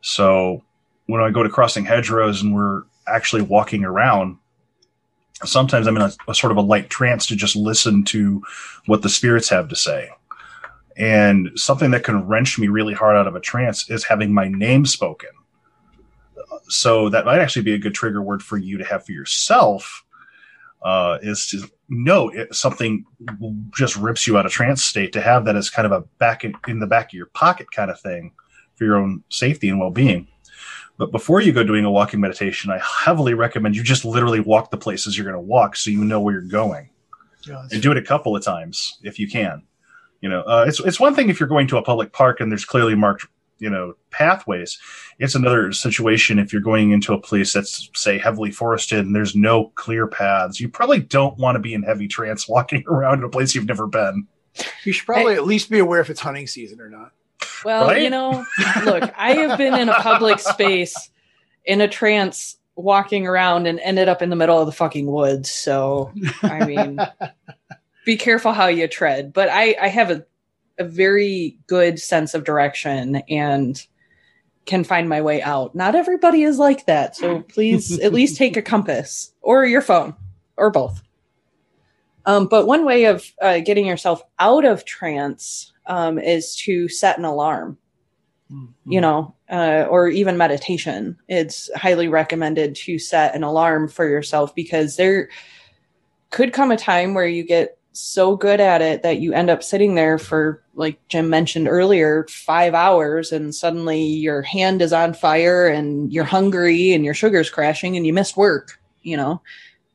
[0.00, 0.62] So
[1.06, 4.38] when I go to crossing hedgerows and we're actually walking around,
[5.44, 8.42] sometimes I'm in a, a, sort of a light trance to just listen to
[8.86, 10.08] what the spirits have to say.
[10.96, 14.48] And something that can wrench me really hard out of a trance is having my
[14.48, 15.30] name spoken
[16.68, 20.04] so that might actually be a good trigger word for you to have for yourself
[20.82, 23.04] uh, is to know if something
[23.76, 26.44] just rips you out of trance state to have that as kind of a back
[26.44, 28.32] in, in the back of your pocket kind of thing
[28.74, 30.26] for your own safety and well-being.
[30.98, 34.70] But before you go doing a walking meditation, I heavily recommend you just literally walk
[34.70, 36.90] the places you're going to walk so you know where you're going.
[37.46, 39.62] Yeah, and do it a couple of times if you can.
[40.20, 42.52] You know, uh, it's it's one thing if you're going to a public park and
[42.52, 43.26] there's clearly marked
[43.62, 44.78] you know pathways.
[45.18, 49.36] It's another situation if you're going into a place that's say heavily forested and there's
[49.36, 50.60] no clear paths.
[50.60, 53.68] You probably don't want to be in heavy trance walking around in a place you've
[53.68, 54.26] never been.
[54.84, 57.12] You should probably I, at least be aware if it's hunting season or not.
[57.64, 58.02] Well, right?
[58.02, 58.44] you know,
[58.84, 61.10] look, I have been in a public space
[61.64, 65.51] in a trance walking around and ended up in the middle of the fucking woods.
[65.51, 66.12] So,
[66.43, 66.98] I mean,
[68.05, 69.32] be careful how you tread.
[69.32, 70.26] But I, I have a,
[70.78, 73.86] a very good sense of direction and
[74.65, 75.74] can find my way out.
[75.74, 77.16] Not everybody is like that.
[77.16, 80.15] So please at least take a compass or your phone
[80.57, 81.03] or both.
[82.24, 87.19] Um, but one way of uh, getting yourself out of trance um, is to set
[87.19, 87.78] an alarm.
[88.53, 88.93] Mm-hmm.
[88.93, 91.16] You know, uh, or even meditation.
[91.27, 95.31] It's highly recommended to set an alarm for yourself because there
[96.31, 99.62] could come a time where you get so good at it that you end up
[99.62, 105.14] sitting there for, like Jim mentioned earlier, five hours, and suddenly your hand is on
[105.14, 108.78] fire and you're hungry and your sugar's crashing and you missed work.
[109.02, 109.43] You know,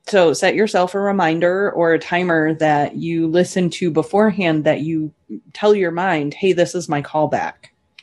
[0.07, 5.14] so set yourself a reminder or a timer that you listen to beforehand that you
[5.53, 7.53] tell your mind, hey, this is my callback.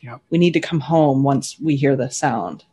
[0.01, 0.21] Yep.
[0.29, 2.63] We need to come home once we hear the sound.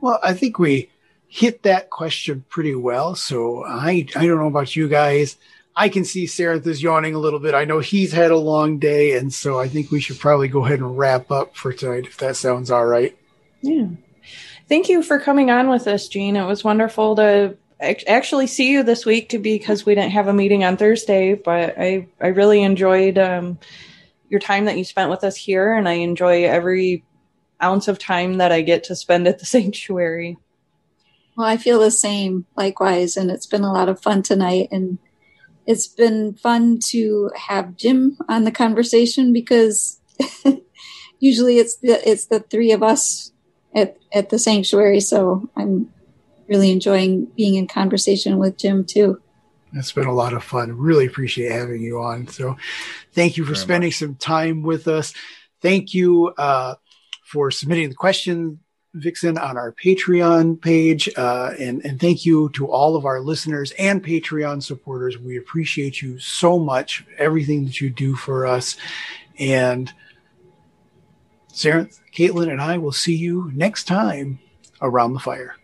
[0.00, 0.90] Well, I think we
[1.34, 3.16] hit that question pretty well.
[3.16, 5.36] So I I don't know about you guys.
[5.74, 7.54] I can see Sarenth is yawning a little bit.
[7.54, 10.64] I know he's had a long day, and so I think we should probably go
[10.64, 13.18] ahead and wrap up for tonight if that sounds all right.
[13.62, 13.88] Yeah.
[14.68, 16.36] Thank you for coming on with us, Jean.
[16.36, 20.62] It was wonderful to actually see you this week because we didn't have a meeting
[20.62, 23.58] on Thursday, but I, I really enjoyed um,
[24.28, 27.02] your time that you spent with us here, and I enjoy every
[27.60, 30.38] ounce of time that I get to spend at the sanctuary.
[31.36, 34.68] Well, I feel the same likewise, and it's been a lot of fun tonight.
[34.70, 34.98] And
[35.66, 40.00] it's been fun to have Jim on the conversation because
[41.18, 43.32] usually it's the it's the three of us
[43.74, 45.00] at, at the sanctuary.
[45.00, 45.90] So I'm
[46.48, 49.20] really enjoying being in conversation with Jim too.
[49.72, 50.76] It's been a lot of fun.
[50.76, 52.28] Really appreciate having you on.
[52.28, 52.56] So
[53.12, 53.98] thank you for Very spending much.
[53.98, 55.12] some time with us.
[55.60, 56.76] Thank you uh,
[57.24, 58.60] for submitting the question,
[58.94, 61.08] Vixen, on our Patreon page.
[61.16, 65.18] Uh, and, and thank you to all of our listeners and Patreon supporters.
[65.18, 68.76] We appreciate you so much, everything that you do for us.
[69.38, 69.92] And
[71.52, 74.38] Sarenth, Caitlin, and I will see you next time
[74.80, 75.56] around the fire.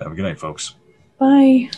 [0.00, 0.74] Have a good night, folks.
[1.18, 1.70] Bye.